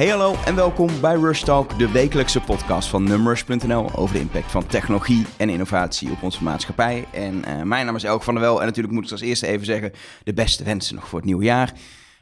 Hey 0.00 0.08
hallo 0.08 0.34
en 0.44 0.54
welkom 0.54 1.00
bij 1.00 1.14
Rush 1.14 1.42
Talk, 1.42 1.78
de 1.78 1.90
wekelijkse 1.90 2.40
podcast 2.40 2.88
van 2.88 3.02
Numbers.nl 3.02 3.94
over 3.94 4.14
de 4.14 4.20
impact 4.20 4.50
van 4.50 4.66
technologie 4.66 5.26
en 5.36 5.48
innovatie 5.48 6.10
op 6.10 6.22
onze 6.22 6.42
maatschappij. 6.42 7.06
En 7.12 7.34
uh, 7.34 7.62
mijn 7.62 7.86
naam 7.86 7.96
is 7.96 8.04
Elk 8.04 8.22
van 8.22 8.34
der 8.34 8.42
Wel 8.42 8.60
en 8.60 8.66
natuurlijk 8.66 8.94
moet 8.94 9.04
ik 9.04 9.10
als 9.10 9.20
eerste 9.20 9.46
even 9.46 9.66
zeggen 9.66 9.92
de 10.24 10.32
beste 10.32 10.64
wensen 10.64 10.94
nog 10.94 11.08
voor 11.08 11.18
het 11.18 11.26
nieuwe 11.26 11.44
jaar. 11.44 11.72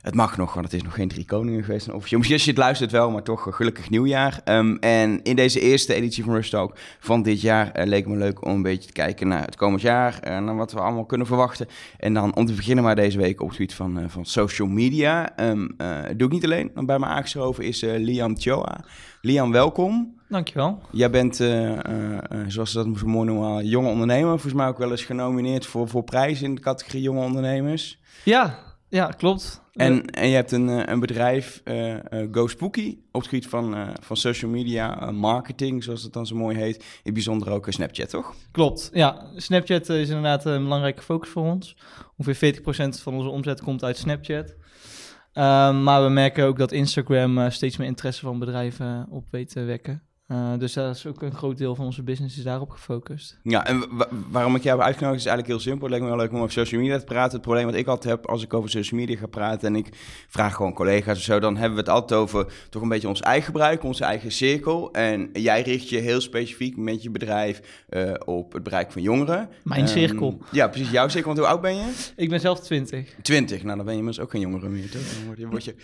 Het 0.09 0.17
mag 0.17 0.37
nog, 0.37 0.55
want 0.55 0.65
het 0.65 0.75
is 0.75 0.83
nog 0.83 0.95
geen 0.95 1.09
drie 1.09 1.25
koningen 1.25 1.65
geweest. 1.65 1.89
Of 1.89 2.11
Misschien 2.11 2.33
als 2.33 2.45
je 2.45 2.51
het 2.51 2.59
luistert 2.59 2.91
wel, 2.91 3.11
maar 3.11 3.23
toch 3.23 3.47
gelukkig 3.51 3.91
nieuwjaar. 3.91 4.41
Um, 4.45 4.79
en 4.79 5.23
in 5.23 5.37
deze 5.37 5.61
eerste 5.61 5.95
editie 5.95 6.25
van 6.25 6.35
Rust 6.35 6.51
Talk 6.51 6.77
van 6.99 7.23
dit 7.23 7.41
jaar 7.41 7.81
uh, 7.81 7.87
leek 7.87 8.07
me 8.07 8.17
leuk 8.17 8.45
om 8.45 8.55
een 8.55 8.63
beetje 8.63 8.87
te 8.87 8.93
kijken 8.93 9.29
naar 9.29 9.45
het 9.45 9.57
komend 9.57 9.83
jaar. 9.83 10.19
en 10.19 10.45
naar 10.45 10.57
wat 10.57 10.73
we 10.73 10.81
allemaal 10.81 11.05
kunnen 11.05 11.27
verwachten. 11.27 11.67
En 11.99 12.15
dan 12.15 12.35
om 12.35 12.47
te 12.47 12.53
beginnen 12.53 12.85
maar 12.85 12.97
deze 12.97 13.19
week 13.19 13.41
op 13.41 13.47
het 13.47 13.57
gebied 13.57 13.75
van, 13.75 13.99
uh, 13.99 14.05
van 14.09 14.25
social 14.25 14.69
media. 14.69 15.41
Um, 15.41 15.75
uh, 15.79 15.99
doe 16.17 16.27
ik 16.27 16.33
niet 16.33 16.45
alleen. 16.45 16.71
Bij 16.75 16.99
me 16.99 17.07
aangeschoven 17.07 17.65
is 17.65 17.81
Liam 17.81 18.39
Choa. 18.39 18.85
Liam, 19.21 19.53
welkom. 19.53 20.15
Dankjewel. 20.29 20.83
Jij 20.91 21.11
bent, 21.11 21.37
zoals 22.47 22.73
ze 22.73 22.85
dat 22.85 22.99
zo 22.99 23.07
mooi 23.07 23.27
noemen, 23.27 23.67
jonge 23.67 23.89
ondernemer. 23.89 24.31
Volgens 24.31 24.53
mij 24.53 24.67
ook 24.67 24.79
wel 24.79 24.91
eens 24.91 25.05
genomineerd 25.05 25.67
voor, 25.67 25.89
voor 25.89 26.05
prijzen 26.05 26.47
in 26.47 26.55
de 26.55 26.61
categorie 26.61 27.03
jonge 27.03 27.25
ondernemers. 27.25 27.99
Ja, 28.25 28.68
ja, 28.89 29.07
klopt. 29.07 29.63
En, 29.73 30.05
en 30.05 30.29
je 30.29 30.35
hebt 30.35 30.53
een, 30.53 30.69
eh, 30.69 30.83
een 30.85 31.01
bedrijf, 31.01 31.63
uh, 31.65 31.97
Go 32.31 32.47
Spooky, 32.47 32.99
op 33.13 33.21
het 33.21 33.31
gebied 33.31 33.47
van, 33.47 33.75
uh, 33.75 33.89
van 34.01 34.17
social 34.17 34.51
media 34.51 35.11
marketing, 35.11 35.85
zoals 35.85 36.03
het 36.03 36.13
dan 36.13 36.27
zo 36.27 36.37
mooi 36.37 36.57
heet. 36.57 36.85
In 37.03 37.13
bijzonder 37.13 37.51
ook 37.51 37.67
Snapchat, 37.69 38.11
toch? 38.11 38.35
Klopt, 38.51 38.91
ja. 38.93 39.27
Snapchat 39.37 39.89
is 39.89 40.09
inderdaad 40.09 40.45
een 40.45 40.63
belangrijke 40.63 41.03
focus 41.03 41.29
voor 41.29 41.43
ons. 41.43 41.77
Ongeveer 42.17 42.55
40% 42.55 43.03
van 43.03 43.15
onze 43.15 43.29
omzet 43.29 43.61
komt 43.61 43.85
uit 43.85 43.97
Snapchat. 43.97 44.55
Um, 45.35 45.83
maar 45.83 46.03
we 46.05 46.09
merken 46.09 46.45
ook 46.45 46.59
dat 46.59 46.73
Instagram 46.73 47.51
steeds 47.51 47.77
meer 47.77 47.87
interesse 47.87 48.21
van 48.21 48.39
bedrijven 48.39 49.07
op 49.11 49.27
weet 49.31 49.51
te 49.51 49.61
wekken. 49.61 50.08
Uh, 50.33 50.59
dus 50.59 50.73
dat 50.73 50.97
is 50.97 51.07
ook 51.07 51.23
een 51.23 51.35
groot 51.35 51.59
deel 51.59 51.75
van 51.75 51.85
onze 51.85 52.03
business 52.03 52.39
is 52.39 52.45
daarop 52.45 52.71
gefocust. 52.71 53.39
Ja, 53.43 53.67
en 53.67 53.85
waarom 54.31 54.55
ik 54.55 54.63
jou 54.63 54.79
heb 54.79 54.87
uitgenodigd 54.87 55.21
is 55.21 55.27
eigenlijk 55.27 55.47
heel 55.47 55.71
simpel. 55.71 55.83
Het 55.83 55.91
lijkt 55.91 56.05
me 56.05 56.17
wel 56.17 56.25
leuk 56.25 56.33
om 56.33 56.39
over 56.39 56.53
social 56.53 56.81
media 56.81 56.99
te 56.99 57.05
praten. 57.05 57.33
Het 57.33 57.43
probleem 57.43 57.65
wat 57.65 57.75
ik 57.75 57.87
altijd 57.87 58.15
heb 58.15 58.27
als 58.27 58.43
ik 58.43 58.55
over 58.55 58.71
social 58.71 59.01
media 59.01 59.17
ga 59.17 59.27
praten... 59.27 59.69
en 59.69 59.77
ik 59.77 59.89
vraag 60.29 60.55
gewoon 60.55 60.75
collega's 60.75 61.17
of 61.17 61.25
zo... 61.25 61.39
dan 61.39 61.57
hebben 61.57 61.75
we 61.75 61.81
het 61.81 61.91
altijd 61.91 62.21
over 62.21 62.53
toch 62.71 62.83
een 62.83 62.89
beetje 62.89 63.09
ons 63.09 63.21
eigen 63.21 63.45
gebruik, 63.45 63.83
onze 63.83 64.05
eigen 64.05 64.33
cirkel. 64.33 64.93
En 64.93 65.31
jij 65.33 65.63
richt 65.63 65.89
je 65.89 65.99
heel 65.99 66.21
specifiek 66.21 66.77
met 66.77 67.03
je 67.03 67.11
bedrijf 67.11 67.85
uh, 67.91 68.13
op 68.25 68.53
het 68.53 68.63
bereik 68.63 68.93
van 68.93 69.03
jongeren. 69.03 69.49
Mijn 69.63 69.81
um, 69.81 69.87
cirkel. 69.87 70.39
Ja, 70.51 70.69
precies, 70.69 70.91
jouw 70.91 71.09
cirkel. 71.09 71.35
Want 71.35 71.39
hoe 71.39 71.49
oud 71.49 71.61
ben 71.61 71.75
je? 71.75 72.11
Ik 72.17 72.29
ben 72.29 72.41
zelf 72.41 72.61
20. 72.61 73.15
20, 73.23 73.63
nou 73.63 73.77
dan 73.77 73.85
ben 73.85 73.95
je 73.95 74.01
inmiddels 74.01 74.25
ook 74.25 74.31
geen 74.31 74.41
jongere 74.41 74.69
meer, 74.69 74.91
toch? 74.91 75.03
Dan 75.15 75.27
word 75.27 75.39
je, 75.39 75.47
word 75.47 75.65
je... 75.65 75.75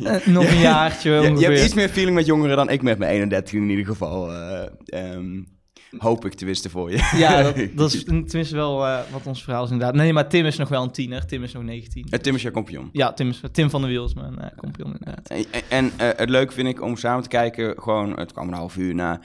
uh, 0.00 0.34
nog 0.34 0.50
een 0.50 0.60
jaartje 0.60 1.10
je, 1.20 1.38
je, 1.38 1.46
hebt 1.46 1.64
iets 1.64 1.74
meer 1.74 1.88
feeling 1.88 2.16
met 2.16 2.26
jongeren 2.26 2.56
dan 2.56 2.70
ik 2.70 2.82
met 2.82 2.98
mijn 2.98 3.10
31 3.10 3.54
in 3.54 3.68
ieder 3.68 3.81
geval. 3.86 4.32
Uh, 4.32 4.62
um, 5.14 5.46
hoop 5.98 6.24
ik 6.24 6.34
tenminste 6.34 6.70
voor 6.70 6.90
je. 6.90 7.10
Ja, 7.16 7.42
dat, 7.52 7.56
dat 7.74 7.92
is 7.92 8.04
tenminste 8.04 8.54
wel 8.54 8.86
uh, 8.86 9.00
wat 9.12 9.26
ons 9.26 9.42
verhaal 9.42 9.64
is 9.64 9.70
inderdaad. 9.70 9.94
Nee, 9.94 10.12
maar 10.12 10.28
Tim 10.28 10.44
is 10.44 10.56
nog 10.56 10.68
wel 10.68 10.82
een 10.82 10.90
tiener. 10.90 11.26
Tim 11.26 11.42
is 11.42 11.52
nog 11.52 11.62
19. 11.62 12.06
Uh, 12.10 12.18
Tim 12.18 12.34
is 12.34 12.42
jouw 12.42 12.52
kompion? 12.52 12.88
Ja, 12.92 13.12
Tim, 13.12 13.28
is, 13.28 13.40
Tim 13.52 13.70
van 13.70 13.80
der 13.80 13.90
Wiel 13.90 14.04
is 14.04 14.14
mijn 14.14 14.34
uh, 14.38 14.46
kompion 14.56 14.92
inderdaad. 14.92 15.28
En, 15.28 15.44
en 15.68 15.90
het 15.96 16.28
leuke 16.28 16.52
vind 16.52 16.68
ik 16.68 16.82
om 16.82 16.96
samen 16.96 17.22
te 17.22 17.28
kijken, 17.28 17.82
gewoon, 17.82 18.18
het 18.18 18.32
kwam 18.32 18.48
een 18.48 18.54
half 18.54 18.76
uur 18.76 18.94
na, 18.94 19.20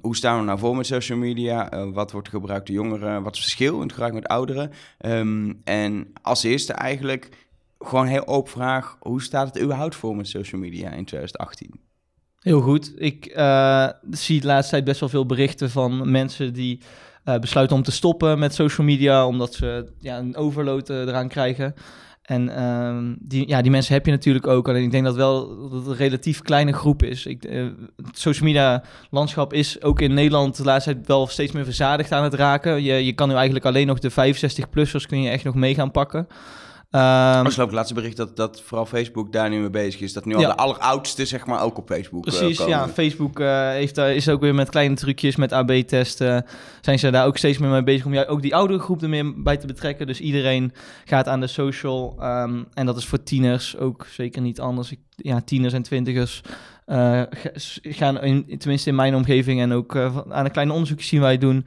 hoe 0.00 0.16
staan 0.16 0.38
we 0.38 0.44
nou 0.44 0.58
voor 0.58 0.76
met 0.76 0.86
social 0.86 1.18
media? 1.18 1.86
wat 1.92 2.12
wordt 2.12 2.28
gebruikt 2.28 2.66
door 2.66 2.76
jongeren? 2.76 3.22
Wat 3.22 3.34
is 3.34 3.40
het 3.40 3.48
verschil 3.48 3.74
in 3.74 3.82
het 3.82 3.92
gebruik 3.92 4.14
met 4.14 4.26
ouderen? 4.26 4.70
Um, 5.06 5.60
en 5.64 6.12
als 6.22 6.42
eerste 6.42 6.72
eigenlijk 6.72 7.46
gewoon 7.78 8.06
heel 8.06 8.26
open 8.26 8.52
vraag, 8.52 8.96
hoe 9.00 9.22
staat 9.22 9.54
het 9.54 9.62
überhaupt 9.62 9.94
voor 9.94 10.16
met 10.16 10.28
social 10.28 10.60
media 10.60 10.90
in 10.90 11.04
2018? 11.04 11.85
Heel 12.46 12.60
goed. 12.60 12.92
Ik 12.96 13.32
uh, 13.36 13.88
zie 14.10 14.40
de 14.40 14.46
laatste 14.46 14.70
tijd 14.70 14.84
best 14.84 15.00
wel 15.00 15.08
veel 15.08 15.26
berichten 15.26 15.70
van 15.70 16.10
mensen 16.10 16.52
die 16.52 16.80
uh, 17.24 17.38
besluiten 17.38 17.76
om 17.76 17.82
te 17.82 17.92
stoppen 17.92 18.38
met 18.38 18.54
social 18.54 18.86
media, 18.86 19.26
omdat 19.26 19.54
ze 19.54 19.86
ja, 19.98 20.18
een 20.18 20.36
overload 20.36 20.90
uh, 20.90 21.00
eraan 21.00 21.28
krijgen. 21.28 21.74
En 22.22 22.48
uh, 22.48 22.96
die, 23.18 23.48
ja, 23.48 23.62
die 23.62 23.70
mensen 23.70 23.94
heb 23.94 24.06
je 24.06 24.12
natuurlijk 24.12 24.46
ook. 24.46 24.68
Alleen 24.68 24.82
ik 24.82 24.90
denk 24.90 25.04
dat 25.04 25.16
wel 25.16 25.56
dat 25.60 25.72
het 25.72 25.86
een 25.86 25.96
relatief 25.96 26.42
kleine 26.42 26.72
groep 26.72 27.02
is. 27.02 27.26
Ik, 27.26 27.42
het 27.96 28.18
social 28.18 28.46
media 28.46 28.82
landschap 29.10 29.52
is 29.52 29.82
ook 29.82 30.00
in 30.00 30.14
Nederland 30.14 30.56
de 30.56 30.64
laatste 30.64 30.92
tijd 30.92 31.06
wel 31.06 31.26
steeds 31.26 31.52
meer 31.52 31.64
verzadigd 31.64 32.12
aan 32.12 32.24
het 32.24 32.34
raken. 32.34 32.82
Je, 32.82 33.04
je 33.04 33.12
kan 33.12 33.28
nu 33.28 33.34
eigenlijk 33.34 33.64
alleen 33.64 33.86
nog 33.86 33.98
de 33.98 34.10
65-plussers 34.10 35.06
kun 35.06 35.22
je 35.22 35.30
echt 35.30 35.44
nog 35.44 35.54
mee 35.54 35.74
gaan 35.74 35.90
pakken. 35.90 36.26
Um, 36.90 37.00
Als 37.44 37.56
het 37.56 37.72
laatste 37.72 37.94
bericht 37.94 38.16
dat, 38.16 38.36
dat 38.36 38.62
vooral 38.62 38.86
Facebook 38.86 39.32
daar 39.32 39.48
nu 39.48 39.60
mee 39.60 39.70
bezig 39.70 40.00
is. 40.00 40.12
Dat 40.12 40.24
nu 40.24 40.34
al 40.34 40.40
de 40.40 40.56
alleroudste, 40.56 41.26
zeg 41.26 41.46
maar, 41.46 41.62
ook 41.62 41.78
op 41.78 41.86
Facebook 41.88 42.26
eh, 42.26 42.38
Precies, 42.38 42.60
uh, 42.60 42.68
ja. 42.68 42.88
Facebook 42.88 43.40
uh, 43.40 43.68
heeft, 43.68 43.98
uh, 43.98 44.14
is 44.14 44.28
ook 44.28 44.40
weer 44.40 44.54
met 44.54 44.70
kleine 44.70 44.94
trucjes, 44.94 45.36
met 45.36 45.52
AB-testen. 45.52 46.44
Zijn 46.80 46.98
ze 46.98 47.10
daar 47.10 47.26
ook 47.26 47.36
steeds 47.36 47.58
meer 47.58 47.70
mee 47.70 47.82
bezig 47.82 48.06
om 48.06 48.12
jou, 48.14 48.26
ook 48.26 48.42
die 48.42 48.54
oudere 48.54 48.78
groep 48.78 49.02
er 49.02 49.08
meer 49.08 49.42
bij 49.42 49.56
te 49.56 49.66
betrekken. 49.66 50.06
Dus 50.06 50.20
iedereen 50.20 50.72
gaat 51.04 51.28
aan 51.28 51.40
de 51.40 51.46
social. 51.46 52.16
Um, 52.22 52.66
en 52.74 52.86
dat 52.86 52.96
is 52.96 53.06
voor 53.06 53.22
tieners 53.22 53.76
ook 53.76 54.06
zeker 54.06 54.42
niet 54.42 54.60
anders. 54.60 54.92
Ik, 54.92 55.00
ja, 55.16 55.40
tieners 55.40 55.74
en 55.74 55.82
twintigers 55.82 56.42
gaan, 57.82 58.22
in, 58.22 58.58
tenminste 58.58 58.88
in 58.88 58.94
mijn 58.94 59.14
omgeving 59.14 59.60
en 59.60 59.72
ook 59.72 59.96
aan 60.28 60.44
de 60.44 60.50
kleine 60.50 60.72
onderzoekjes 60.72 61.10
die 61.10 61.20
wij 61.20 61.38
doen. 61.38 61.66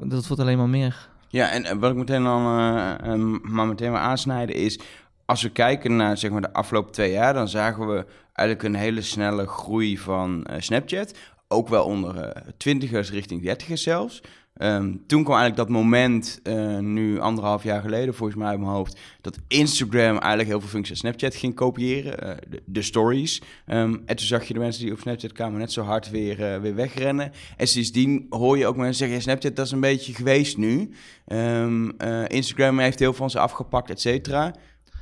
dat 0.00 0.26
wordt 0.26 0.42
alleen 0.42 0.58
maar 0.58 0.68
meer. 0.68 1.14
Ja, 1.28 1.50
en 1.50 1.78
wat 1.78 1.90
ik 1.90 1.96
meteen 1.96 2.22
dan 2.22 2.40
uh, 2.40 3.38
maar 3.42 3.66
meteen 3.66 3.92
maar 3.92 4.00
aansnijden 4.00 4.54
is... 4.54 4.80
als 5.24 5.42
we 5.42 5.50
kijken 5.50 5.96
naar 5.96 6.16
zeg 6.16 6.30
maar, 6.30 6.40
de 6.40 6.52
afgelopen 6.52 6.92
twee 6.92 7.10
jaar... 7.10 7.34
dan 7.34 7.48
zagen 7.48 7.88
we 7.88 8.06
eigenlijk 8.32 8.68
een 8.68 8.80
hele 8.80 9.02
snelle 9.02 9.46
groei 9.46 9.98
van 9.98 10.46
uh, 10.50 10.56
Snapchat. 10.58 11.14
Ook 11.48 11.68
wel 11.68 11.84
onder 11.84 12.42
twintigers 12.56 13.10
richting 13.10 13.42
dertigers 13.42 13.82
zelfs. 13.82 14.22
Um, 14.58 15.02
toen 15.06 15.24
kwam 15.24 15.38
eigenlijk 15.38 15.68
dat 15.68 15.78
moment, 15.78 16.40
uh, 16.42 16.78
nu 16.78 17.20
anderhalf 17.20 17.62
jaar 17.62 17.80
geleden 17.80 18.14
volgens 18.14 18.38
mij 18.38 18.54
in 18.54 18.60
mijn 18.60 18.72
hoofd, 18.72 18.98
dat 19.20 19.38
Instagram 19.48 20.18
eigenlijk 20.18 20.48
heel 20.48 20.60
veel 20.60 20.68
functies 20.68 20.98
Snapchat 20.98 21.34
ging 21.34 21.54
kopiëren, 21.54 22.26
uh, 22.26 22.58
de, 22.64 22.82
stories. 22.82 23.42
Um, 23.66 24.02
en 24.06 24.16
toen 24.16 24.26
zag 24.26 24.44
je 24.44 24.54
de 24.54 24.60
mensen 24.60 24.82
die 24.82 24.92
op 24.92 25.00
Snapchat 25.00 25.32
kwamen 25.32 25.58
net 25.58 25.72
zo 25.72 25.82
hard 25.82 26.10
weer, 26.10 26.54
uh, 26.54 26.60
weer 26.60 26.74
wegrennen. 26.74 27.32
En 27.56 27.66
sindsdien 27.66 28.26
hoor 28.30 28.58
je 28.58 28.66
ook 28.66 28.76
mensen 28.76 28.94
zeggen, 28.94 29.16
ja, 29.16 29.22
Snapchat 29.22 29.56
dat 29.56 29.66
is 29.66 29.72
een 29.72 29.80
beetje 29.80 30.14
geweest 30.14 30.56
nu. 30.56 30.90
Um, 31.26 31.96
Instagram 32.26 32.78
heeft 32.78 32.98
heel 32.98 33.08
veel 33.08 33.18
van 33.18 33.30
ze 33.30 33.38
afgepakt, 33.38 33.90
et 33.90 34.00
cetera. 34.00 34.54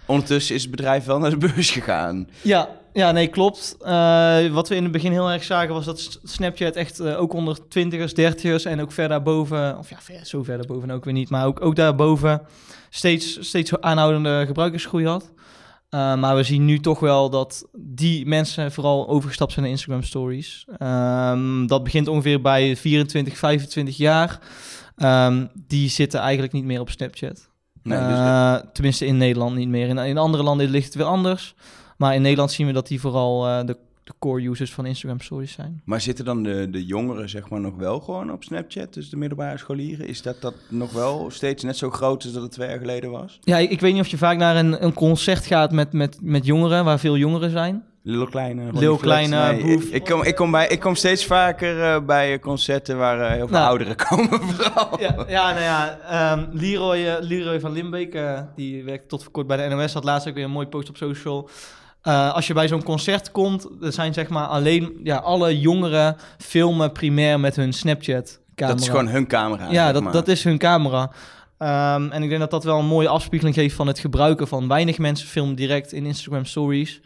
Ondertussen 0.06 0.54
is 0.54 0.62
het 0.62 0.70
bedrijf 0.70 1.04
wel 1.04 1.18
naar 1.18 1.30
de 1.30 1.36
beurs 1.36 1.70
gegaan. 1.70 2.28
Ja, 2.42 2.82
ja, 2.94 3.12
nee, 3.12 3.26
klopt. 3.26 3.76
Uh, 3.80 4.46
wat 4.46 4.68
we 4.68 4.74
in 4.74 4.82
het 4.82 4.92
begin 4.92 5.12
heel 5.12 5.30
erg 5.30 5.44
zagen 5.44 5.74
was 5.74 5.84
dat 5.84 6.20
Snapchat 6.22 6.76
echt 6.76 7.00
uh, 7.00 7.20
ook 7.20 7.32
onder 7.32 7.68
twintigers, 7.68 8.14
dertigers 8.14 8.64
en 8.64 8.80
ook 8.80 8.92
ver 8.92 9.08
daarboven, 9.08 9.78
of 9.78 9.90
ja, 9.90 9.96
ver, 10.00 10.26
zo 10.26 10.42
ver 10.42 10.56
daarboven 10.56 10.90
ook 10.90 11.04
weer 11.04 11.14
niet, 11.14 11.30
maar 11.30 11.46
ook, 11.46 11.60
ook 11.60 11.76
daarboven 11.76 12.42
steeds, 12.90 13.48
steeds 13.48 13.80
aanhoudende 13.80 14.44
gebruikersgroei 14.46 15.06
had. 15.06 15.32
Uh, 15.94 16.14
maar 16.14 16.36
we 16.36 16.42
zien 16.42 16.64
nu 16.64 16.78
toch 16.78 17.00
wel 17.00 17.30
dat 17.30 17.68
die 17.72 18.26
mensen 18.26 18.72
vooral 18.72 19.08
overgestapt 19.08 19.52
zijn 19.52 19.64
naar 19.64 19.74
Instagram 19.74 20.02
stories. 20.02 20.66
Um, 20.82 21.66
dat 21.66 21.82
begint 21.84 22.08
ongeveer 22.08 22.40
bij 22.40 22.76
24, 22.76 23.36
25 23.36 23.96
jaar. 23.96 24.38
Um, 24.96 25.50
die 25.66 25.88
zitten 25.88 26.20
eigenlijk 26.20 26.52
niet 26.52 26.64
meer 26.64 26.80
op 26.80 26.90
Snapchat. 26.90 27.48
Nee, 27.82 27.98
dus 27.98 28.62
tenminste 28.72 29.06
in 29.06 29.16
Nederland 29.16 29.56
niet 29.56 29.68
meer. 29.68 29.88
In, 29.88 29.98
in 29.98 30.18
andere 30.18 30.42
landen 30.42 30.70
ligt 30.70 30.86
het 30.86 30.94
weer 30.94 31.06
anders. 31.06 31.54
Maar 31.96 32.14
in 32.14 32.22
Nederland 32.22 32.52
zien 32.52 32.66
we 32.66 32.72
dat 32.72 32.86
die 32.86 33.00
vooral 33.00 33.46
uh, 33.46 33.66
de, 33.66 33.76
de, 34.04 34.12
core 34.18 34.48
users 34.48 34.72
van 34.72 34.86
Instagram 34.86 35.20
stories 35.20 35.52
zijn. 35.52 35.82
Maar 35.84 36.00
zitten 36.00 36.24
dan 36.24 36.42
de, 36.42 36.70
de 36.70 36.84
jongeren 36.84 37.28
zeg 37.28 37.48
maar 37.48 37.60
nog 37.60 37.76
wel 37.76 38.00
gewoon 38.00 38.32
op 38.32 38.44
Snapchat, 38.44 38.94
dus 38.94 39.10
de 39.10 39.16
middelbare 39.16 39.58
scholieren? 39.58 40.06
Is 40.06 40.22
dat, 40.22 40.40
dat 40.40 40.54
nog 40.68 40.92
wel 40.92 41.30
steeds 41.30 41.62
net 41.62 41.76
zo 41.76 41.90
groot 41.90 42.24
als 42.24 42.32
dat 42.32 42.42
het 42.42 42.52
twee 42.52 42.68
jaar 42.68 42.78
geleden 42.78 43.10
was? 43.10 43.38
Ja, 43.40 43.58
ik, 43.58 43.70
ik 43.70 43.80
weet 43.80 43.92
niet 43.92 44.02
of 44.02 44.08
je 44.08 44.16
vaak 44.16 44.36
naar 44.36 44.56
een, 44.56 44.84
een 44.84 44.94
concert 44.94 45.46
gaat 45.46 45.72
met, 45.72 45.92
met, 45.92 46.18
met 46.22 46.46
jongeren, 46.46 46.84
waar 46.84 46.98
veel 46.98 47.16
jongeren 47.16 47.50
zijn. 47.50 47.84
Lil 48.06 48.26
Kleine. 48.26 48.72
Lil 48.72 48.96
Kleine, 48.96 49.52
nee, 49.52 49.62
ik, 49.62 49.82
ik, 49.82 50.04
kom, 50.04 50.22
ik, 50.22 50.34
kom 50.34 50.50
bij, 50.50 50.66
ik 50.66 50.80
kom 50.80 50.94
steeds 50.94 51.26
vaker 51.26 51.78
uh, 51.78 52.04
bij 52.04 52.38
concerten 52.38 52.98
waar 52.98 53.18
uh, 53.18 53.28
heel 53.28 53.48
veel 53.48 53.56
nou, 53.56 53.68
ouderen 53.68 53.96
komen 54.08 54.40
vooral. 54.42 55.00
Ja, 55.00 55.24
ja 55.28 55.50
nou 55.50 55.62
ja, 55.62 56.32
um, 56.32 56.48
Leroy, 56.52 56.98
uh, 56.98 57.14
Leroy 57.20 57.60
van 57.60 57.72
Limbeek, 57.72 58.18
die 58.56 58.84
werkt 58.84 59.08
tot 59.08 59.22
voor 59.22 59.32
kort 59.32 59.46
bij 59.46 59.68
de 59.68 59.74
NOS, 59.74 59.92
had 59.92 60.04
laatst 60.04 60.28
ook 60.28 60.34
weer 60.34 60.44
een 60.44 60.50
mooi 60.50 60.66
post 60.66 60.88
op 60.88 60.96
social... 60.96 61.48
Uh, 62.04 62.34
als 62.34 62.46
je 62.46 62.54
bij 62.54 62.68
zo'n 62.68 62.82
concert 62.82 63.30
komt, 63.30 63.68
er 63.82 63.92
zijn 63.92 64.14
zeg 64.14 64.28
maar 64.28 64.46
alleen 64.46 65.00
ja, 65.02 65.16
alle 65.16 65.60
jongeren 65.60 66.16
filmen 66.38 66.92
primair 66.92 67.40
met 67.40 67.56
hun 67.56 67.72
Snapchat 67.72 68.40
camera. 68.54 68.74
Dat 68.74 68.84
is 68.84 68.90
gewoon 68.90 69.08
hun 69.08 69.26
camera. 69.26 69.70
Ja, 69.70 69.92
dat, 69.92 70.12
dat 70.12 70.28
is 70.28 70.44
hun 70.44 70.58
camera. 70.58 71.10
Um, 71.58 72.10
en 72.10 72.22
ik 72.22 72.28
denk 72.28 72.40
dat 72.40 72.50
dat 72.50 72.64
wel 72.64 72.78
een 72.78 72.86
mooie 72.86 73.08
afspiegeling 73.08 73.56
geeft 73.56 73.74
van 73.74 73.86
het 73.86 73.98
gebruiken 73.98 74.48
van 74.48 74.68
weinig 74.68 74.98
mensen 74.98 75.28
filmen 75.28 75.54
direct 75.54 75.92
in 75.92 76.06
Instagram 76.06 76.44
stories. 76.44 77.00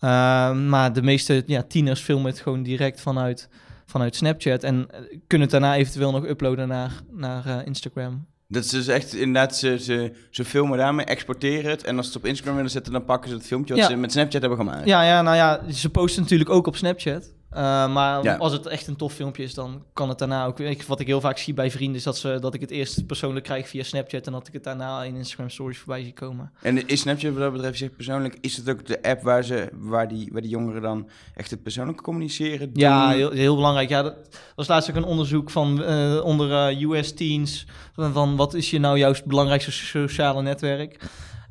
Um, 0.00 0.68
maar 0.68 0.92
de 0.92 1.02
meeste 1.02 1.42
ja, 1.46 1.62
tieners 1.62 2.00
filmen 2.00 2.30
het 2.30 2.40
gewoon 2.40 2.62
direct 2.62 3.00
vanuit, 3.00 3.48
vanuit 3.86 4.16
Snapchat 4.16 4.62
en 4.62 4.86
kunnen 5.26 5.48
het 5.48 5.60
daarna 5.60 5.76
eventueel 5.76 6.10
nog 6.10 6.26
uploaden 6.26 6.68
naar, 6.68 6.92
naar 7.10 7.46
uh, 7.46 7.56
Instagram. 7.64 8.26
Dat 8.52 8.64
is 8.64 8.70
dus 8.70 8.86
echt 8.86 9.14
inderdaad, 9.14 9.56
ze, 9.56 9.78
ze, 9.80 10.12
ze 10.30 10.44
filmen 10.44 10.78
daarmee, 10.78 11.06
exporteren 11.06 11.70
het. 11.70 11.84
En 11.84 11.96
als 11.96 12.06
ze 12.06 12.12
het 12.12 12.22
op 12.22 12.28
Instagram 12.28 12.54
willen 12.56 12.70
zetten, 12.70 12.92
dan 12.92 13.04
pakken 13.04 13.30
ze 13.30 13.36
het 13.36 13.46
filmpje 13.46 13.74
wat 13.74 13.82
Ja. 13.82 13.88
ze 13.90 13.96
met 13.96 14.12
Snapchat 14.12 14.40
hebben 14.40 14.58
gemaakt. 14.58 14.86
Ja, 14.86 15.02
ja, 15.02 15.22
nou 15.22 15.36
ja, 15.36 15.60
ze 15.72 15.90
posten 15.90 16.22
natuurlijk 16.22 16.50
ook 16.50 16.66
op 16.66 16.76
Snapchat. 16.76 17.32
Uh, 17.54 17.92
maar 17.92 18.22
Ja. 18.22 18.36
als 18.36 18.52
het 18.52 18.66
echt 18.66 18.86
een 18.86 18.96
tof 18.96 19.12
filmpje 19.12 19.42
is, 19.42 19.54
dan 19.54 19.84
kan 19.92 20.08
het 20.08 20.18
daarna 20.18 20.46
ook... 20.46 20.60
Ik, 20.60 20.82
wat 20.82 21.00
ik 21.00 21.06
heel 21.06 21.20
vaak 21.20 21.38
zie 21.38 21.54
bij 21.54 21.70
vrienden 21.70 21.96
is 21.96 22.02
dat, 22.02 22.16
ze, 22.18 22.38
dat 22.40 22.54
ik 22.54 22.60
het 22.60 22.70
eerst 22.70 23.06
persoonlijk 23.06 23.44
krijg 23.44 23.68
via 23.68 23.82
Snapchat... 23.82 24.26
en 24.26 24.32
dat 24.32 24.46
ik 24.46 24.52
het 24.52 24.64
daarna 24.64 25.02
in 25.02 25.16
Instagram 25.16 25.50
Stories 25.50 25.78
voorbij 25.78 26.02
zie 26.02 26.12
komen. 26.12 26.52
En 26.62 26.86
is 26.88 27.00
Snapchat 27.00 27.32
wat 27.32 27.40
dat 27.42 27.52
betreft 27.52 27.78
zich 27.78 27.96
persoonlijk, 27.96 28.36
is 28.40 28.56
het 28.56 28.70
ook 28.70 28.86
de 28.86 29.02
app 29.02 29.22
waar, 29.22 29.44
ze, 29.44 29.68
waar, 29.72 30.08
die, 30.08 30.28
waar 30.32 30.42
die 30.42 30.50
jongeren 30.50 30.82
dan 30.82 31.08
echt 31.34 31.50
het 31.50 31.62
persoonlijk 31.62 32.02
communiceren? 32.02 32.70
Ja, 32.72 33.08
doen? 33.08 33.16
heel, 33.18 33.30
heel 33.30 33.54
belangrijk. 33.54 33.88
Ja, 33.88 34.02
dat 34.02 34.14
was 34.54 34.68
laatst 34.68 34.90
ook 34.90 34.96
een 34.96 35.04
onderzoek 35.04 35.50
van 35.50 35.84
eh, 35.84 36.20
onder 36.24 36.52
eh, 36.68 36.80
US 36.90 37.12
teens. 37.14 37.66
Van, 37.94 38.12
van 38.12 38.36
wat 38.36 38.54
is 38.54 38.70
je 38.70 38.78
nou 38.78 38.98
jouw 38.98 39.14
belangrijkste 39.24 39.72
so- 39.72 40.06
sociale 40.06 40.42
netwerk? 40.42 41.00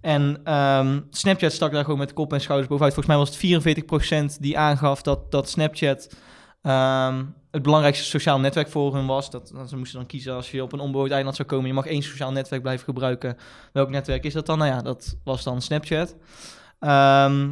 En 0.01 0.42
ehm, 0.44 1.00
Snapchat 1.09 1.51
stak 1.51 1.71
daar 1.71 1.83
gewoon 1.83 2.00
met 2.00 2.13
kop 2.13 2.33
en 2.33 2.42
schouders 2.42 2.69
bovenuit. 2.69 2.94
Volgens 2.94 3.15
mij 3.15 3.25
was 3.25 3.36
het 3.36 4.36
44% 4.36 4.39
die 4.39 4.57
aangaf 4.57 5.01
dat, 5.01 5.31
dat 5.31 5.50
Snapchat 5.50 6.15
ehm, 6.62 7.24
het 7.51 7.62
belangrijkste 7.62 8.06
sociaal 8.06 8.39
netwerk 8.39 8.69
voor 8.69 8.95
hun 8.95 9.06
was. 9.06 9.30
Dat, 9.30 9.53
ze 9.68 9.77
moesten 9.77 10.00
dan 10.00 10.07
kiezen 10.07 10.33
als 10.36 10.51
je 10.51 10.63
op 10.63 10.74
een 10.74 10.80
onbewoond 10.80 11.12
eiland 11.12 11.36
zou 11.36 11.48
komen. 11.48 11.68
Je 11.68 11.74
mag 11.74 11.86
één 11.86 12.03
sociaal 12.03 12.31
netwerk 12.31 12.62
blijven 12.62 12.86
gebruiken. 12.86 13.38
Welk 13.74 13.89
netwerk 13.89 14.24
is 14.24 14.33
dat 14.33 14.45
dan? 14.45 14.57
Nou 14.57 14.71
ja, 14.71 14.81
dat 14.81 15.18
was 15.24 15.44
dan 15.44 15.62
Snapchat. 15.62 16.15
Ehm, 16.80 17.50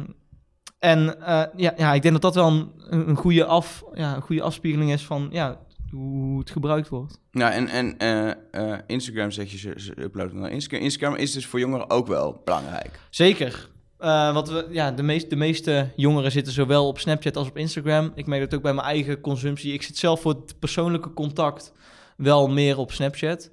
en 0.78 1.20
eh, 1.20 1.42
ja, 1.56 1.72
ja, 1.76 1.92
ik 1.92 2.02
denk 2.02 2.20
dat 2.20 2.22
dat 2.22 2.34
wel 2.34 2.46
een, 2.46 3.08
een, 3.08 3.16
goede, 3.16 3.44
af, 3.44 3.84
ja, 3.94 4.14
een 4.14 4.22
goede 4.22 4.42
afspiegeling 4.42 4.92
is 4.92 5.04
van 5.04 5.28
ja, 5.30 5.58
hoe 5.90 6.38
het 6.38 6.50
gebruikt 6.50 6.88
wordt. 6.88 7.20
Nou, 7.30 7.52
en, 7.52 7.68
en 7.68 7.98
eh, 7.98 8.30
eh, 8.50 8.78
Instagram 8.86 9.30
zeg 9.30 9.50
je, 9.50 9.58
ze, 9.58 9.72
ze 9.76 10.02
uploaden 10.02 10.40
naar 10.40 10.50
Instagram. 10.50 10.82
Instagram 10.82 11.14
is 11.14 11.32
dus 11.32 11.46
voor 11.46 11.60
jongeren 11.60 11.90
ook 11.90 12.06
wel 12.06 12.40
belangrijk. 12.44 13.00
Zeker. 13.10 13.68
Uh, 14.00 14.32
wat 14.34 14.48
we, 14.48 14.66
ja, 14.70 14.90
de, 14.90 15.02
meest, 15.02 15.30
de 15.30 15.36
meeste 15.36 15.88
jongeren 15.96 16.32
zitten 16.32 16.52
zowel 16.52 16.86
op 16.86 16.98
Snapchat 16.98 17.36
als 17.36 17.48
op 17.48 17.56
Instagram. 17.56 18.12
Ik 18.14 18.26
merk 18.26 18.42
dat 18.42 18.54
ook 18.54 18.62
bij 18.62 18.74
mijn 18.74 18.86
eigen 18.86 19.20
consumptie. 19.20 19.72
Ik 19.72 19.82
zit 19.82 19.96
zelf 19.96 20.20
voor 20.20 20.32
het 20.32 20.58
persoonlijke 20.58 21.12
contact 21.12 21.72
wel 22.16 22.48
meer 22.48 22.78
op 22.78 22.92
Snapchat. 22.92 23.50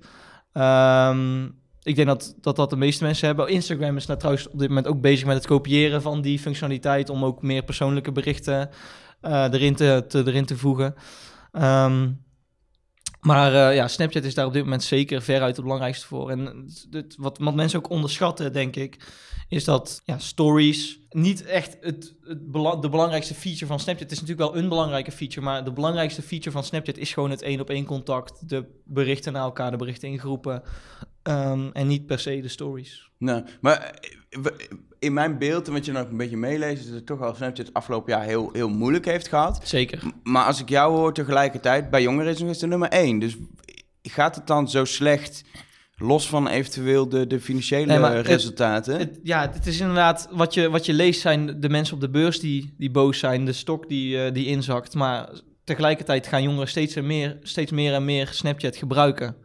Um, 0.53 1.55
ik 1.81 1.95
denk 1.95 2.07
dat, 2.07 2.35
dat 2.41 2.55
dat 2.55 2.69
de 2.69 2.77
meeste 2.77 3.03
mensen 3.03 3.27
hebben. 3.27 3.47
Instagram 3.47 3.97
is 3.97 4.05
nou 4.05 4.19
trouwens 4.19 4.49
op 4.49 4.59
dit 4.59 4.67
moment 4.67 4.87
ook 4.87 5.01
bezig 5.01 5.25
met 5.25 5.35
het 5.35 5.47
kopiëren 5.47 6.01
van 6.01 6.21
die 6.21 6.39
functionaliteit... 6.39 7.09
om 7.09 7.25
ook 7.25 7.41
meer 7.41 7.63
persoonlijke 7.63 8.11
berichten 8.11 8.69
uh, 9.21 9.47
erin, 9.51 9.75
te, 9.75 10.05
te, 10.07 10.23
erin 10.25 10.45
te 10.45 10.57
voegen. 10.57 10.95
Um, 11.51 12.25
maar 13.27 13.53
uh, 13.53 13.75
ja, 13.75 13.87
Snapchat 13.87 14.23
is 14.23 14.33
daar 14.33 14.45
op 14.45 14.53
dit 14.53 14.63
moment 14.63 14.83
zeker 14.83 15.21
veruit 15.21 15.55
het 15.55 15.65
belangrijkste 15.65 16.07
voor. 16.07 16.29
En 16.29 16.69
wat, 17.17 17.37
wat 17.37 17.55
mensen 17.55 17.79
ook 17.79 17.89
onderschatten, 17.89 18.53
denk 18.53 18.75
ik, 18.75 18.97
is 19.49 19.63
dat 19.63 20.01
ja, 20.05 20.17
stories 20.17 20.99
niet 21.09 21.45
echt 21.45 21.77
het, 21.81 22.15
het 22.21 22.53
de 22.81 22.89
belangrijkste 22.89 23.33
feature 23.33 23.65
van 23.65 23.79
Snapchat. 23.79 24.09
Het 24.09 24.11
is 24.11 24.21
natuurlijk 24.21 24.51
wel 24.51 24.61
een 24.61 24.69
belangrijke 24.69 25.11
feature, 25.11 25.45
maar 25.45 25.63
de 25.63 25.73
belangrijkste 25.73 26.21
feature 26.21 26.51
van 26.51 26.63
Snapchat 26.63 26.97
is 26.97 27.13
gewoon 27.13 27.29
het 27.29 27.41
één 27.41 27.59
op 27.59 27.69
één 27.69 27.85
contact, 27.85 28.49
de 28.49 28.65
berichten 28.85 29.33
naar 29.33 29.43
elkaar, 29.43 29.71
de 29.71 29.77
berichten 29.77 30.09
in 30.09 30.19
groepen 30.19 30.63
um, 31.23 31.71
en 31.71 31.87
niet 31.87 32.05
per 32.05 32.19
se 32.19 32.41
de 32.41 32.47
stories. 32.47 33.09
Nou, 33.17 33.45
maar 33.61 33.99
in 34.99 35.13
mijn 35.13 35.37
beeld, 35.37 35.67
en 35.67 35.73
wat 35.73 35.85
je 35.85 35.91
dan 35.91 36.01
ook 36.01 36.09
een 36.09 36.17
beetje 36.17 36.37
meeleest, 36.37 36.79
is 36.79 36.85
dat 36.85 36.95
het 36.95 37.05
toch 37.05 37.21
al 37.21 37.35
Snapchat 37.35 37.73
afgelopen 37.73 38.13
jaar 38.13 38.23
heel, 38.23 38.49
heel 38.53 38.69
moeilijk 38.69 39.05
heeft 39.05 39.27
gehad. 39.27 39.59
Zeker. 39.63 39.99
Maar 40.23 40.45
als 40.45 40.59
ik 40.61 40.69
jou 40.69 40.95
hoor 40.95 41.13
tegelijkertijd, 41.13 41.89
bij 41.89 42.01
jongeren 42.01 42.31
is 42.31 42.37
het 42.37 42.47
nog 42.47 42.57
de 42.57 42.67
nummer 42.67 42.89
één. 42.89 43.19
Dus 43.19 43.35
gaat 44.01 44.35
het 44.35 44.47
dan 44.47 44.69
zo 44.69 44.85
slecht, 44.85 45.43
los 45.95 46.29
van 46.29 46.47
eventueel 46.47 47.09
de, 47.09 47.27
de 47.27 47.39
financiële 47.41 47.85
Nee, 47.85 47.99
maar 47.99 48.15
het- 48.15 48.27
resultaten? 48.27 48.97
Het, 48.99 49.19
ja, 49.23 49.49
het 49.53 49.67
is 49.67 49.79
inderdaad, 49.79 50.27
wat 50.31 50.53
je, 50.53 50.69
wat 50.69 50.85
je 50.85 50.93
leest 50.93 51.21
zijn 51.21 51.59
de 51.59 51.69
mensen 51.69 51.95
op 51.95 52.01
de 52.01 52.09
beurs 52.09 52.39
die, 52.39 52.73
die 52.77 52.91
boos 52.91 53.19
zijn, 53.19 53.45
de 53.45 53.53
stok 53.53 53.89
die, 53.89 54.23
eh, 54.23 54.33
die 54.33 54.45
inzakt. 54.45 54.93
Maar 54.93 55.29
tegelijkertijd 55.63 56.27
gaan 56.27 56.43
jongeren 56.43 56.67
steeds, 56.67 56.95
en 56.95 57.05
meer, 57.07 57.37
steeds 57.41 57.71
meer 57.71 57.93
en 57.93 58.05
meer 58.05 58.27
Snapchat 58.31 58.75
gebruiken. 58.75 59.35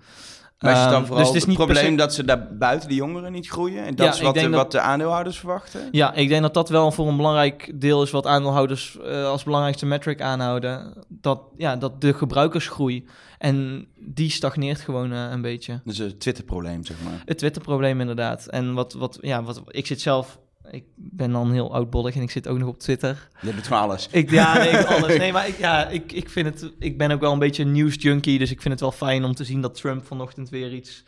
Maar 0.63 0.73
is 0.73 0.79
het 0.81 0.89
dan 0.89 0.99
Ehm, 0.99 1.07
vooral 1.07 1.19
dus 1.19 1.27
het 1.27 1.35
is 1.37 1.41
het 1.41 1.49
niet 1.49 1.57
per 1.57 1.67
probleem 1.67 1.91
se- 1.91 1.97
dat 1.97 2.15
ze 2.15 2.25
daar 2.25 2.49
buiten 2.57 2.89
de 2.89 2.95
jongeren 2.95 3.33
niet 3.33 3.49
groeien? 3.49 3.85
En 3.85 3.95
dat 3.95 4.07
Ja, 4.07 4.13
is 4.13 4.21
wat, 4.21 4.35
de, 4.35 4.41
dat- 4.41 4.51
wat 4.51 4.71
de 4.73 4.81
aandeelhouders 4.81 5.39
verwachten? 5.39 5.89
Ja, 5.91 6.15
ik 6.15 6.29
denk 6.29 6.43
dat 6.43 6.55
dat 6.55 6.69
wel 6.69 6.93
voor 6.93 7.09
een 7.09 7.17
belangrijk 7.17 7.73
deel 7.75 8.03
is 8.03 8.11
wat 8.11 8.27
aandeelhouders 8.27 8.99
eh, 9.05 9.25
als 9.27 9.43
belangrijkste 9.43 9.87
metric 9.87 10.21
aanhouden. 10.21 10.93
Dat, 11.09 11.41
ja, 11.57 11.77
dat 11.77 12.01
de 12.01 12.15
gebruikersgroei. 12.15 13.05
En 13.39 13.87
die 13.97 14.31
stagneert 14.31 14.81
gewoon 14.81 15.13
eh, 15.13 15.27
een 15.31 15.43
beetje. 15.43 15.81
Is 15.85 15.99
het 15.99 16.21
Twitter-probleem, 16.21 16.85
zeg 16.85 16.97
maar. 17.05 17.23
Het 17.25 17.39
Twitter-probleem 17.39 18.01
inderdaad. 18.01 18.47
En 18.47 18.75
wat, 18.75 18.93
wat, 18.93 19.19
ja, 19.21 19.43
wat, 19.43 19.63
ik 19.67 19.87
zit 19.87 20.01
zelf, 20.01 20.39
ik 20.71 20.85
ben 20.97 21.33
dan 21.33 21.53
heel 21.53 21.75
oudbollig 21.75 22.15
en 22.15 22.23
ik 22.23 22.31
zit 22.31 22.49
ook 22.49 22.59
nog 22.59 22.69
op 22.69 22.79
Twitter. 22.79 23.29
Je 23.41 23.55
doet 23.55 23.67
gewoon 23.67 23.83
alles. 23.83 24.09
Ik, 24.11 24.31
ja, 24.31 24.59
nee, 24.59 24.69
ik- 24.71 24.87
alles. 24.97 25.17
Nee, 25.17 25.33
maar 25.33 25.49
ik, 25.49 25.59
ja, 25.59 25.89
ik, 25.89 26.13
ik 26.13 26.29
vind 26.31 26.47
het, 26.47 26.73
ik 26.79 26.99
ben 26.99 27.11
ook 27.11 27.21
wel 27.21 27.33
een 27.33 27.39
beetje 27.39 27.63
een 27.63 27.73
news 27.73 27.95
junkie, 27.99 28.39
dus 28.39 28.51
ik 28.51 28.61
vind 28.61 28.73
het 28.73 28.81
wel 28.83 28.93
fijn 28.93 29.25
om 29.25 29.35
te 29.35 29.45
zien 29.45 29.61
dat 29.61 29.75
Trump 29.75 30.07
vanochtend 30.07 30.49
weer 30.51 30.73
iets 30.73 31.05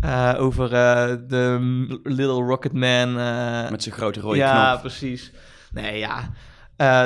eh, 0.00 0.34
over 0.38 0.64
eh, 0.72 1.16
de 1.28 2.00
Little 2.02 2.42
Rocket 2.42 2.72
Man. 2.72 3.18
eh, 3.18 3.70
Met 3.70 3.82
zijn 3.82 3.94
grote 3.94 4.20
rode 4.20 4.36
ja, 4.36 4.68
knop. 4.68 4.80
precies. 4.80 5.32
Nee, 5.72 5.98
ja. 5.98 6.30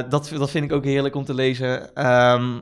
Dat, 0.09 0.31
dat 0.37 0.51
vind 0.51 0.65
ik 0.65 0.73
ook 0.73 0.85
heerlijk 0.85 1.15
om 1.15 1.25
te 1.25 1.35
lezen. 1.35 1.95
Ehm, 1.95 2.61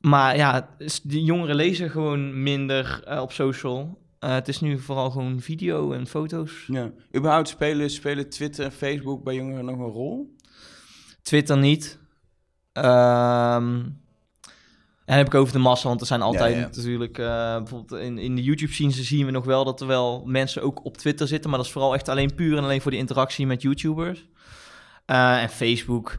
maar 0.00 0.36
ja, 0.36 0.68
die 1.02 1.22
jongeren 1.24 1.54
lezen 1.56 1.90
gewoon 1.90 2.42
minder 2.42 3.02
op 3.20 3.32
social. 3.32 3.98
Eh, 4.20 4.32
het 4.32 4.48
is 4.48 4.60
nu 4.60 4.78
vooral 4.78 5.10
gewoon 5.10 5.40
video 5.40 5.92
en 5.92 6.06
foto's. 6.06 6.64
Ja. 6.66 6.90
Überhaupt 7.16 7.48
spelen, 7.48 7.90
spelen 7.90 8.30
Twitter 8.30 8.64
en 8.64 8.72
Facebook 8.72 9.24
bij 9.24 9.34
jongeren 9.34 9.64
nog 9.64 9.78
een 9.78 9.84
rol? 9.92 10.36
Twitter 11.22 11.58
niet. 11.58 11.98
Ehm, 12.72 13.78
en 15.04 15.16
heb 15.16 15.26
ik 15.26 15.34
over 15.34 15.52
de 15.52 15.58
massa, 15.58 15.88
want 15.88 16.00
er 16.00 16.06
zijn 16.06 16.22
altijd 16.22 16.52
Ja, 16.52 16.58
ja. 16.58 16.64
natuurlijk... 16.64 17.18
eh, 17.18 17.56
bijvoorbeeld 17.56 18.00
in, 18.02 18.18
in 18.18 18.34
de 18.36 18.42
YouTube-scenes 18.42 19.08
zien 19.08 19.26
we 19.26 19.32
nog 19.32 19.44
wel 19.44 19.64
dat 19.64 19.80
er 19.80 19.86
wel 19.86 20.22
mensen 20.26 20.62
ook 20.62 20.84
op 20.84 20.96
Twitter 20.96 21.28
zitten. 21.28 21.50
Maar 21.50 21.58
dat 21.58 21.66
is 21.66 21.72
vooral 21.74 21.94
echt 21.94 22.08
alleen 22.08 22.34
puur 22.34 22.56
en 22.56 22.64
alleen 22.64 22.80
voor 22.80 22.90
de 22.90 22.96
interactie 22.96 23.46
met 23.46 23.62
YouTubers. 23.62 24.28
Eh, 25.06 25.42
en 25.42 25.48
Facebook. 25.48 26.16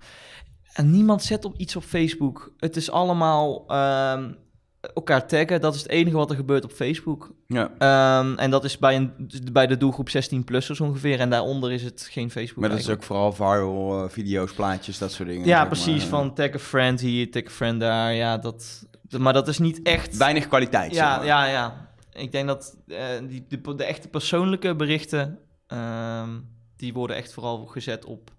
En 0.73 0.91
niemand 0.91 1.23
zet 1.23 1.45
op 1.45 1.55
iets 1.57 1.75
op 1.75 1.83
Facebook. 1.83 2.53
Het 2.57 2.75
is 2.75 2.91
allemaal 2.91 3.63
ehm, 3.67 4.33
elkaar 4.81 5.27
taggen. 5.27 5.61
Dat 5.61 5.75
is 5.75 5.81
het 5.81 5.91
enige 5.91 6.15
wat 6.15 6.29
er 6.29 6.35
gebeurt 6.35 6.63
op 6.63 6.71
Facebook. 6.71 7.31
Ja. 7.47 7.71
Ehm, 7.77 8.37
en 8.37 8.51
dat 8.51 8.63
is 8.63 8.77
bij, 8.77 8.95
een, 8.95 9.29
bij 9.51 9.67
de 9.67 9.77
doelgroep 9.77 10.09
16-plussers 10.09 10.81
ongeveer. 10.81 11.19
En 11.19 11.29
daaronder 11.29 11.71
is 11.71 11.83
het 11.83 12.07
geen 12.11 12.31
Facebook. 12.31 12.59
Maar 12.59 12.69
dat 12.69 12.79
is 12.79 12.89
ook 12.89 13.03
vooral 13.03 13.33
viral 13.33 14.03
eh, 14.03 14.09
video's, 14.09 14.53
plaatjes, 14.53 14.97
dat 14.97 15.11
soort 15.11 15.29
dingen. 15.29 15.47
Ja, 15.47 15.65
precies. 15.65 15.99
maar. 16.01 16.09
Van 16.09 16.33
tag 16.33 16.53
a 16.53 16.59
friend 16.59 16.99
hier, 16.99 17.31
tag 17.31 17.45
a 17.45 17.49
friend 17.49 17.79
daar. 17.79 18.13
Ja, 18.13 18.37
dat, 18.37 18.85
maar 19.17 19.33
dat 19.33 19.47
is 19.47 19.57
niet 19.57 19.81
echt... 19.81 20.17
Weinig 20.17 20.47
kwaliteit, 20.47 20.95
zeg 20.95 21.03
ja, 21.03 21.17
maar. 21.17 21.25
ja, 21.25 21.45
ja. 21.45 21.89
Ik 22.13 22.31
denk 22.31 22.47
dat 22.47 22.77
eh, 22.87 23.05
die, 23.27 23.45
de, 23.47 23.75
de 23.75 23.83
echte 23.83 24.07
persoonlijke 24.07 24.75
berichten... 24.75 25.39
ehm, 25.67 26.29
die 26.75 26.93
worden 26.93 27.15
echt 27.15 27.33
vooral 27.33 27.65
gezet 27.65 28.05
op 28.05 28.31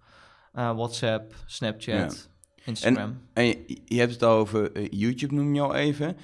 eh, 0.52 0.74
WhatsApp, 0.74 1.34
Snapchat, 1.46 2.28
Instagram. 2.64 3.20
En 3.32 3.44
je, 3.44 3.80
je 3.84 3.98
hebt 3.98 4.12
het 4.12 4.22
al 4.22 4.36
over 4.36 4.88
YouTube, 4.88 5.34
noem 5.34 5.54
je 5.54 5.60
al 5.60 5.74
even. 5.74 6.16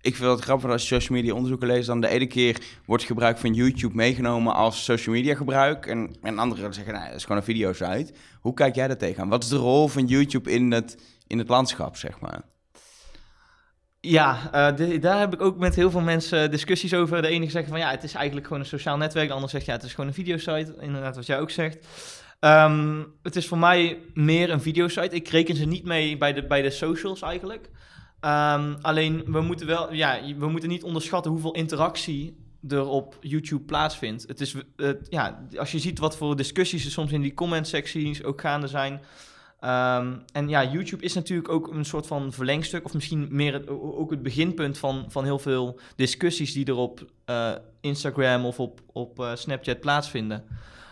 Ik 0.00 0.16
vind 0.16 0.30
het 0.30 0.40
grappig 0.40 0.70
als 0.70 0.88
je 0.88 0.94
social 0.94 1.18
media 1.18 1.34
onderzoeken 1.34 1.68
leest, 1.68 1.86
dan 1.86 2.00
de 2.00 2.08
ene 2.08 2.26
keer 2.26 2.60
wordt 2.84 3.04
gebruik 3.04 3.38
van 3.38 3.54
YouTube 3.54 3.94
meegenomen 3.94 4.54
als 4.54 4.84
social 4.84 5.14
media 5.14 5.34
gebruik. 5.34 5.86
En, 5.86 6.16
en 6.22 6.38
anderen 6.38 6.74
zeggen, 6.74 6.92
nou, 6.92 7.06
dat 7.06 7.14
is 7.14 7.22
gewoon 7.22 7.36
een 7.36 7.44
videosite. 7.44 8.12
Hoe 8.40 8.54
kijk 8.54 8.74
jij 8.74 8.86
daar 8.86 8.96
tegenaan? 8.96 9.28
Wat 9.28 9.42
is 9.42 9.48
de 9.48 9.56
rol 9.56 9.88
van 9.88 10.06
YouTube 10.06 10.50
in 10.50 10.72
het, 10.72 11.02
in 11.26 11.38
het 11.38 11.48
landschap, 11.48 11.96
zeg 11.96 12.20
maar? 12.20 12.42
Ja, 14.00 14.50
eh, 14.52 15.00
daar 15.00 15.18
heb 15.18 15.34
ik 15.34 15.40
ook 15.40 15.58
met 15.58 15.74
heel 15.74 15.90
veel 15.90 16.00
mensen 16.00 16.50
discussies 16.50 16.94
over. 16.94 17.22
De 17.22 17.28
ene 17.28 17.50
zegt 17.50 17.68
van 17.68 17.78
ja, 17.78 17.90
het 17.90 18.02
is 18.02 18.14
eigenlijk 18.14 18.46
gewoon 18.46 18.62
een 18.62 18.68
sociaal 18.68 18.96
netwerk. 18.96 19.28
De 19.28 19.34
ander 19.34 19.50
zegt 19.50 19.66
ja, 19.66 19.72
het 19.72 19.82
is 19.82 19.94
gewoon 19.94 20.06
een 20.06 20.14
videosite. 20.14 20.74
Inderdaad, 20.80 21.16
wat 21.16 21.26
jij 21.26 21.40
ook 21.40 21.50
zegt. 21.50 21.86
Ehm, 22.40 23.02
het 23.22 23.36
is 23.36 23.48
voor 23.48 23.58
mij 23.58 23.98
meer 24.14 24.50
een 24.50 24.60
videosite. 24.60 25.14
Ik 25.14 25.28
reken 25.28 25.56
ze 25.56 25.64
niet 25.64 25.84
mee 25.84 26.16
bij 26.16 26.32
de, 26.32 26.46
bij 26.46 26.62
de 26.62 26.70
socials 26.70 27.22
eigenlijk. 27.22 27.70
Ehm, 28.20 28.74
alleen 28.80 29.24
we 29.26 29.40
moeten 29.40 29.66
wel, 29.66 29.92
ja, 29.92 30.20
we 30.38 30.48
moeten 30.48 30.68
niet 30.68 30.84
onderschatten 30.84 31.30
hoeveel 31.30 31.54
interactie 31.54 32.36
er 32.68 32.86
op 32.86 33.16
YouTube 33.20 33.64
plaatsvindt. 33.64 34.28
Het 34.28 34.40
is, 34.40 34.54
het, 34.76 35.06
ja, 35.10 35.46
als 35.56 35.72
je 35.72 35.78
ziet 35.78 35.98
wat 35.98 36.16
voor 36.16 36.36
discussies 36.36 36.84
er 36.84 36.90
soms 36.90 37.12
in 37.12 37.20
die 37.20 37.34
comment 37.34 37.66
secties 37.68 38.22
ook 38.22 38.40
gaande 38.40 38.66
zijn. 38.66 39.00
Ehm, 39.60 40.12
en 40.32 40.48
ja, 40.48 40.64
YouTube 40.64 41.04
is 41.04 41.14
natuurlijk 41.14 41.48
ook 41.48 41.68
een 41.68 41.84
soort 41.84 42.06
van 42.06 42.32
verlengstuk, 42.32 42.84
of 42.84 42.94
misschien 42.94 43.28
meer 43.30 43.52
het, 43.52 43.68
ook 43.68 44.10
het 44.10 44.22
beginpunt 44.22 44.78
van, 44.78 45.04
van 45.08 45.24
heel 45.24 45.38
veel 45.38 45.80
discussies 45.96 46.52
die 46.52 46.66
er 46.66 46.76
op 46.76 47.04
eh, 47.24 47.52
Instagram 47.80 48.44
of 48.44 48.60
op, 48.60 48.80
op 48.92 49.20
eh, 49.20 49.30
Snapchat 49.34 49.80
plaatsvinden. 49.80 50.44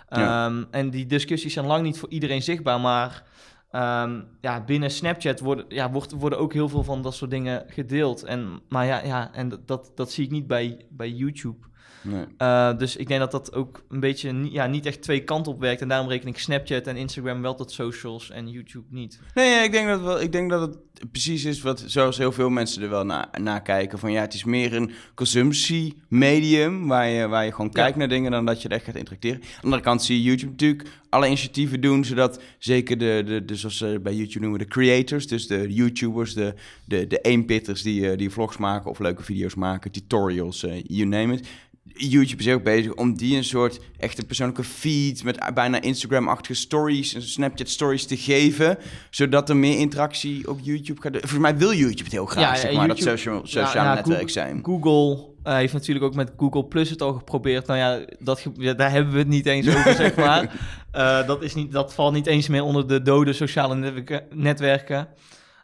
Ja. 0.09 0.47
Ehm, 0.47 0.65
en 0.71 0.91
die 0.91 1.07
discussies 1.07 1.53
zijn 1.53 1.67
lang 1.67 1.83
niet 1.83 1.99
voor 1.99 2.09
iedereen 2.09 2.43
zichtbaar, 2.43 2.81
maar 2.81 3.25
ehm, 3.71 4.21
ja, 4.41 4.65
binnen 4.65 4.91
Snapchat 4.91 5.41
worden, 5.41 5.65
ja, 5.69 5.91
wordt, 5.91 6.13
worden 6.13 6.39
ook 6.39 6.53
heel 6.53 6.69
veel 6.69 6.85
van 6.85 7.03
dat 7.03 7.15
soort 7.15 7.31
dingen 7.31 7.65
gedeeld. 7.69 8.23
En, 8.23 8.61
maar 8.69 8.87
ja, 8.87 9.05
ja 9.05 9.35
en 9.35 9.49
dat, 9.49 9.69
dat, 9.69 9.93
dat 9.95 10.13
zie 10.13 10.25
ik 10.25 10.31
niet 10.31 10.47
bij, 10.47 10.87
bij 10.91 11.11
YouTube. 11.11 11.67
Nee. 12.11 12.25
Uh, 12.39 12.79
dus 12.79 12.97
ik 12.97 13.09
denk 13.09 13.21
dat 13.21 13.31
dat 13.31 13.55
ook 13.55 13.83
een 13.89 14.01
beetje 14.01 14.33
ni- 14.33 14.53
ja, 14.53 14.67
niet 14.67 14.87
echt 14.87 15.03
twee 15.03 15.25
kanten 15.25 15.53
op 15.53 15.61
werkt. 15.61 15.81
En 15.81 15.89
daarom 15.89 16.09
reken 16.09 16.29
ik 16.29 16.39
Snapchat 16.39 16.87
en 16.87 16.97
Instagram 16.97 17.43
wel 17.43 17.55
tot 17.55 17.73
socials 17.73 18.31
en 18.31 18.49
YouTube 18.51 18.87
niet. 18.91 19.21
Nee, 19.35 19.51
ja, 19.51 19.63
ik, 19.63 19.73
denk 19.73 19.89
dat 19.89 20.01
wel, 20.01 20.21
ik 20.21 20.33
denk 20.33 20.51
dat 20.51 20.61
het 20.61 20.79
precies 21.11 21.45
is 21.45 21.61
wat, 21.63 21.83
zoals 21.87 22.19
heel 22.19 22.33
veel 22.33 22.51
mensen 22.51 22.83
er 22.83 22.89
wel 22.89 23.05
naar 23.41 23.63
kijken. 23.63 23.99
Van 23.99 24.13
ja, 24.13 24.21
het 24.21 24.35
is 24.35 24.45
meer 24.45 24.75
een 24.75 24.91
consumptiemedium 25.15 26.87
waar 26.87 27.09
je, 27.09 27.29
waar 27.29 27.45
je 27.45 27.51
gewoon 27.51 27.71
Ja. 27.73 27.83
kijkt 27.83 27.97
naar 27.97 28.09
dingen 28.09 28.31
dan 28.31 28.45
dat 28.47 28.63
je 28.63 28.69
er 28.69 28.75
echt 28.75 28.85
gaat 28.85 28.95
interacteren. 28.97 29.41
Aan 29.41 29.49
de 29.51 29.63
andere 29.63 29.83
kant 29.83 30.03
zie 30.03 30.17
je 30.17 30.23
YouTube 30.23 30.51
natuurlijk 30.51 30.89
alle 31.09 31.27
initiatieven 31.27 31.81
doen, 31.81 32.05
zodat 32.05 32.43
zeker 32.59 32.99
de, 32.99 33.23
de, 33.27 33.45
de 33.45 33.55
zoals 33.57 33.77
ze 33.77 34.01
bij 34.03 34.15
YouTube 34.15 34.41
noemen, 34.41 34.59
de 34.59 34.67
creators, 34.67 35.27
dus 35.27 35.47
de 35.47 35.73
YouTubers, 35.75 36.35
de, 36.35 36.55
de, 36.85 37.07
de 37.07 37.21
eenpitters 37.21 37.83
die, 37.83 38.11
eh, 38.11 38.19
die 38.19 38.31
vlogs 38.31 38.57
maken 38.57 38.91
of 38.91 38.99
leuke 38.99 39.23
video's 39.23 39.55
maken, 39.55 39.91
tutorials, 39.91 40.65
eh, 40.65 40.83
you 40.87 41.09
name 41.09 41.35
it. 41.35 41.49
YouTube 41.99 42.41
is 42.41 42.47
heel 42.47 42.61
bezig 42.61 42.95
om 42.95 43.17
die 43.17 43.37
een 43.37 43.45
soort 43.45 43.81
echte 43.99 44.25
persoonlijke 44.25 44.65
feed 44.65 45.25
met 45.25 45.55
bijna 45.55 45.81
Instagram-achtige 45.81 46.55
stories 46.55 47.15
en 47.15 47.23
Snapchat 47.23 47.69
stories 47.69 48.07
te 48.07 48.17
geven, 48.17 48.79
zodat 49.11 49.49
er 49.49 49.57
meer 49.57 49.79
interactie 49.79 50.49
op 50.49 50.59
YouTube 50.63 51.01
gaat. 51.01 51.13
Volgens 51.13 51.41
mij 51.41 51.57
wil 51.57 51.73
YouTube 51.75 52.03
het 52.03 52.13
heel 52.13 52.27
graag, 52.27 52.55
Ja, 52.55 52.61
zeg 52.61 52.73
maar, 52.73 52.87
YouTube- 52.87 53.05
dat 53.05 53.19
social, 53.19 53.41
sociale 53.47 53.75
Ja, 53.75 53.85
ja, 53.85 53.95
netwerk 53.95 54.31
zijn. 54.31 54.61
Google 54.63 55.27
eh, 55.43 55.55
heeft 55.55 55.73
natuurlijk 55.73 56.05
ook 56.05 56.15
met 56.15 56.33
Google 56.37 56.65
Plus 56.65 56.91
het 56.91 57.03
al 57.03 57.13
geprobeerd. 57.13 57.67
Nou 57.67 57.79
ja, 57.79 58.05
dat, 58.19 58.43
daar 58.77 58.91
hebben 58.91 59.13
we 59.13 59.19
het 59.19 59.29
niet 59.29 59.47
eens 59.47 59.69
over, 59.69 59.95
zeg 59.95 60.15
maar. 60.27 60.53
Eh, 60.91 61.27
dat, 61.27 61.43
is 61.43 61.55
niet, 61.55 61.73
dat 61.73 61.95
valt 61.95 62.13
niet 62.13 62.27
eens 62.27 62.49
meer 62.49 62.63
onder 62.63 62.89
de 62.89 63.03
dode 63.03 63.33
sociale 63.33 63.75
netwerken. 63.75 64.23
netwerken. 64.35 65.09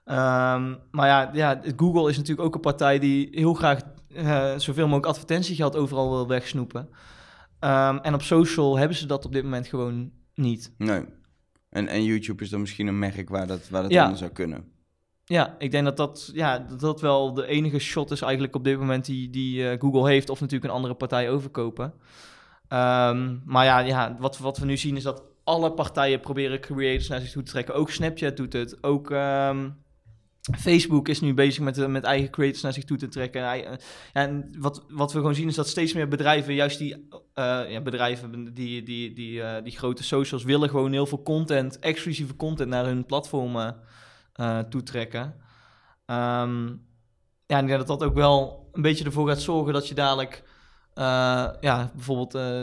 Ehm, 0.04 0.74
maar 0.90 1.06
ja, 1.08 1.30
ja, 1.32 1.60
Google 1.76 2.10
is 2.10 2.16
natuurlijk 2.16 2.46
ook 2.46 2.54
een 2.54 2.60
partij 2.60 2.98
die 2.98 3.28
heel 3.32 3.54
graag 3.54 3.80
eh, 4.14 4.58
zoveel 4.58 4.84
mogelijk 4.84 5.06
advertentiegeld 5.06 5.76
overal 5.76 6.10
wil 6.10 6.28
wegsnoepen. 6.28 6.88
Ehm, 7.58 7.96
en 7.96 8.14
op 8.14 8.22
social 8.22 8.78
hebben 8.78 8.96
ze 8.96 9.06
dat 9.06 9.24
op 9.24 9.32
dit 9.32 9.42
moment 9.42 9.66
gewoon 9.66 10.12
niet. 10.34 10.74
Nee. 10.78 11.04
En, 11.70 11.88
en 11.88 12.04
YouTube 12.04 12.42
is 12.42 12.50
dan 12.50 12.60
misschien 12.60 12.86
een 12.86 12.98
merk 12.98 13.28
waar 13.28 13.46
dat, 13.46 13.68
waar 13.68 13.82
dat 13.82 13.90
Ja. 13.92 14.14
zou 14.14 14.30
kunnen. 14.30 14.72
Ja, 15.24 15.54
ik 15.58 15.70
denk 15.70 15.84
dat 15.84 15.96
dat, 15.96 16.30
ja, 16.34 16.58
dat 16.58 16.80
dat 16.80 17.00
wel 17.00 17.34
de 17.34 17.46
enige 17.46 17.78
shot 17.78 18.10
is 18.10 18.20
eigenlijk 18.20 18.54
op 18.54 18.64
dit 18.64 18.78
moment 18.78 19.04
die, 19.04 19.30
die 19.30 19.68
eh, 19.68 19.80
Google 19.80 20.08
heeft. 20.08 20.30
Of 20.30 20.40
natuurlijk 20.40 20.70
een 20.70 20.76
andere 20.76 20.94
partij 20.94 21.30
overkopen. 21.30 21.94
Ehm, 22.68 23.36
maar 23.44 23.64
ja, 23.64 23.78
ja 23.78 24.16
wat, 24.18 24.38
wat 24.38 24.58
we 24.58 24.66
nu 24.66 24.76
zien 24.76 24.96
is 24.96 25.02
dat 25.02 25.22
alle 25.44 25.72
partijen 25.72 26.20
proberen 26.20 26.60
creators 26.60 27.08
naar 27.08 27.20
zich 27.20 27.30
toe 27.30 27.42
te 27.42 27.50
trekken. 27.50 27.74
Ook 27.74 27.90
Snapchat 27.90 28.36
doet 28.36 28.52
het. 28.52 28.82
Ook 28.82 29.10
ehm, 29.10 29.70
Facebook 30.58 31.08
is 31.08 31.20
nu 31.20 31.34
bezig 31.34 31.62
met, 31.62 31.78
eh, 31.78 31.86
met 31.86 32.04
eigen 32.04 32.30
creators 32.30 32.62
naar 32.62 32.72
zich 32.72 32.84
toe 32.84 32.96
te 32.96 33.08
trekken. 33.08 33.42
Eh, 33.42 33.76
en 34.12 34.54
wat, 34.58 34.84
wat 34.88 35.12
we 35.12 35.18
gewoon 35.18 35.34
zien 35.34 35.48
is 35.48 35.54
dat 35.54 35.68
steeds 35.68 35.92
meer 35.92 36.08
bedrijven, 36.08 36.54
juist 36.54 36.78
die 36.78 37.08
eh, 37.34 37.70
ja, 37.70 37.80
bedrijven, 37.80 38.54
die, 38.54 38.82
die, 38.82 39.12
die, 39.12 39.62
die 39.62 39.76
grote 39.76 40.02
socials, 40.04 40.44
willen 40.44 40.68
gewoon 40.68 40.92
heel 40.92 41.06
veel 41.06 41.22
content, 41.22 41.78
exclusieve 41.78 42.36
content 42.36 42.68
naar 42.68 42.84
hun 42.84 43.06
platformen 43.06 43.82
eh, 44.34 44.58
toetrekken. 44.58 45.34
Ehm, 46.06 46.66
ja, 47.46 47.58
en 47.58 47.66
dat 47.66 47.86
dat 47.86 48.02
ook 48.02 48.14
wel 48.14 48.68
een 48.72 48.82
beetje 48.82 49.04
ervoor 49.04 49.28
gaat 49.28 49.40
zorgen 49.40 49.72
dat 49.72 49.88
je 49.88 49.94
dadelijk, 49.94 50.42
eh, 50.94 51.48
ja, 51.60 51.90
bijvoorbeeld, 51.94 52.34
eh, 52.34 52.62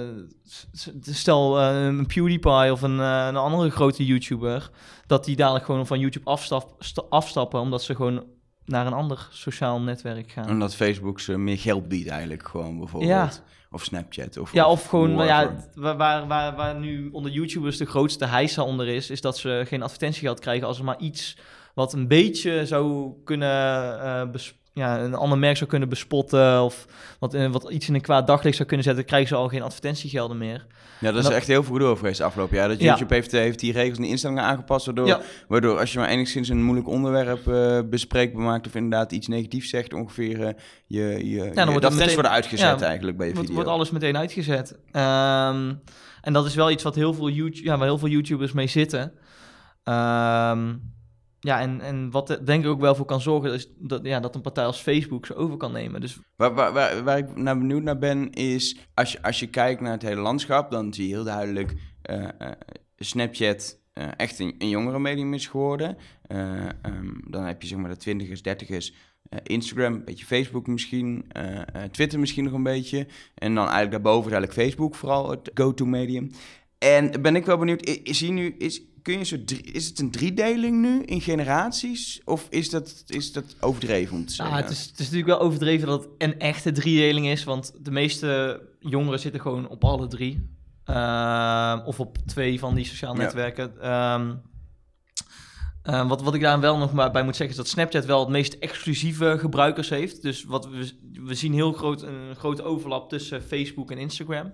stel 1.01 1.59
eh, 1.59 1.85
een 1.85 2.05
PewDiePie 2.05 2.71
of 2.71 2.81
een, 2.81 2.99
een 2.99 3.35
andere 3.35 3.69
grote 3.69 4.05
YouTuber, 4.05 4.69
dat 5.07 5.25
die 5.25 5.35
dadelijk 5.35 5.65
gewoon 5.65 5.87
van 5.87 5.99
YouTube 5.99 6.29
afstap, 6.29 6.75
sta- 6.79 7.03
afstappen, 7.09 7.59
omdat 7.59 7.83
ze 7.83 7.95
gewoon 7.95 8.23
naar 8.65 8.85
een 8.85 8.93
ander 8.93 9.27
sociaal 9.31 9.81
netwerk 9.81 10.31
gaan. 10.31 10.49
Omdat 10.49 10.75
Facebook 10.75 11.19
ze 11.19 11.37
meer 11.37 11.57
geld 11.57 11.87
biedt 11.87 12.09
eigenlijk 12.09 12.47
gewoon 12.47 12.77
bijvoorbeeld. 12.77 13.11
Ja. 13.11 13.29
Of 13.71 13.83
Snapchat. 13.83 14.37
Of, 14.37 14.53
Ja, 14.53 14.67
of 14.69 14.85
gewoon, 14.85 15.13
nou 15.13 15.25
ja, 15.27 15.55
waar, 15.75 16.27
waar, 16.27 16.55
waar, 16.55 16.75
nu 16.79 17.09
onder 17.11 17.31
YouTubers 17.31 17.77
de 17.77 17.85
grootste 17.85 18.25
heisa 18.25 18.63
onder 18.63 18.87
is, 18.87 19.09
is 19.09 19.21
dat 19.21 19.37
ze 19.37 19.63
geen 19.67 19.81
advertentiegeld 19.83 20.39
krijgen 20.39 20.67
als 20.67 20.77
er 20.77 20.83
maar 20.83 20.99
iets 20.99 21.37
wat 21.73 21.93
een 21.93 22.07
beetje 22.07 22.65
zou 22.65 23.11
kunnen, 23.23 24.31
bes- 24.31 24.59
ja, 24.73 24.99
een 24.99 25.13
ander 25.15 25.37
merk 25.37 25.57
zou 25.57 25.69
kunnen 25.69 25.89
bespotten 25.89 26.61
of 26.63 26.85
wat, 27.19 27.33
eh, 27.33 27.51
wat 27.51 27.69
iets 27.69 27.87
in 27.87 27.93
een 27.95 28.01
kwaad 28.01 28.27
daglicht 28.27 28.55
zou 28.55 28.67
kunnen 28.67 28.85
zetten, 28.85 29.05
krijgen 29.05 29.27
ze 29.27 29.35
al 29.35 29.47
geen 29.47 29.61
advertentiegelden 29.61 30.37
meer. 30.37 30.65
Ja, 30.99 31.07
dat 31.11 31.17
is 31.17 31.23
dat- 31.23 31.33
echt 31.33 31.47
heel 31.47 31.63
veel 31.63 31.79
over 31.79 31.97
geweest 31.97 32.17
de 32.17 32.23
afgelopen 32.23 32.55
jaar. 32.57 32.67
Dat 32.67 32.79
Ja. 32.79 32.85
YouTube 32.87 33.13
heeft, 33.13 33.31
heeft 33.31 33.59
die 33.59 33.71
regels 33.73 33.95
en 33.95 34.01
die 34.01 34.11
instellingen 34.11 34.43
aangepast, 34.43 34.85
waardoor, 34.85 35.07
Ja. 35.07 35.21
waardoor 35.47 35.79
als 35.79 35.93
je 35.93 35.99
maar 35.99 36.07
enigszins 36.09 36.49
een 36.49 36.63
moeilijk 36.63 36.87
onderwerp 36.87 37.47
eh, 37.47 37.79
bespreekbaar 37.89 38.43
maakt 38.43 38.67
of 38.67 38.75
inderdaad 38.75 39.11
iets 39.11 39.27
negatiefs 39.27 39.69
zegt, 39.69 39.93
ongeveer 39.93 40.41
eh, 40.45 40.53
je, 40.87 41.01
je, 41.01 41.25
je 41.25 41.37
wordt 41.37 41.55
het 41.55 41.57
advertenties 41.57 41.97
meteen- 41.99 42.13
worden 42.13 42.31
uitgezet 42.31 42.79
ja, 42.79 42.85
eigenlijk 42.85 43.17
bij 43.17 43.27
je 43.27 43.33
Wordt, 43.33 43.47
video. 43.49 43.63
wordt 43.63 43.77
alles 43.77 43.91
meteen 43.91 44.17
uitgezet. 44.17 44.77
Ehm, 44.91 45.73
en 46.21 46.33
dat 46.33 46.45
is 46.45 46.55
wel 46.55 46.71
iets 46.71 46.83
wat 46.83 46.95
heel 46.95 47.13
veel, 47.13 47.29
YouTube, 47.29 47.63
ja, 47.67 47.77
waar 47.77 47.87
heel 47.87 47.97
veel 47.97 48.07
YouTubers 48.09 48.51
mee 48.51 48.67
zitten. 48.67 49.13
Ehm, 49.83 50.73
ja, 51.41 51.59
en, 51.59 51.81
en 51.81 52.11
wat 52.11 52.29
er 52.29 52.45
denk 52.45 52.63
ik 52.63 52.69
ook 52.69 52.79
wel 52.79 52.95
voor 52.95 53.05
kan 53.05 53.21
zorgen, 53.21 53.53
is 53.53 53.67
dat, 53.77 54.05
ja, 54.05 54.19
dat 54.19 54.35
een 54.35 54.41
partij 54.41 54.65
als 54.65 54.79
Facebook 54.79 55.25
ze 55.25 55.35
over 55.35 55.57
kan 55.57 55.71
nemen. 55.71 56.01
Dus 56.01 56.19
Waar, 56.35 56.53
waar, 56.53 57.03
waar, 57.03 57.17
ik 57.17 57.35
naar 57.35 57.57
benieuwd 57.57 57.83
naar 57.83 57.97
ben, 57.97 58.31
is 58.31 58.77
als 58.93 59.11
je, 59.11 59.21
als 59.21 59.39
je 59.39 59.47
kijkt 59.47 59.81
naar 59.81 59.91
het 59.91 60.01
hele 60.01 60.21
landschap, 60.21 60.71
dan 60.71 60.93
zie 60.93 61.07
je 61.07 61.13
heel 61.13 61.23
duidelijk 61.23 61.75
eh, 62.01 62.27
Snapchat 62.97 63.79
eh, 63.93 64.07
echt 64.17 64.39
een, 64.39 64.55
jongere 64.57 64.99
medium 64.99 65.33
is 65.33 65.47
geworden. 65.47 65.97
Eh, 66.21 66.65
ehm, 66.65 67.13
dan 67.27 67.43
heb 67.43 67.61
je 67.61 67.67
zeg 67.67 67.77
maar 67.77 67.89
de 67.89 67.97
twintigers, 67.97 68.41
dertigers, 68.41 68.93
eh, 69.29 69.39
Instagram, 69.43 69.93
een 69.93 70.05
beetje 70.05 70.25
Facebook 70.25 70.67
misschien, 70.67 71.25
Twitter 71.91 72.19
misschien 72.19 72.43
nog 72.43 72.53
een 72.53 72.63
beetje. 72.63 73.07
En 73.35 73.55
dan 73.55 73.63
eigenlijk 73.63 73.91
daarboven 73.91 74.31
is 74.31 74.37
eigenlijk 74.37 74.67
Facebook 74.67 74.95
vooral 74.95 75.29
het 75.29 75.51
go-to 75.53 75.85
medium. 75.85 76.31
En 76.77 77.21
ben 77.21 77.35
ik 77.35 77.45
wel 77.45 77.57
benieuwd, 77.57 77.85
is 78.03 78.19
hier 78.19 78.31
nu, 78.31 78.55
is, 78.57 78.81
kun 79.01 79.19
je 79.25 79.43
drie- 79.43 79.61
is 79.61 79.87
het 79.87 79.99
een 79.99 80.11
driedeling 80.11 80.81
nu 80.81 81.03
in 81.03 81.21
generaties? 81.21 82.21
Of 82.25 82.47
is 82.49 82.69
dat, 82.69 83.03
is 83.07 83.31
dat 83.31 83.55
overdreven 83.59 84.15
om 84.15 84.25
te 84.25 84.33
zeggen? 84.33 84.55
Nou, 84.55 84.67
het, 84.67 84.77
is, 84.77 84.81
het 84.85 84.99
is 84.99 85.05
natuurlijk 85.09 85.27
wel 85.27 85.39
overdreven 85.47 85.87
dat 85.87 86.01
het 86.01 86.09
een 86.17 86.39
echte 86.39 86.71
driedeling 86.71 87.27
is, 87.27 87.43
want 87.43 87.73
de 87.79 87.91
meeste 87.91 88.61
jongeren 88.79 89.19
zitten 89.19 89.41
gewoon 89.41 89.67
op 89.67 89.83
alle 89.83 90.07
drie. 90.07 90.49
Ehm, 90.83 91.79
of 91.85 91.99
op 91.99 92.17
twee 92.25 92.59
van 92.59 92.75
die 92.75 92.85
sociale 92.85 93.15
Ja. 93.17 93.21
netwerken. 93.23 93.81
Ehm, 93.81 94.35
ehm, 95.83 96.07
wat, 96.07 96.21
wat 96.21 96.33
ik 96.33 96.41
daar 96.41 96.59
wel 96.59 96.77
nog 96.77 96.93
maar 96.93 97.11
bij 97.11 97.23
moet 97.23 97.35
zeggen 97.35 97.55
is 97.55 97.61
dat 97.61 97.71
Snapchat 97.71 98.05
wel 98.05 98.19
het 98.19 98.29
meest 98.29 98.53
exclusieve 98.53 99.35
gebruikers 99.39 99.89
heeft. 99.89 100.21
Dus 100.21 100.43
wat 100.43 100.67
we, 100.67 100.91
we 101.13 101.35
zien 101.35 101.53
heel 101.53 101.73
groot, 101.73 102.01
een 102.01 102.35
grote 102.35 102.63
overlap 102.63 103.09
tussen 103.09 103.41
Facebook 103.41 103.91
en 103.91 103.97
Instagram. 103.97 104.53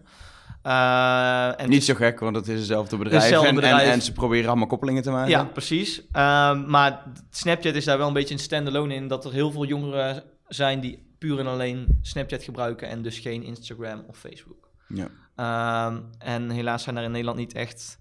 Eh, 0.61 1.61
en 1.61 1.69
Niet 1.69 1.85
zo 1.85 1.93
gek, 1.93 2.19
want 2.19 2.35
het 2.35 2.47
is 2.47 2.57
hetzelfde 2.57 2.97
bedrijf. 2.97 3.21
Hetzelfde 3.21 3.49
en, 3.49 3.55
bedrijf. 3.55 3.81
En, 3.81 3.91
en 3.91 4.01
ze 4.01 4.11
proberen 4.11 4.47
allemaal 4.47 4.67
koppelingen 4.67 5.03
te 5.03 5.11
maken. 5.11 5.29
Ja, 5.29 5.43
precies. 5.43 6.01
Ehm, 6.11 6.69
maar 6.69 7.03
Snapchat 7.29 7.75
is 7.75 7.85
daar 7.85 7.97
wel 7.97 8.07
een 8.07 8.13
beetje 8.13 8.33
een 8.33 8.39
standalone 8.39 8.93
in. 8.93 9.07
Dat 9.07 9.25
er 9.25 9.31
heel 9.31 9.51
veel 9.51 9.65
jongeren 9.65 10.23
zijn 10.47 10.79
die 10.79 11.15
puur 11.17 11.39
en 11.39 11.47
alleen 11.47 11.99
Snapchat 12.01 12.43
gebruiken 12.43 12.89
en 12.89 13.01
dus 13.01 13.19
geen 13.19 13.43
Instagram 13.43 14.03
of 14.07 14.17
Facebook. 14.17 14.69
Ja. 14.87 15.07
Ehm, 15.35 16.01
en 16.17 16.49
helaas 16.49 16.83
zijn 16.83 16.95
daar 16.95 17.03
in 17.03 17.11
Nederland 17.11 17.37
niet 17.37 17.53
echt 17.53 17.99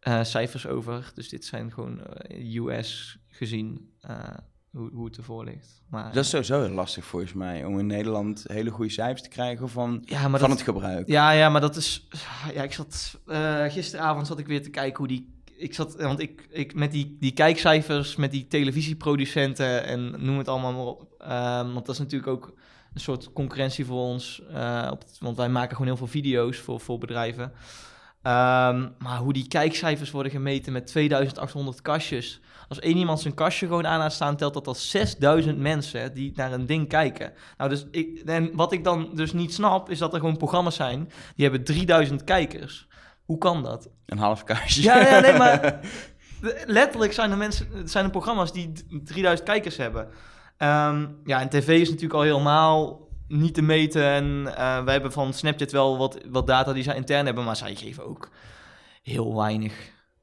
eh, 0.00 0.24
cijfers 0.24 0.66
over. 0.66 1.10
Dus 1.14 1.28
dit 1.28 1.44
zijn 1.44 1.72
gewoon 1.72 2.06
eh, 2.06 2.54
US 2.54 3.18
gezien 3.28 3.92
eh, 4.00 4.28
hoe, 4.74 4.90
hoe 4.92 5.04
het 5.06 5.16
ervoor 5.16 5.44
ligt. 5.44 5.82
Maar, 5.90 6.12
Dat 6.12 6.24
is 6.24 6.30
sowieso 6.30 6.62
heel 6.62 6.74
lastig 6.74 7.04
volgens 7.04 7.32
mij, 7.32 7.64
om 7.64 7.78
in 7.78 7.86
Nederland 7.86 8.44
hele 8.46 8.70
goede 8.70 8.90
cijfers 8.90 9.22
te 9.22 9.28
krijgen 9.28 9.68
van, 9.68 10.02
ja, 10.04 10.20
van 10.20 10.32
dat, 10.32 10.50
het 10.50 10.62
gebruik. 10.62 11.08
Ja, 11.08 11.30
ja, 11.30 11.48
maar 11.48 11.60
dat 11.60 11.76
is. 11.76 12.06
Ja, 12.54 12.62
ik 12.62 12.72
zat. 12.72 13.20
eh, 13.26 13.64
gisteravond 13.64 14.26
zat 14.26 14.38
ik 14.38 14.46
weer 14.46 14.62
te 14.62 14.70
kijken 14.70 14.98
hoe 14.98 15.08
die. 15.08 15.32
Ik 15.56 15.74
zat. 15.74 15.94
Want 15.96 16.20
ik, 16.20 16.46
ik 16.50 16.74
met 16.74 16.92
die, 16.92 17.16
die 17.20 17.32
kijkcijfers, 17.32 18.16
met 18.16 18.30
die 18.30 18.46
televisieproducenten 18.46 19.84
en 19.84 20.14
noem 20.24 20.38
het 20.38 20.48
allemaal 20.48 20.72
maar 20.72 20.84
op. 20.84 21.14
Ehm, 21.18 21.72
want 21.72 21.86
dat 21.86 21.94
is 21.94 22.00
natuurlijk 22.00 22.30
ook 22.30 22.54
een 22.94 23.00
soort 23.00 23.32
concurrentie 23.32 23.84
voor 23.86 24.00
ons. 24.00 24.42
eh, 24.52 24.88
op 24.90 25.04
want 25.20 25.36
wij 25.36 25.48
maken 25.48 25.70
gewoon 25.72 25.86
heel 25.86 25.96
veel 25.96 26.06
video's 26.06 26.58
voor, 26.58 26.80
voor 26.80 26.98
bedrijven. 26.98 27.52
Ehm, 28.22 28.88
maar 28.98 29.18
hoe 29.18 29.32
die 29.32 29.48
kijkcijfers 29.48 30.10
worden 30.10 30.32
gemeten 30.32 30.72
met 30.72 30.86
2800 30.86 31.82
kastjes. 31.82 32.40
Als 32.68 32.78
één 32.78 32.96
iemand 32.96 33.20
zijn 33.20 33.34
kastje 33.34 33.66
gewoon 33.66 33.86
aan 33.86 33.98
laat 33.98 34.12
staan, 34.12 34.36
telt 34.36 34.54
dat 34.54 34.66
als 34.66 34.90
6000 34.90 35.58
mensen 35.58 36.14
die 36.14 36.32
naar 36.34 36.52
een 36.52 36.66
ding 36.66 36.88
kijken. 36.88 37.32
Nou, 37.56 37.70
dus 37.70 37.86
ik, 37.90 38.18
en 38.24 38.50
wat 38.56 38.72
ik 38.72 38.84
dan 38.84 39.10
dus 39.14 39.32
niet 39.32 39.54
snap, 39.54 39.90
is 39.90 39.98
dat 39.98 40.12
er 40.12 40.18
gewoon 40.20 40.36
programma's 40.36 40.74
zijn 40.74 41.10
die 41.36 41.44
hebben 41.44 41.64
3000 41.64 42.24
kijkers. 42.24 42.88
Hoe 43.24 43.38
kan 43.38 43.62
dat? 43.62 43.88
Een 44.06 44.18
half 44.18 44.44
kastje. 44.44 44.82
Ja, 44.82 44.98
ja, 45.08 45.20
nee, 45.20 45.38
maar 45.38 45.80
letterlijk 46.66 47.12
zijn 47.12 47.30
er 47.30 47.36
mensen, 47.36 47.88
zijn 47.88 48.04
er 48.04 48.10
programma's 48.10 48.52
die 48.52 48.72
d- 48.72 48.84
3000 49.06 49.48
kijkers 49.48 49.76
hebben. 49.76 50.08
Ehm, 50.56 51.06
ja, 51.24 51.40
en 51.40 51.48
tv 51.48 51.68
is 51.80 51.88
natuurlijk 51.88 52.14
al 52.14 52.22
helemaal 52.22 53.08
niet 53.28 53.54
te 53.54 53.62
meten. 53.62 54.02
En 54.04 54.56
eh, 54.56 54.84
wij 54.84 54.92
hebben 54.92 55.12
van 55.12 55.32
Snapchat 55.32 55.72
wel 55.72 55.98
wat, 55.98 56.18
wat 56.30 56.46
data 56.46 56.72
die 56.72 56.82
zij 56.82 56.96
intern 56.96 57.26
hebben, 57.26 57.44
maar 57.44 57.56
zij 57.56 57.74
geven 57.74 58.06
ook 58.06 58.30
heel 59.02 59.36
weinig 59.36 59.74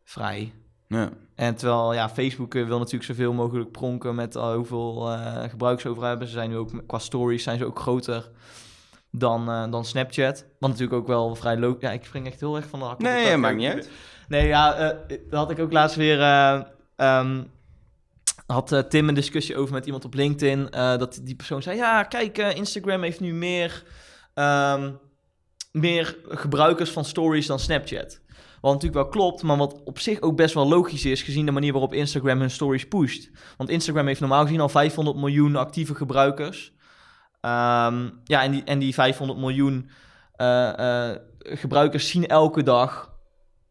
vrij. 0.04 0.54
Ja. 0.92 1.10
En 1.36 1.56
terwijl, 1.56 1.94
ja, 1.94 2.10
Facebook 2.10 2.56
eh, 2.56 2.66
wil 2.66 2.78
natuurlijk 2.78 3.04
zoveel 3.04 3.34
mogelijk 3.34 3.72
pronken 3.72 4.16
met 4.16 4.36
eh, 4.36 4.54
hoeveel 4.54 5.12
eh 5.12 5.50
gebruikers 5.50 5.86
over 5.86 6.04
hebben. 6.04 6.28
Ze 6.28 6.34
zijn 6.34 6.50
nu 6.50 6.58
ook, 6.58 6.72
qua 6.88 7.00
stories 7.00 7.44
zijn 7.44 7.58
ze 7.58 7.66
ook 7.66 7.80
groter. 7.80 8.30
dan, 9.12 9.50
eh, 9.50 9.72
dan 9.72 9.86
Snapchat. 9.86 10.46
Wat 10.60 10.70
natuurlijk 10.70 10.98
ook 10.98 11.08
wel 11.08 11.36
vrij 11.36 11.58
logisch... 11.58 11.82
Ja, 11.82 11.92
ik 11.92 12.06
spring 12.06 12.26
echt 12.28 12.40
heel 12.40 12.56
erg 12.56 12.68
van 12.68 12.80
de 12.80 12.86
hak 12.86 13.00
Nee, 13.00 13.38
maakt 13.38 13.56
niet 13.58 13.70
uit. 13.70 13.90
Nee, 14.28 14.48
ja, 14.48 14.94
dat 15.08 15.40
had 15.40 15.52
ik 15.52 15.60
ook 15.60 15.72
laatst 15.72 15.96
weer... 15.96 16.22
eh, 16.22 16.62
ehm, 16.96 17.44
had 18.46 18.86
Tim 18.90 19.08
een 19.08 19.16
discussie 19.16 19.58
over 19.58 19.74
met 19.74 19.86
iemand 19.86 20.06
op 20.06 20.14
LinkedIn. 20.14 20.68
dat 20.72 21.20
die 21.24 21.36
persoon 21.36 21.62
zei: 21.62 21.78
Ja, 21.78 22.04
kijk, 22.04 22.38
Instagram 22.38 23.02
heeft 23.04 23.20
nu 23.20 23.34
meer, 23.34 23.84
ehm, 24.34 24.92
meer 25.72 26.18
gebruikers 26.28 26.90
van 26.90 27.06
stories 27.06 27.48
dan 27.48 27.60
Snapchat. 27.60 28.21
Wat 28.62 28.74
natuurlijk 28.74 29.02
wel 29.02 29.12
klopt, 29.12 29.44
maar 29.44 29.58
wat 29.58 29.82
op 29.84 30.00
zich 30.00 30.22
ook 30.22 30.36
best 30.36 30.54
wel 30.54 30.68
logisch 30.68 31.06
is, 31.06 31.22
gezien 31.22 31.46
de 31.46 31.52
manier 31.52 31.72
waarop 31.72 31.94
Instagram 31.94 32.40
hun 32.40 32.52
stories 32.52 32.88
pusht. 32.88 33.30
Want 33.58 33.70
Instagram 33.70 34.08
heeft 34.08 34.20
normaal 34.20 34.44
gezien 34.44 34.60
al 34.60 34.70
500 34.70 35.18
miljoen 35.18 35.56
actieve 35.56 35.96
gebruikers. 35.96 36.74
Ehm, 37.42 38.10
ja, 38.24 38.44
en 38.44 38.52
die, 38.52 38.64
en 38.64 38.80
die 38.80 38.94
500 38.94 39.40
miljoen 39.40 39.90
eh, 40.36 41.10
eh, 41.10 41.18
gebruikers 41.44 42.10
zien 42.10 42.28
elke 42.28 42.64
dag 42.64 43.10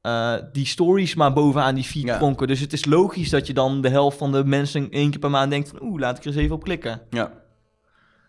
eh, 0.00 0.34
die 0.52 0.66
stories 0.66 1.14
maar 1.14 1.32
bovenaan 1.32 1.74
die 1.74 1.84
feed 1.84 2.02
Ja. 2.02 2.16
pronken. 2.16 2.46
Dus 2.46 2.60
het 2.60 2.72
is 2.72 2.84
logisch 2.84 3.30
dat 3.30 3.46
je 3.46 3.52
dan 3.52 3.80
de 3.80 3.88
helft 3.88 4.18
van 4.18 4.32
de 4.32 4.44
mensen 4.44 4.90
één 4.90 5.10
keer 5.10 5.20
per 5.20 5.30
maand 5.30 5.50
denkt 5.50 5.68
van... 5.68 5.82
Oeh, 5.82 6.00
laat 6.00 6.16
ik 6.16 6.22
er 6.22 6.28
eens 6.28 6.36
even 6.40 6.54
op 6.54 6.64
klikken. 6.64 7.02
Ja. 7.10 7.32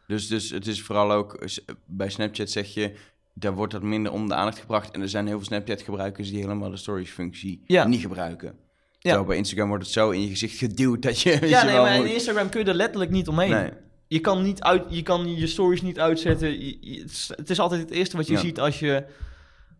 Dus, 0.08 0.28
dus 0.28 0.50
het 0.50 0.68
is 0.68 0.82
vooral 0.82 1.12
ook, 1.12 1.48
bij 1.86 2.10
Snapchat 2.10 2.50
zeg 2.50 2.74
je, 2.74 2.94
daar 3.34 3.54
wordt 3.54 3.74
dat 3.74 3.84
minder 3.84 4.12
onder 4.12 4.28
de 4.30 4.36
aandacht 4.36 4.60
gebracht. 4.60 4.92
En 4.92 5.02
er 5.02 5.10
zijn 5.10 5.28
heel 5.28 5.36
veel 5.38 5.46
Snapchat-gebruikers 5.46 6.30
die 6.30 6.40
helemaal 6.42 6.70
de 6.70 6.78
stories-functie 6.78 7.62
Ja. 7.66 7.88
niet 7.88 8.02
gebruiken. 8.02 8.48
Ja. 8.48 8.56
Terwijl 9.00 9.26
bij 9.26 9.38
Instagram 9.38 9.68
wordt 9.68 9.84
het 9.84 9.94
zo 9.94 10.10
in 10.10 10.22
je 10.22 10.28
gezicht 10.30 10.58
geduwd 10.58 11.02
dat 11.02 11.22
je, 11.22 11.48
Ja, 11.48 11.64
nee, 11.66 11.76
maar 11.76 11.96
in 11.96 12.02
moet- 12.02 12.12
Instagram 12.12 12.50
kun 12.50 12.60
je 12.64 12.66
er 12.70 12.74
letterlijk 12.76 13.12
niet 13.12 13.28
omheen. 13.28 13.50
Nee. 13.50 13.70
Je, 14.08 14.20
kan 14.20 14.44
niet 14.44 14.62
uit, 14.62 14.84
je 14.90 15.02
kan 15.04 15.36
je 15.36 15.48
stories 15.48 15.82
niet 15.82 16.00
uitzetten. 16.00 16.50
Je- 16.66 16.78
je- 16.82 17.00
het, 17.02 17.12
is, 17.12 17.32
het 17.36 17.50
is 17.50 17.60
altijd 17.60 17.82
het 17.82 17.92
eerste 17.92 18.18
wat 18.18 18.28
je 18.28 18.34
Ja. 18.34 18.40
ziet 18.40 18.60
als 18.60 18.80
je 18.80 19.04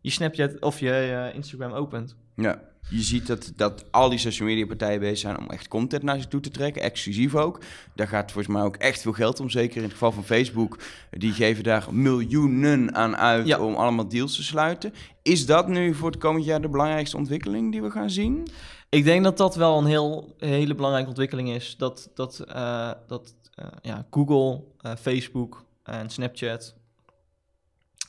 je 0.02 0.10
Snapchat 0.10 0.62
of 0.62 0.80
je 0.80 0.92
eh, 0.92 1.36
Instagram 1.36 1.72
opent. 1.72 2.16
Ja, 2.36 2.62
je 2.90 3.02
ziet 3.02 3.28
dat, 3.28 3.52
dat 3.56 3.86
al 3.92 4.10
die 4.10 4.20
social 4.20 4.48
media 4.48 4.66
partijen 4.66 5.00
bezig 5.00 5.18
zijn 5.18 5.40
om 5.40 5.50
echt 5.50 5.68
content 5.68 6.04
naar 6.04 6.16
zich 6.16 6.28
toe 6.28 6.40
te 6.40 6.50
trekken, 6.50 6.82
exclusief 6.82 7.36
ook. 7.36 7.62
Daar 7.96 8.08
gaat 8.08 8.32
volgens 8.32 8.54
mij 8.56 8.64
ook 8.64 8.76
echt 8.76 9.02
veel 9.02 9.12
geld 9.12 9.40
om, 9.40 9.50
zeker 9.50 9.78
in 9.78 9.84
het 9.84 9.92
geval 9.92 10.12
van 10.12 10.24
Facebook. 10.24 10.80
Die 11.12 11.32
geven 11.32 11.64
daar 11.64 11.88
miljoenen 11.92 12.96
aan 12.96 13.18
uit 13.18 13.48
Ja. 13.48 13.60
om 13.60 13.76
allemaal 13.76 14.08
deals 14.08 14.36
te 14.36 14.44
sluiten. 14.44 14.94
Is 15.22 15.46
dat 15.46 15.68
nu 15.68 15.94
voor 15.94 16.10
het 16.12 16.20
komend 16.20 16.46
jaar 16.46 16.62
de 16.62 16.70
belangrijkste 16.70 17.18
ontwikkeling 17.18 17.72
die 17.72 17.82
we 17.82 17.92
gaan 17.92 18.10
zien? 18.10 18.48
Ik 18.90 19.04
denk 19.04 19.24
dat 19.24 19.38
dat 19.38 19.56
wel 19.56 19.78
een 19.78 19.86
heel, 19.86 20.36
hele 20.38 20.76
belangrijke 20.76 21.10
ontwikkeling 21.10 21.50
is. 21.50 21.76
Dat, 21.78 22.10
dat, 22.14 22.40
eh, 22.40 22.92
dat 23.08 23.36
eh, 23.56 23.66
ja, 23.82 24.06
Google, 24.10 24.64
Facebook 25.00 25.64
en 25.84 26.10
Snapchat 26.10 26.76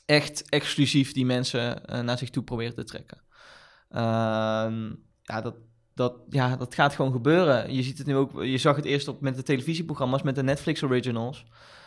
echt 0.05 0.49
exclusief 0.49 1.13
die 1.13 1.25
mensen 1.25 1.85
eh, 1.85 1.99
naar 2.01 2.17
zich 2.17 2.29
toe 2.29 2.43
proberen 2.43 2.75
te 2.75 2.83
trekken. 2.83 3.21
Ehm, 3.89 4.91
ja, 5.21 5.41
dat, 5.41 5.55
dat, 5.95 6.13
ja, 6.29 6.55
dat 6.55 6.73
gaat 6.75 6.95
gewoon 6.95 7.11
gebeuren. 7.11 7.73
Je 7.73 7.83
ziet 7.83 7.97
het 7.97 8.07
nu 8.07 8.15
ook, 8.15 8.43
je 8.43 8.57
zag 8.57 8.75
het 8.75 8.85
eerst 8.85 9.07
op 9.07 9.21
met 9.21 9.35
de 9.35 9.43
televisieprogramma's, 9.43 10.21
met 10.21 10.35
de 10.35 10.43
Netflix 10.43 10.83
originals. 10.83 11.45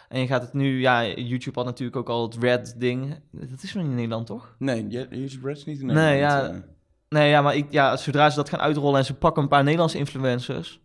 En 0.08 0.20
je 0.20 0.26
gaat 0.26 0.42
het 0.42 0.52
nu, 0.52 0.80
ja, 0.80 1.06
YouTube 1.06 1.58
had 1.58 1.64
natuurlijk 1.68 1.96
ook 1.96 2.08
al 2.08 2.22
het 2.22 2.36
Red-ding. 2.40 3.20
Dat 3.30 3.62
is 3.62 3.72
nog 3.74 3.82
niet 3.82 3.90
in 3.92 3.96
Nederland, 3.98 4.26
toch? 4.26 4.54
Nee, 4.58 4.86
je- 4.88 5.06
YouTube 5.10 5.46
Reds 5.48 5.64
niet 5.64 5.80
in 5.80 5.86
Nee, 5.86 5.94
Nederland, 5.94 6.46
ja. 6.46 6.52
eh. 6.54 6.60
Nee, 7.08 7.28
ja, 7.30 7.42
maar 7.42 7.56
ik, 7.56 7.66
ja, 7.72 7.96
zodra 7.96 8.30
ze 8.30 8.36
dat 8.36 8.48
gaan 8.48 8.60
uitrollen 8.60 8.98
en 8.98 9.04
ze 9.04 9.14
pakken 9.14 9.42
een 9.42 9.48
paar 9.48 9.62
Nederlandse 9.62 9.98
influencers, 9.98 10.80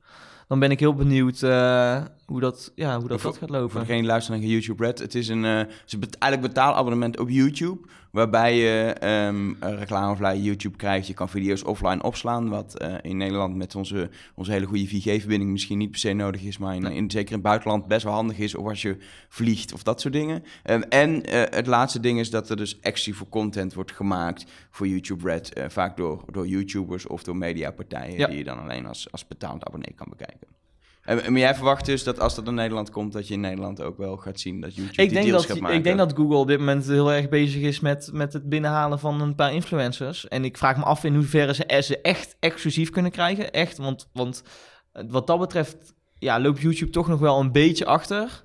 dan 0.47 0.59
ben 0.59 0.71
ik 0.71 0.79
heel 0.79 0.93
benieuwd 0.93 1.41
eh, 1.41 2.03
hoe 2.31 2.39
dat, 2.39 2.71
ja, 2.75 3.00
hoe 3.00 3.07
dat, 3.07 3.21
Voor- 3.21 3.29
dat 3.31 3.39
gaat 3.39 3.50
Voor 3.50 3.57
lopen. 3.59 3.79
degene 3.79 3.97
die 3.97 4.07
luisteren 4.07 4.39
naar 4.41 4.50
YouTube 4.50 4.85
Red, 4.85 5.00
het 5.00 5.15
is 5.15 5.27
een 5.27 5.45
eh, 5.45 5.57
het 5.57 5.69
is 5.85 6.00
bet- 6.00 6.17
eigenlijk 6.17 6.53
betaalabonnement 6.53 7.19
op 7.19 7.29
YouTube, 7.29 7.88
waarbij 8.11 8.55
je 8.57 8.93
ehm 9.00 9.53
een 9.59 9.77
reclamevrij 9.77 10.39
YouTube 10.39 10.77
krijgt. 10.77 11.07
Je 11.07 11.13
kan 11.13 11.29
video's 11.29 11.65
offline 11.65 12.03
opslaan, 12.03 12.50
wat 12.50 12.77
eh, 12.77 12.93
in 13.01 13.17
Nederland 13.17 13.55
met 13.55 13.75
onze, 13.75 14.09
onze 14.35 14.51
hele 14.51 14.65
goede 14.65 14.88
4G-verbinding 14.88 15.51
misschien 15.51 15.77
niet 15.77 15.91
per 15.91 16.00
se 16.00 16.13
nodig 16.13 16.41
is, 16.44 16.57
maar 16.57 16.75
in, 16.75 16.85
in, 16.85 17.11
zeker 17.11 17.27
in 17.29 17.33
het 17.33 17.44
buitenland 17.48 17.87
best 17.87 18.03
wel 18.03 18.13
handig 18.13 18.37
is, 18.37 18.55
of 18.55 18.67
als 18.67 18.81
je 18.81 18.98
vliegt 19.29 19.74
of 19.74 19.83
dat 19.83 20.01
soort 20.01 20.13
dingen. 20.13 20.44
Ehm, 20.63 20.81
en 20.81 21.25
eh, 21.25 21.41
het 21.55 21.67
laatste 21.67 22.00
ding 22.00 22.20
is 22.20 22.29
dat 22.29 22.50
er 22.50 22.57
dus 22.57 22.79
exclusieve 22.79 23.29
content 23.29 23.74
wordt 23.74 23.91
gemaakt 23.91 24.46
voor 24.70 24.87
YouTube 24.87 25.29
Red, 25.29 25.51
vaak 25.67 25.98
door, 25.98 26.24
door 26.31 26.48
YouTubers 26.48 27.07
of 27.07 27.24
door 27.24 27.35
mediapartijen, 27.37 28.17
Ja. 28.17 28.27
die 28.27 28.37
je 28.37 28.44
dan 28.44 28.59
alleen 28.59 28.85
als, 28.85 29.11
als 29.11 29.27
betaald 29.27 29.65
abonnee 29.65 29.94
kan 29.96 30.07
bekijken. 30.09 30.48
En, 31.01 31.31
maar 31.31 31.42
jij 31.42 31.55
verwacht 31.55 31.85
dus 31.85 32.03
dat 32.03 32.20
als 32.20 32.35
dat 32.35 32.46
naar 32.46 32.53
Nederland 32.53 32.90
komt, 32.90 33.14
dat 33.14 33.27
je 33.27 33.33
in 33.33 33.40
Nederland 33.40 33.81
ook 33.81 33.98
wel 33.98 34.18
gaat 34.18 34.40
zien 34.40 34.61
dat 34.61 34.75
YouTube 34.75 35.01
Ik 35.01 35.09
die 35.09 35.18
denk, 35.18 35.25
deals 35.25 35.42
dat, 35.42 35.51
gaat 35.51 35.61
maken. 35.61 35.77
ik 35.77 35.83
denk 35.83 35.98
dat 35.98 36.14
Google 36.16 36.35
op 36.35 36.48
dit 36.48 36.59
moment 36.59 36.87
heel 36.87 37.11
erg 37.11 37.29
bezig 37.29 37.61
is 37.61 37.79
met, 37.79 38.09
met 38.14 38.33
het 38.33 38.50
binnenhalen 38.50 39.00
van 39.00 39.22
een 39.22 39.35
paar 39.35 39.53
influencers. 39.53 40.27
En 40.27 40.46
ik 40.46 40.57
vraag 40.57 40.77
me 40.77 40.83
af 40.83 41.03
in 41.03 41.16
hoeverre 41.16 41.53
ze 41.53 41.81
ze 41.83 42.01
echt 42.01 42.35
exclusief 42.40 42.90
kunnen 42.90 43.11
krijgen. 43.11 43.51
Echt, 43.51 43.77
want, 43.77 44.09
want 44.14 44.44
eh, 44.92 45.03
wat 45.07 45.27
dat 45.27 45.40
betreft 45.40 45.94
ja, 46.18 46.40
loopt 46.40 46.61
YouTube 46.61 46.92
toch 46.92 47.07
nog 47.07 47.20
wel 47.20 47.40
een 47.40 47.51
beetje 47.51 47.85
achter. 47.85 48.44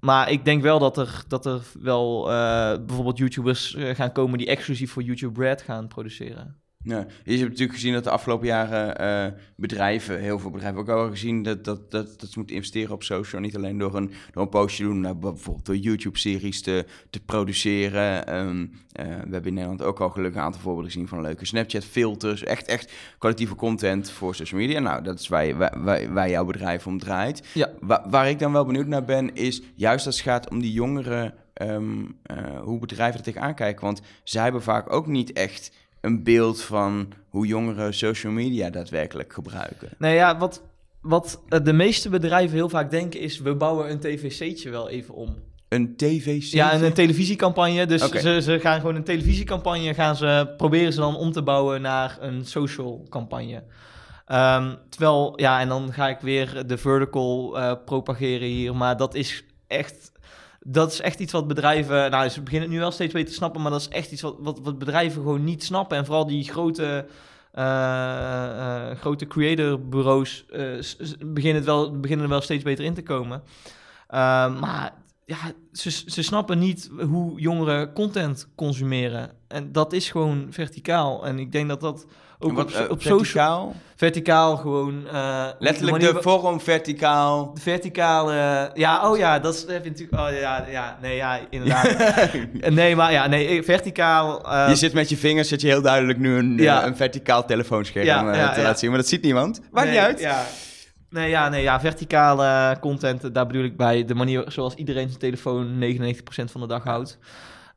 Maar 0.00 0.30
ik 0.30 0.44
denk 0.44 0.62
wel 0.62 0.78
dat 0.78 0.98
er, 0.98 1.24
dat 1.28 1.46
er 1.46 1.62
wel 1.80 2.30
eh, 2.30 2.76
bijvoorbeeld 2.86 3.18
YouTubers 3.18 3.74
eh, 3.74 3.94
gaan 3.94 4.12
komen 4.12 4.38
die 4.38 4.46
exclusief 4.46 4.92
voor 4.92 5.02
YouTube 5.02 5.40
Red 5.40 5.62
gaan 5.62 5.88
produceren. 5.88 6.60
Ja, 6.88 7.06
je 7.24 7.36
hebt 7.36 7.48
natuurlijk 7.48 7.72
gezien 7.72 7.92
dat 7.92 8.04
de 8.04 8.10
afgelopen 8.10 8.46
jaren 8.46 8.98
eh, 8.98 9.38
bedrijven, 9.56 10.20
heel 10.20 10.38
veel 10.38 10.50
bedrijven 10.50 10.80
ook 10.80 10.88
al 10.88 11.10
gezien 11.10 11.42
dat, 11.42 11.64
dat, 11.64 11.90
dat, 11.90 12.20
dat 12.20 12.30
ze 12.30 12.38
moeten 12.38 12.56
investeren 12.56 12.94
op 12.94 13.02
social. 13.02 13.40
Niet 13.40 13.56
alleen 13.56 13.78
door 13.78 13.94
een, 13.94 14.12
door 14.32 14.42
een 14.42 14.48
postje 14.48 14.84
doen, 14.84 15.00
maar 15.00 15.18
bijvoorbeeld 15.18 15.66
door 15.66 15.76
YouTube-series 15.76 16.62
te, 16.62 16.84
te 17.10 17.20
produceren. 17.20 18.26
Ehm, 18.26 18.66
eh, 18.92 19.04
we 19.06 19.10
hebben 19.30 19.44
in 19.44 19.54
Nederland 19.54 19.82
ook 19.82 20.00
al 20.00 20.10
gelukkig 20.10 20.38
een 20.38 20.46
aantal 20.46 20.60
voorbeelden 20.60 20.92
gezien 20.92 21.08
van 21.08 21.20
leuke 21.20 21.46
Snapchat-filters. 21.46 22.44
Echt, 22.44 22.66
echt 22.66 22.92
kwalitatieve 23.18 23.54
content 23.54 24.10
voor 24.10 24.34
social 24.34 24.60
media. 24.60 24.80
Nou, 24.80 25.02
dat 25.02 25.20
is 25.20 25.28
waar, 25.28 25.56
waar, 25.56 25.82
waar, 25.82 26.12
waar 26.12 26.30
jouw 26.30 26.44
bedrijf 26.44 26.86
om 26.86 26.98
draait. 26.98 27.48
Ja. 27.54 27.70
Wa- 27.80 28.06
waar 28.10 28.28
ik 28.28 28.38
dan 28.38 28.52
wel 28.52 28.64
benieuwd 28.64 28.86
naar 28.86 29.04
ben, 29.04 29.34
is 29.34 29.62
juist 29.74 30.06
als 30.06 30.14
het 30.16 30.24
gaat 30.24 30.50
om 30.50 30.60
die 30.60 30.72
jongeren, 30.72 31.34
ehm, 31.52 32.04
eh, 32.22 32.60
hoe 32.60 32.78
bedrijven 32.78 33.18
er 33.18 33.24
tegenaan 33.24 33.54
kijken. 33.54 33.84
Want 33.84 34.00
zij 34.24 34.42
hebben 34.42 34.62
vaak 34.62 34.92
ook 34.92 35.06
niet 35.06 35.32
echt 35.32 35.72
een 36.06 36.22
beeld 36.22 36.62
van 36.62 37.12
hoe 37.28 37.46
jongeren 37.46 37.94
social 37.94 38.32
media 38.32 38.70
daadwerkelijk 38.70 39.32
gebruiken. 39.32 39.88
Nou 39.98 40.14
ja, 40.14 40.38
wat, 40.38 40.62
wat 41.00 41.42
eh, 41.48 41.64
de 41.64 41.72
meeste 41.72 42.08
bedrijven 42.08 42.56
heel 42.56 42.68
vaak 42.68 42.90
denken 42.90 43.20
is... 43.20 43.38
we 43.38 43.54
bouwen 43.54 43.90
een 43.90 43.98
tvc'tje 43.98 44.70
wel 44.70 44.88
even 44.88 45.14
om. 45.14 45.36
Een 45.68 45.96
tv 45.96 46.42
Ja, 46.42 46.72
en 46.72 46.84
een 46.84 46.92
televisiecampagne. 46.92 47.86
Dus 47.86 48.10
ze, 48.10 48.40
ze 48.42 48.60
gaan 48.60 48.80
gewoon 48.80 48.94
een 48.94 49.04
televisiecampagne... 49.04 49.94
Gaan 49.94 50.16
ze, 50.16 50.54
proberen 50.56 50.92
ze 50.92 51.00
dan 51.00 51.16
om 51.16 51.32
te 51.32 51.42
bouwen 51.42 51.80
naar 51.80 52.18
een 52.20 52.44
social 52.44 53.06
campagne. 53.08 53.62
Ehm, 54.26 54.74
terwijl, 54.88 55.32
ja, 55.36 55.60
en 55.60 55.68
dan 55.68 55.92
ga 55.92 56.08
ik 56.08 56.20
weer 56.20 56.66
de 56.66 56.78
vertical 56.78 57.58
eh, 57.58 57.72
propageren 57.84 58.48
hier. 58.48 58.76
Maar 58.76 58.96
dat 58.96 59.14
is 59.14 59.44
echt... 59.66 60.12
Dat 60.68 60.92
is 60.92 61.00
echt 61.00 61.20
iets 61.20 61.32
wat 61.32 61.46
bedrijven... 61.46 62.10
Nou, 62.10 62.28
ze 62.28 62.42
beginnen 62.42 62.68
het 62.68 62.76
nu 62.76 62.82
wel 62.82 62.90
steeds 62.90 63.12
beter 63.12 63.28
te 63.28 63.34
snappen... 63.34 63.62
maar 63.62 63.70
dat 63.70 63.80
is 63.80 63.88
echt 63.88 64.12
iets 64.12 64.22
wat, 64.22 64.36
wat, 64.38 64.60
wat 64.62 64.78
bedrijven 64.78 65.22
gewoon 65.22 65.44
niet 65.44 65.64
snappen. 65.64 65.96
En 65.96 66.04
vooral 66.04 66.26
die 66.26 66.44
grote... 66.44 67.06
eh, 67.52 68.90
eh, 68.90 68.98
grote 68.98 69.26
creatorbureaus 69.26 70.44
eh, 70.52 70.62
beginnen, 71.18 71.54
het 71.54 71.64
wel, 71.64 72.00
beginnen 72.00 72.24
er 72.24 72.32
wel 72.32 72.40
steeds 72.40 72.64
beter 72.64 72.84
in 72.84 72.94
te 72.94 73.02
komen. 73.02 73.42
Ehm, 74.08 74.58
maar 74.58 74.92
ja, 75.28 75.36
ze, 75.72 75.90
ze 76.06 76.22
snappen 76.22 76.58
niet 76.58 76.90
hoe 77.10 77.40
jongeren 77.40 77.92
content 77.92 78.48
consumeren. 78.54 79.30
En 79.48 79.72
dat 79.72 79.92
is 79.92 80.10
gewoon 80.10 80.46
verticaal. 80.50 81.26
En 81.26 81.38
ik 81.38 81.52
denk 81.52 81.68
dat 81.68 81.80
dat 81.80 82.06
ook 82.38 82.52
Wat, 82.52 82.64
op, 82.64 82.70
eh, 82.72 82.90
op 82.90 83.02
social... 83.02 83.18
verticaal? 83.18 83.74
Verticaal 83.96 84.56
gewoon... 84.56 85.06
eh, 85.08 85.46
Letterlijk 85.58 86.00
de 86.00 86.12
wa- 86.12 86.20
vorm 86.20 86.60
verticaal. 86.60 87.54
de 87.54 87.60
verticale... 87.60 88.70
Ja, 88.74 89.10
oh 89.10 89.16
ja, 89.18 89.38
dat 89.38 89.54
is, 89.54 89.60
je 89.60 89.72
natuurlijk... 89.84 90.12
Oh 90.12 90.28
ja, 90.40 90.66
ja, 90.70 90.98
nee, 91.02 91.16
ja, 91.16 91.38
inderdaad. 91.50 91.86
Eh, 92.60 92.72
nee, 92.72 92.96
maar 92.96 93.12
ja, 93.12 93.26
nee, 93.26 93.62
verticaal... 93.62 94.54
je 94.68 94.74
zit 94.74 94.92
met 94.92 95.08
je 95.08 95.16
vingers, 95.16 95.48
zit 95.48 95.60
je 95.60 95.66
heel 95.66 95.82
duidelijk 95.82 96.18
nu 96.18 96.36
een, 96.38 96.56
Ja. 96.56 96.86
een 96.86 96.96
verticaal 96.96 97.44
telefoonscherm 97.46 98.06
Ja, 98.06 98.34
ja, 98.34 98.52
te 98.52 98.62
laten 98.62 98.78
zien. 98.78 98.88
Maar 98.90 98.98
dat 98.98 99.08
ziet 99.08 99.22
niemand. 99.22 99.60
Maakt 99.70 99.86
nee, 99.88 99.96
niet 99.96 100.04
uit. 100.06 100.20
Nee, 101.16 101.28
ja, 101.28 101.48
nee, 101.48 101.62
ja, 101.62 101.80
verticale 101.80 102.76
content, 102.80 103.34
daar 103.34 103.46
bedoel 103.46 103.64
ik 103.64 103.76
bij 103.76 104.04
de 104.04 104.14
manier 104.14 104.44
zoals 104.46 104.74
iedereen 104.74 105.08
zijn 105.08 105.20
telefoon 105.20 105.78
99% 105.78 106.18
van 106.50 106.60
de 106.60 106.66
dag 106.66 106.84
houdt. 106.84 107.18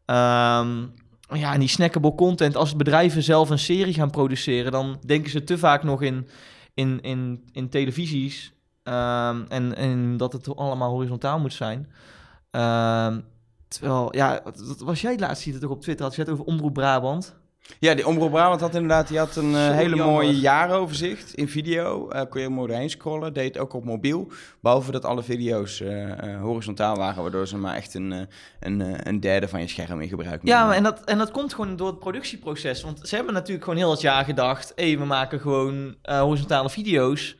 Ehm, 0.06 0.86
ja, 1.34 1.54
en 1.54 1.60
die 1.60 1.68
snackable 1.68 2.16
content, 2.16 2.56
als 2.56 2.76
bedrijven 2.76 3.24
zelf 3.24 3.50
een 3.50 3.60
serie 3.60 3.94
gaan 3.94 4.10
produceren, 4.10 4.72
dan 4.72 5.00
denken 5.06 5.32
ze 5.32 5.44
te 5.44 5.58
vaak 5.58 5.84
nog 5.84 6.02
in, 6.02 6.28
in, 6.74 7.02
in, 7.02 7.44
in 7.52 7.70
televisies 7.70 8.54
ehm, 8.84 9.44
en, 9.48 9.76
en 9.76 10.18
dat 10.18 10.34
het 10.34 10.56
allemaal 10.56 10.92
horizontaal 10.92 11.40
moet 11.40 11.54
zijn. 11.54 11.92
Ehm, 12.52 13.20
terwijl, 13.68 14.16
ja, 14.16 14.42
was 14.78 15.02
jij 15.02 15.18
laatst 15.18 15.44
ziet 15.44 15.54
het 15.54 15.64
ook 15.64 15.72
op 15.72 15.82
Twitter, 15.82 16.06
had 16.06 16.16
je 16.16 16.22
het 16.22 16.32
over 16.32 16.46
Omroep 16.46 16.74
Brabant. 16.74 17.39
Ja, 17.80 17.94
die 17.94 18.08
Omroep 18.08 18.32
Brabant 18.32 18.62
had 18.62 18.74
inderdaad 18.74 19.08
die 19.08 19.18
had 19.18 19.36
een 19.36 19.56
eh, 19.56 19.70
hele 19.70 19.96
jammer. 19.96 20.16
mooie 20.16 20.40
jaaroverzicht 20.40 21.34
in 21.34 21.48
video. 21.48 22.10
Eh 22.10 22.22
kon 22.30 22.42
je 22.42 22.50
mooi 22.50 22.68
doorheen 22.68 22.90
scrollen. 22.90 23.34
Deed 23.34 23.58
ook 23.58 23.74
op 23.74 23.86
mobiel. 23.86 24.32
Behalve 24.62 24.92
dat 24.92 25.06
alle 25.06 25.24
video's 25.24 25.82
eh, 25.82 26.42
horizontaal 26.42 26.96
waren, 26.96 27.22
waardoor 27.22 27.48
ze 27.48 27.58
maar 27.58 27.76
echt 27.76 27.94
een, 27.94 28.28
een, 28.60 29.08
een 29.08 29.20
derde 29.20 29.48
van 29.48 29.62
je 29.62 29.68
scherm 29.68 30.02
in 30.02 30.10
gebruik 30.10 30.42
Ja, 30.44 30.66
maar 30.66 30.76
en 30.76 30.84
dat, 30.84 31.04
en 31.04 31.18
dat 31.18 31.32
komt 31.32 31.54
gewoon 31.54 31.76
door 31.76 31.88
het 31.88 32.00
productieproces. 32.00 32.84
Want 32.84 33.08
ze 33.08 33.16
hebben 33.16 33.34
natuurlijk 33.34 33.64
gewoon 33.64 33.80
heel 33.80 33.92
het 33.92 34.02
jaar 34.02 34.26
gedacht... 34.26 34.72
hé, 34.76 34.98
we 34.98 35.06
maken 35.06 35.40
gewoon 35.40 35.96
horizontale 36.02 36.70
video's 36.70 37.38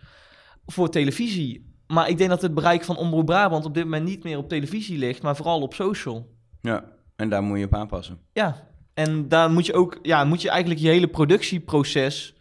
voor 0.66 0.90
televisie. 0.90 1.74
Maar 1.88 2.10
ik 2.10 2.18
denk 2.18 2.30
dat 2.30 2.42
het 2.42 2.54
bereik 2.54 2.84
van 2.84 2.98
Omroep 2.98 3.26
Brabant 3.26 3.66
op 3.66 3.74
dit 3.74 3.84
moment 3.84 4.06
niet 4.06 4.24
meer 4.24 4.38
op 4.38 4.50
televisie 4.50 4.98
ligt... 4.98 5.22
maar 5.22 5.36
vooral 5.36 5.62
op 5.62 5.74
social. 5.74 6.28
Ja, 6.62 6.84
en 7.16 7.30
daar 7.30 7.44
moet 7.44 7.60
je 7.60 7.66
op 7.66 7.76
aanpassen. 7.76 8.20
Ja, 8.34 8.69
en 9.00 9.28
daar 9.28 9.52
moet 9.52 9.66
je 9.66 9.74
ook... 9.74 10.00
Ja, 10.02 10.24
moet 10.24 10.42
je 10.42 10.50
eigenlijk 10.50 10.82
je 10.82 10.88
hele 10.88 11.08
productieproces 11.08 12.36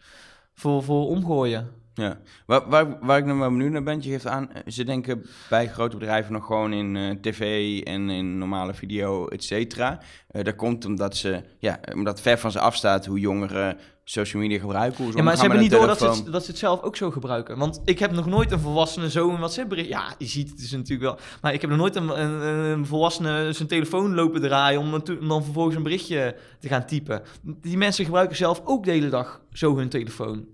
voor, 0.53 0.83
voor 0.83 1.07
omgooien. 1.07 1.67
Ja, 1.93 2.19
waar, 2.45 2.69
waar, 2.69 2.97
waar 3.05 3.17
ik 3.17 3.25
nog 3.25 3.37
wel 3.37 3.49
benieuwd 3.49 3.71
naar 3.71 3.83
ben, 3.83 4.01
je 4.01 4.09
geeft 4.09 4.27
aan, 4.27 4.51
eh, 4.51 4.61
ze 4.67 4.83
denken 4.83 5.25
bij 5.49 5.67
grote 5.67 5.97
bedrijven 5.97 6.33
nog 6.33 6.45
gewoon 6.45 6.73
in 6.73 6.95
eh, 6.95 7.09
tv 7.21 7.79
en 7.81 8.09
in 8.09 8.37
normale 8.37 8.73
video, 8.73 9.27
et 9.27 9.43
cetera. 9.43 9.99
Eh, 10.27 10.43
dat 10.43 10.55
komt 10.55 10.85
omdat 10.85 11.17
ze, 11.17 11.43
ja, 11.59 11.79
omdat 11.93 12.21
ver 12.21 12.37
van 12.37 12.51
ze 12.51 12.59
afstaat 12.59 13.05
hoe 13.05 13.19
jongeren 13.19 13.77
social 14.11 14.41
media 14.41 14.59
gebruiken. 14.59 15.03
Hoe 15.03 15.11
ze 15.11 15.17
Ja, 15.17 15.23
maar 15.23 15.35
ze 15.35 15.41
hebben 15.41 15.59
niet 15.59 15.71
door 15.71 15.87
dat 15.87 15.97
ze, 15.99 16.07
het, 16.09 16.31
dat 16.31 16.43
ze 16.43 16.49
het 16.49 16.59
zelf 16.59 16.81
ook 16.81 16.95
zo 16.95 17.11
gebruiken. 17.11 17.57
Want 17.57 17.81
ik 17.85 17.99
heb 17.99 18.11
nog 18.11 18.25
nooit 18.25 18.51
een 18.51 18.59
volwassene 18.59 19.09
zo 19.09 19.29
een 19.29 19.37
WhatsApp-bericht... 19.37 19.89
Ja, 19.89 20.13
je 20.17 20.25
ziet 20.25 20.49
het 20.49 20.57
dus 20.57 20.71
natuurlijk 20.71 21.01
wel. 21.01 21.17
Maar 21.41 21.53
ik 21.53 21.61
heb 21.61 21.69
nog 21.69 21.79
nooit 21.79 21.95
een, 21.95 22.21
een, 22.21 22.41
een 22.41 22.85
volwassene 22.85 23.53
zijn 23.53 23.67
telefoon 23.67 24.13
lopen 24.13 24.41
draaien... 24.41 24.79
Om, 24.79 25.03
dan 25.27 25.43
vervolgens 25.43 25.75
een 25.75 25.83
berichtje 25.83 26.35
te 26.59 26.67
gaan 26.67 26.85
typen. 26.85 27.21
Die 27.41 27.77
mensen 27.77 28.05
gebruiken 28.05 28.35
zelf 28.37 28.61
ook 28.63 28.83
de 28.85 28.91
hele 28.91 29.09
dag 29.09 29.41
zo 29.53 29.77
hun 29.77 29.89
telefoon. 29.89 30.45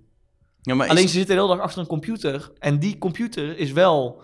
Ja, 0.61 0.75
maar 0.75 0.85
is- 0.85 0.91
Alleen 0.91 1.07
ze 1.07 1.13
zitten 1.17 1.35
de 1.35 1.41
hele 1.41 1.55
dag 1.55 1.63
achter 1.65 1.81
een 1.81 1.87
computer. 1.87 2.51
En 2.59 2.79
die 2.79 2.97
computer 2.97 3.57
is 3.57 3.71
wel 3.71 4.21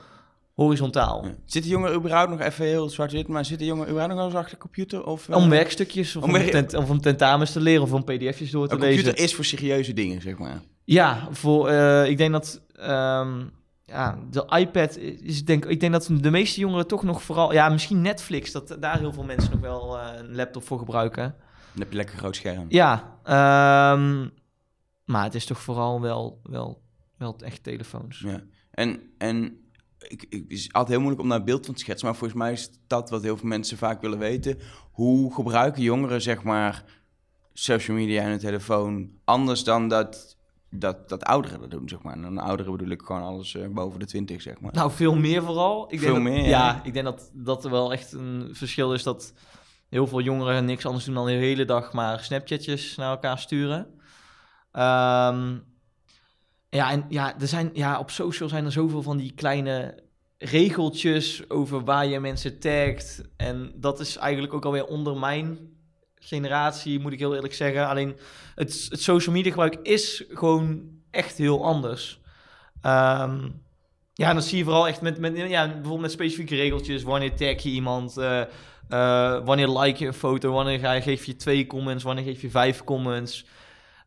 horizontaal. 0.61 1.25
Ja. 1.25 1.31
Zitten 1.45 1.71
jongeren 1.71 1.95
überhaupt 1.95 2.29
nog 2.29 2.39
even 2.39 2.65
heel 2.65 2.89
zwart-wit, 2.89 3.27
maar 3.27 3.45
zitten 3.45 3.67
jongeren 3.67 3.89
überhaupt 3.89 4.13
nog 4.15 4.23
wel 4.23 4.31
eens 4.31 4.39
achter 4.43 4.55
de 4.55 4.61
computer? 4.61 5.05
Of, 5.05 5.29
eh, 5.29 5.35
Om 5.35 5.49
werkstukjes 5.49 6.15
of 6.15 6.23
Om 6.23 6.29
om, 6.29 6.35
werk- 6.35 6.51
tent, 6.51 6.73
of 6.73 6.89
om 6.89 7.01
tentamens 7.01 7.51
te 7.51 7.59
leren 7.59 7.81
of 7.83 7.93
om 7.93 8.03
pdf'jes 8.03 8.51
door 8.51 8.67
te 8.67 8.73
Een 8.73 8.79
lezen. 8.79 8.95
computer 9.03 9.23
is 9.23 9.35
voor 9.35 9.45
serieuze 9.45 9.93
dingen, 9.93 10.21
zeg 10.21 10.37
maar. 10.37 10.61
Ja, 10.83 11.27
voor, 11.31 11.67
eh, 11.69 12.09
ik 12.09 12.17
denk 12.17 12.31
dat 12.31 12.61
ehm, 12.75 13.43
ja, 13.85 14.19
de 14.31 14.45
iPad 14.57 14.97
is 14.97 15.45
denk 15.45 15.65
ik 15.65 15.79
denk 15.79 15.91
dat 15.93 16.09
de 16.11 16.31
meeste 16.31 16.59
jongeren 16.59 16.87
toch 16.87 17.03
nog 17.03 17.23
vooral 17.23 17.53
ja 17.53 17.69
misschien 17.69 18.01
Netflix 18.01 18.51
dat 18.51 18.77
daar 18.79 18.99
heel 18.99 19.13
veel 19.13 19.23
mensen 19.23 19.51
nog 19.51 19.59
wel 19.61 19.97
eh, 19.99 20.07
een 20.17 20.35
laptop 20.35 20.63
voor 20.63 20.79
gebruiken. 20.79 21.23
Dan 21.71 21.81
heb 21.81 21.89
je 21.89 21.95
lekker 21.95 22.13
een 22.15 22.19
groot 22.21 22.35
scherm. 22.35 22.65
Ja, 22.69 23.17
ehm, 23.23 24.27
maar 25.05 25.23
het 25.23 25.35
is 25.35 25.45
toch 25.45 25.59
vooral 25.59 26.01
wel 26.01 26.39
wel 26.43 26.81
wel 27.17 27.35
echt 27.43 27.63
telefoons. 27.63 28.19
Ja. 28.19 28.41
En, 28.71 28.99
en 29.17 29.60
ik, 30.07 30.25
ik, 30.29 30.41
het 30.41 30.51
is 30.51 30.73
altijd 30.73 30.87
heel 30.87 30.99
moeilijk 30.99 31.21
om 31.21 31.29
daar 31.29 31.39
een 31.39 31.45
beeld 31.45 31.65
van 31.65 31.75
te 31.75 31.79
schetsen, 31.79 32.07
maar 32.07 32.17
volgens 32.17 32.39
mij 32.39 32.51
is 32.51 32.69
dat 32.87 33.09
wat 33.09 33.23
heel 33.23 33.37
veel 33.37 33.47
mensen 33.47 33.77
vaak 33.77 34.01
willen 34.01 34.19
weten. 34.19 34.57
Hoe 34.91 35.33
gebruiken 35.33 35.81
jongeren, 35.81 36.21
zeg 36.21 36.43
maar, 36.43 36.83
social 37.53 37.97
media 37.97 38.21
en 38.21 38.29
hun 38.29 38.39
telefoon 38.39 39.11
anders 39.23 39.63
dan 39.63 39.87
dat, 39.87 40.37
dat, 40.69 41.09
dat 41.09 41.23
ouderen 41.23 41.59
dat 41.59 41.71
doen, 41.71 41.89
zeg 41.89 42.01
maar. 42.01 42.13
En 42.13 42.21
dan 42.21 42.37
ouderen 42.37 42.71
bedoel 42.71 42.91
ik 42.91 43.01
gewoon 43.01 43.21
alles 43.21 43.55
eh, 43.55 43.67
boven 43.67 43.99
de 43.99 44.05
twintig, 44.05 44.41
zeg 44.41 44.59
maar. 44.59 44.73
Nou, 44.73 44.91
veel 44.91 45.15
meer 45.15 45.43
vooral. 45.43 45.93
Ik 45.93 45.99
Veel 45.99 46.13
denk 46.13 46.25
dat, 46.25 46.33
meer, 46.33 46.43
ja. 46.43 46.49
ja. 46.49 46.81
ik 46.83 46.93
denk 46.93 47.05
dat 47.05 47.31
dat 47.33 47.63
er 47.63 47.71
wel 47.71 47.91
echt 47.91 48.11
een 48.11 48.49
verschil 48.51 48.93
is 48.93 49.03
dat 49.03 49.33
heel 49.89 50.07
veel 50.07 50.21
jongeren 50.21 50.65
niks 50.65 50.85
anders 50.85 51.05
doen 51.05 51.15
dan 51.15 51.25
de 51.25 51.31
hele 51.31 51.65
dag 51.65 51.93
maar 51.93 52.19
Snapchatjes 52.19 52.95
naar 52.95 53.11
elkaar 53.11 53.39
sturen. 53.39 53.87
Ehm, 54.71 55.57
ja, 56.71 56.91
en 56.91 57.05
ja, 57.09 57.39
er 57.39 57.47
zijn, 57.47 57.69
ja, 57.73 57.99
op 57.99 58.09
social 58.09 58.49
zijn 58.49 58.65
er 58.65 58.71
zoveel 58.71 59.01
van 59.01 59.17
die 59.17 59.31
kleine 59.31 60.03
regeltjes 60.37 61.49
over 61.49 61.83
waar 61.83 62.05
je 62.05 62.19
mensen 62.19 62.59
tagt. 62.59 63.21
En 63.37 63.71
dat 63.75 63.99
is 63.99 64.17
eigenlijk 64.17 64.53
ook 64.53 64.65
alweer 64.65 64.85
onder 64.85 65.17
mijn 65.17 65.57
generatie, 66.15 66.99
moet 66.99 67.13
ik 67.13 67.19
heel 67.19 67.35
eerlijk 67.35 67.53
zeggen. 67.53 67.87
Alleen 67.87 68.17
het, 68.55 68.87
het 68.89 69.01
social 69.01 69.35
media 69.35 69.51
gebruik 69.51 69.75
is 69.83 70.23
gewoon 70.29 70.81
echt 71.09 71.37
heel 71.37 71.65
anders. 71.65 72.19
Ehm, 72.81 73.49
ja, 74.13 74.33
dan 74.33 74.41
zie 74.41 74.57
je 74.57 74.63
vooral 74.63 74.87
echt 74.87 75.01
met, 75.01 75.19
met 75.19 75.37
ja, 75.37 75.65
bijvoorbeeld 75.65 76.01
met 76.01 76.11
specifieke 76.11 76.55
regeltjes. 76.55 77.03
Wanneer 77.03 77.35
tag 77.35 77.61
je 77.61 77.69
iemand? 77.69 78.17
eh, 78.17 78.41
eh, 78.89 79.45
wanneer 79.45 79.69
like 79.69 79.99
je 79.99 80.07
een 80.07 80.13
foto? 80.13 80.51
Wanneer 80.51 80.93
je, 80.93 81.01
geef 81.01 81.25
je 81.25 81.35
twee 81.35 81.67
comments? 81.67 82.03
Wanneer 82.03 82.23
geef 82.23 82.41
je 82.41 82.49
vijf 82.49 82.83
comments? 82.83 83.45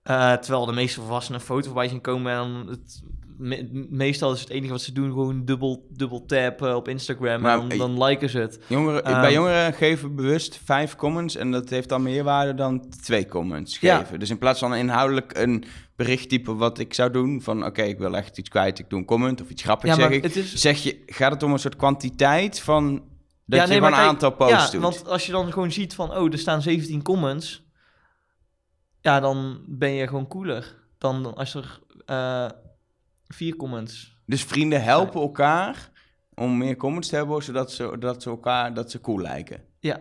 Eh, 0.05 0.33
terwijl 0.33 0.67
de 0.67 0.73
meeste 0.73 1.01
volwassenen 1.01 1.41
een 1.41 1.47
foto 1.47 1.65
voorbij 1.67 1.89
zien 1.89 2.01
komen. 2.01 2.33
En 2.33 2.39
dan 2.39 2.67
het, 2.69 3.03
me- 3.39 3.87
meestal 3.91 4.33
is 4.33 4.41
het 4.41 4.49
enige 4.49 4.73
wat 4.73 4.83
ze 4.83 4.93
doen 4.93 5.09
gewoon 5.09 5.45
dubbel, 5.45 5.87
dubbel 5.91 6.25
tappen 6.27 6.77
op 6.77 6.89
Instagram. 6.89 7.41
Maar, 7.41 7.61
en 7.61 7.69
dan, 7.69 7.79
dan 7.79 8.05
liken 8.05 8.31
ze 8.31 8.39
het. 8.39 8.59
Jongeren, 8.67 9.05
Ehm. 9.05 9.21
bij 9.21 9.33
jongeren 9.33 9.73
geven 9.73 10.15
bewust 10.15 10.61
vijf 10.65 10.97
comments 10.97 11.37
en 11.37 11.51
dat 11.51 11.71
heeft 11.71 11.89
dan 11.89 12.03
meer 12.03 12.25
waarde 12.25 12.55
dan 12.55 12.89
twee 13.03 13.27
comments 13.27 13.79
Ja. 13.81 13.99
geven. 13.99 14.19
Dus 14.19 14.31
in 14.31 14.39
plaats 14.39 14.59
van 14.59 14.75
inhoudelijk 14.75 15.37
een 15.39 15.65
bericht 15.97 16.29
typen 16.29 16.57
wat 16.57 16.79
ik 16.79 16.95
zou 16.95 17.11
doen, 17.11 17.43
van 17.43 17.65
oké, 17.65 17.83
ik 17.83 17.99
wil 17.99 18.17
echt 18.17 18.39
iets 18.39 18.49
kwijt, 18.49 18.79
ik 18.79 18.91
doe 18.91 18.99
een 18.99 19.05
comment 19.05 19.43
of 19.43 19.51
iets 19.51 19.63
grappigs 19.63 19.97
Ja, 19.97 20.01
maar 20.03 20.13
zeg 20.13 20.23
ik. 20.23 20.35
is... 20.35 20.55
Zeg 20.55 20.83
je, 20.83 21.03
gaat 21.07 21.33
het 21.33 21.43
om 21.43 21.53
een 21.53 21.59
soort 21.59 21.77
kwantiteit 21.77 22.61
van 22.61 22.93
dat 23.47 23.59
Ja, 23.59 23.63
je 23.63 23.69
nee, 23.69 23.77
gewoon 23.77 23.93
een 23.93 23.99
maar 23.99 24.09
aantal 24.09 24.31
posts 24.33 24.65
ja, 24.65 24.71
doet? 24.71 24.81
want 24.81 25.09
als 25.09 25.27
je 25.27 25.33
dan 25.33 25.53
gewoon 25.53 25.73
ziet 25.73 25.95
van, 25.95 26.17
oh, 26.17 26.33
er 26.33 26.39
staan 26.39 26.63
17 26.63 27.03
comments. 27.03 27.64
Ja, 29.05 29.21
dan 29.21 29.65
ben 29.67 29.91
je 29.91 30.07
gewoon 30.07 30.27
cooler 30.27 30.75
dan 30.99 31.23
dan 31.23 31.35
als 31.35 31.55
er 31.55 31.81
eh, 32.07 32.49
vier 33.27 33.57
comments. 33.57 34.17
Dus 34.27 34.45
vrienden 34.45 34.83
helpen 34.83 35.21
elkaar 35.21 35.91
om 36.35 36.59
meer 36.59 36.77
comments 36.77 37.09
te 37.09 37.17
hebben, 37.17 37.43
zodat 37.43 37.73
ze, 37.73 37.99
dat 37.99 38.23
ze 38.23 38.31
elkaar 38.31 38.75
dat 38.75 38.91
ze 38.91 39.01
cool 39.01 39.21
lijken. 39.21 39.65
Ja. 39.79 40.01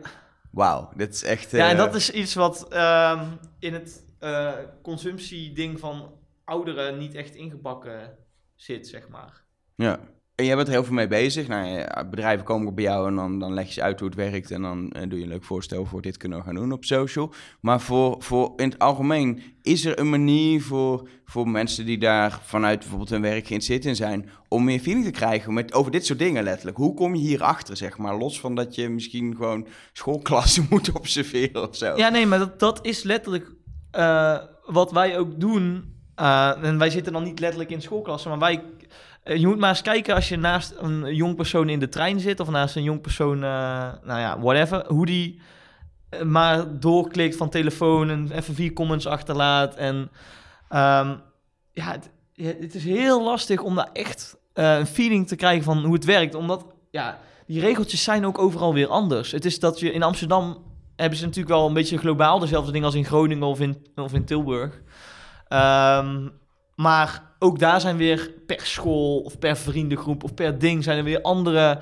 Wauw, 0.51 0.91
dit 0.95 1.13
is 1.13 1.23
echt. 1.23 1.51
Ja, 1.51 1.69
en 1.69 1.71
eh, 1.71 1.77
dat 1.77 1.95
is 1.95 2.11
iets 2.11 2.33
wat 2.33 2.67
ehm, 2.67 3.27
in 3.59 3.73
het 3.73 4.05
eh 4.19 4.53
consumptieding 4.81 5.79
van 5.79 6.19
ouderen 6.43 6.97
niet 6.97 7.15
echt 7.15 7.35
ingebakken 7.35 8.17
zit, 8.55 8.87
zeg 8.87 9.09
maar. 9.09 9.43
Ja. 9.75 9.99
En 10.43 10.49
jij 10.49 10.57
bent 10.57 10.67
heel 10.67 10.83
veel 10.83 10.93
mee 10.93 11.07
bezig. 11.07 11.47
Nou, 11.47 11.67
ja, 11.67 12.05
bedrijven 12.09 12.45
komen 12.45 12.75
bij 12.75 12.83
jou 12.83 13.07
en 13.07 13.15
dan, 13.15 13.39
dan 13.39 13.53
leg 13.53 13.67
je 13.67 13.73
ze 13.73 13.81
uit 13.81 13.99
hoe 13.99 14.09
het 14.09 14.17
werkt. 14.17 14.51
En 14.51 14.61
dan 14.61 14.91
eh, 14.91 15.09
doe 15.09 15.17
je 15.17 15.23
een 15.23 15.29
leuk 15.29 15.43
voorstel 15.43 15.85
voor 15.85 16.01
dit 16.01 16.17
kunnen 16.17 16.37
we 16.37 16.43
gaan 16.43 16.55
doen 16.55 16.71
op 16.71 16.85
social. 16.85 17.33
Maar 17.59 17.81
voor, 17.81 18.15
voor 18.19 18.53
in 18.55 18.69
het 18.69 18.79
algemeen, 18.79 19.41
is 19.61 19.85
er 19.85 19.99
een 19.99 20.09
manier 20.09 20.61
voor, 20.61 21.09
voor 21.25 21.49
mensen 21.49 21.85
die 21.85 21.97
daar 21.97 22.39
vanuit 22.43 22.79
bijvoorbeeld 22.79 23.09
hun 23.09 23.21
werk 23.21 23.47
geïnteresseerd 23.47 23.85
in 23.85 23.95
zijn, 23.95 24.29
om 24.47 24.63
meer 24.63 24.79
feeling 24.79 25.05
te 25.05 25.11
krijgen 25.11 25.53
met, 25.53 25.73
over 25.73 25.91
dit 25.91 26.05
soort 26.05 26.19
dingen 26.19 26.43
letterlijk? 26.43 26.77
Hoe 26.77 26.93
kom 26.93 27.15
je 27.15 27.21
hierachter, 27.21 27.77
zeg 27.77 27.97
maar? 27.97 28.17
Los 28.17 28.39
van 28.39 28.55
dat 28.55 28.75
je 28.75 28.89
misschien 28.89 29.35
gewoon 29.35 29.67
schoolklassen 29.93 30.67
moet 30.69 30.91
observeren 30.91 31.69
of 31.69 31.75
zo. 31.75 31.95
Ja, 31.95 32.09
nee, 32.09 32.25
maar 32.25 32.39
dat, 32.39 32.59
dat 32.59 32.85
is 32.85 33.03
letterlijk 33.03 33.51
eh, 33.91 34.37
wat 34.65 34.91
wij 34.91 35.17
ook 35.17 35.39
doen. 35.39 35.91
Eh, 36.15 36.63
en 36.63 36.77
wij 36.77 36.89
zitten 36.89 37.13
dan 37.13 37.23
niet 37.23 37.39
letterlijk 37.39 37.71
in 37.71 37.81
schoolklassen, 37.81 38.29
maar 38.29 38.39
wij... 38.39 38.63
eh, 39.23 39.37
je 39.37 39.47
moet 39.47 39.59
maar 39.59 39.69
eens 39.69 39.81
kijken 39.81 40.15
als 40.15 40.29
je 40.29 40.37
naast 40.37 40.73
een 40.77 41.15
jong 41.15 41.35
persoon 41.35 41.69
in 41.69 41.79
de 41.79 41.89
trein 41.89 42.19
zit... 42.19 42.39
of 42.39 42.49
naast 42.49 42.75
een 42.75 42.83
jong 42.83 43.01
persoon, 43.01 43.43
eh, 43.43 43.91
nou 44.03 44.19
ja, 44.19 44.39
whatever... 44.39 44.85
hoe 44.87 45.05
die 45.05 45.41
eh, 46.09 46.21
maar 46.21 46.79
doorklikt 46.79 47.35
van 47.35 47.49
telefoon 47.49 48.09
en 48.09 48.31
even 48.31 48.55
vier 48.55 48.73
comments 48.73 49.07
achterlaat. 49.07 49.75
En 49.75 50.11
ehm, 50.69 51.15
ja, 51.71 51.97
het, 52.35 52.75
is 52.75 52.83
heel 52.83 53.23
lastig 53.23 53.61
om 53.61 53.75
daar 53.75 53.89
echt 53.93 54.37
een 54.53 54.85
feeling 54.87 55.27
te 55.27 55.35
krijgen 55.35 55.63
van 55.63 55.83
hoe 55.83 55.93
het 55.93 56.05
werkt. 56.05 56.35
Omdat, 56.35 56.65
ja, 56.91 57.19
die 57.47 57.59
regeltjes 57.59 58.03
zijn 58.03 58.25
ook 58.25 58.37
overal 58.37 58.73
weer 58.73 58.87
anders. 58.87 59.31
Het 59.31 59.45
is 59.45 59.59
dat 59.59 59.79
je 59.79 59.91
in 59.91 60.03
Amsterdam 60.03 60.63
hebben 60.95 61.17
ze 61.17 61.25
natuurlijk 61.25 61.55
wel 61.55 61.67
een 61.67 61.73
beetje 61.73 61.97
globaal 61.97 62.39
dezelfde 62.39 62.71
dingen 62.71 62.87
als 62.87 62.95
in 62.95 63.05
Groningen 63.05 63.47
of 63.47 63.59
in, 63.59 63.85
of 63.95 64.13
in 64.13 64.25
Tilburg. 64.25 64.81
Ehm, 65.47 66.27
maar 66.75 67.31
ook 67.39 67.59
daar 67.59 67.81
zijn 67.81 67.97
weer 67.97 68.31
per 68.45 68.59
school 68.65 69.19
of 69.19 69.39
per 69.39 69.55
vriendengroep 69.57 70.23
of 70.23 70.33
per 70.33 70.59
ding 70.59 70.83
zijn 70.83 70.97
er 70.97 71.03
weer 71.03 71.21
andere 71.21 71.81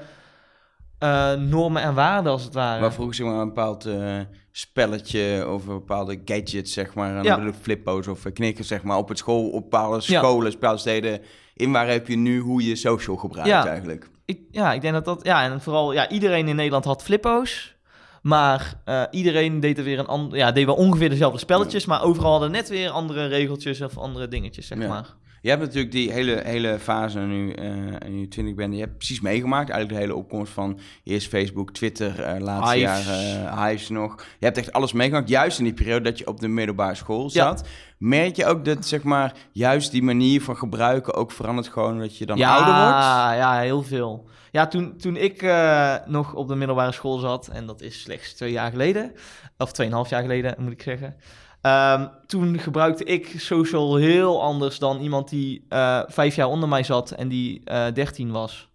eh, 1.00 1.34
normen 1.34 1.82
en 1.82 1.94
waarden 1.94 2.32
als 2.32 2.44
het 2.44 2.54
ware. 2.54 2.82
Waar 2.82 2.94
vroeger 2.94 3.16
zeg 3.16 3.26
maar, 3.28 3.36
een 3.40 3.48
bepaald 3.48 3.86
eh, 3.86 4.20
spelletje 4.52 5.44
over 5.48 5.74
bepaalde 5.74 6.22
gadgets, 6.26 6.74
zeg 6.74 6.94
maar, 6.94 7.16
en 7.18 7.24
Ja. 7.24 7.54
flippo's 7.62 8.08
of 8.08 8.26
eh, 8.26 8.34
knikken, 8.34 8.66
zeg 8.66 8.84
maar, 8.84 8.98
op 8.98 9.10
het 9.10 9.18
school, 9.18 9.50
op 9.50 9.62
bepaalde 9.62 9.96
Ja. 10.06 10.20
scholen, 10.20 10.52
bepaalde 10.52 10.80
steden. 10.80 11.22
In 11.56 11.72
waar 11.72 11.88
heb 11.88 12.08
je 12.08 12.16
nu 12.18 12.40
hoe 12.40 12.68
je 12.68 12.76
social 12.76 13.16
gebruikt 13.16 13.50
Ja. 13.50 13.68
eigenlijk? 13.68 14.10
Ik, 14.26 14.40
ja, 14.52 14.74
ik 14.74 14.82
denk 14.82 14.94
dat 14.94 15.06
dat... 15.06 15.20
Ja, 15.26 15.44
en 15.44 15.62
vooral... 15.62 15.94
Ja, 15.94 16.10
iedereen 16.10 16.48
in 16.48 16.56
Nederland 16.56 16.86
had 16.86 17.04
flippo's. 17.04 17.71
Maar 18.22 18.74
eh, 18.86 19.04
iedereen 19.12 19.60
deed 19.60 19.78
er 19.78 19.84
weer 19.84 20.00
een 20.00 20.08
ander... 20.08 20.38
Ja, 20.38 20.52
deed 20.52 20.66
wel 20.66 20.76
ongeveer 20.76 21.10
dezelfde 21.10 21.40
spelletjes. 21.40 21.86
Maar 21.86 22.04
overal 22.04 22.32
hadden 22.32 22.52
net 22.52 22.70
weer 22.70 22.90
andere 22.90 23.28
regeltjes 23.28 23.82
of 23.82 23.98
andere 23.98 24.28
dingetjes, 24.28 24.68
zeg 24.68 24.80
Ja. 24.82 24.88
maar. 24.88 25.06
Je 25.44 25.50
hebt 25.50 25.62
natuurlijk 25.62 25.92
die 25.92 26.12
hele, 26.12 26.42
hele 26.44 26.80
fase 26.80 27.20
nu, 27.20 27.52
eh 27.54 27.66
nu 28.10 28.20
je 28.20 28.28
20 28.28 28.56
bent, 28.56 28.74
je 28.74 28.80
hebt 28.80 28.98
precies 28.98 29.22
meegemaakt. 29.22 29.70
Eigenlijk 29.70 30.00
de 30.00 30.08
hele 30.08 30.20
opkomst 30.20 30.52
van 30.54 30.80
eerst 31.04 31.28
Facebook, 31.28 31.72
Twitter, 31.72 32.20
eh 32.20 32.40
laatste 32.42 32.76
Hives. 32.78 33.06
jaren, 33.06 33.46
eh, 33.48 33.66
Hives 33.66 33.90
nog. 33.90 34.16
Je 34.40 34.46
hebt 34.46 34.58
echt 34.58 34.72
alles 34.74 34.94
meegemaakt, 34.94 35.30
juist 35.30 35.58
in 35.58 35.64
die 35.64 35.74
periode 35.74 36.02
dat 36.04 36.18
je 36.18 36.28
op 36.28 36.40
de 36.40 36.48
middelbare 36.48 36.96
school 36.96 37.24
Ja. 37.24 37.30
zat. 37.30 37.68
Merk 37.98 38.36
je 38.36 38.46
ook 38.46 38.66
dat, 38.66 38.86
zeg 38.86 39.04
maar, 39.04 39.34
juist 39.52 39.92
die 39.92 40.04
manier 40.04 40.42
van 40.42 40.58
gebruiken 40.58 41.14
ook 41.14 41.32
verandert 41.32 41.68
gewoon 41.68 42.00
dat 42.00 42.18
je 42.18 42.26
dan 42.26 42.42
ouder 42.44 42.74
wordt? 42.74 43.06
Ja, 43.38 43.60
heel 43.60 43.84
veel. 43.84 44.28
Ja, 44.52 44.68
toen, 44.68 44.98
toen 44.98 45.16
ik 45.16 45.42
eh, 45.42 45.96
nog 46.06 46.34
op 46.34 46.48
de 46.48 46.56
middelbare 46.56 46.92
school 46.92 47.18
zat, 47.18 47.48
en 47.48 47.66
dat 47.66 47.82
is 47.82 48.02
slechts 48.02 48.34
twee 48.34 48.52
jaar 48.52 48.72
geleden, 48.72 49.14
of 49.58 49.72
tweeënhalf 49.72 50.10
jaar 50.10 50.22
geleden 50.22 50.56
moet 50.58 50.72
ik 50.72 50.82
zeggen. 50.82 51.16
ehm, 51.62 52.08
toen 52.26 52.60
gebruikte 52.60 53.04
ik 53.04 53.34
social 53.38 53.96
heel 53.96 54.42
anders 54.42 54.80
dan 54.80 55.00
iemand 55.00 55.30
die 55.30 55.66
eh, 55.70 56.02
vijf 56.08 56.36
jaar 56.36 56.48
onder 56.48 56.70
mij 56.70 56.84
zat 56.84 57.12
en 57.12 57.28
die 57.28 57.62
eh 57.64 57.94
13 57.94 58.32
was. 58.32 58.70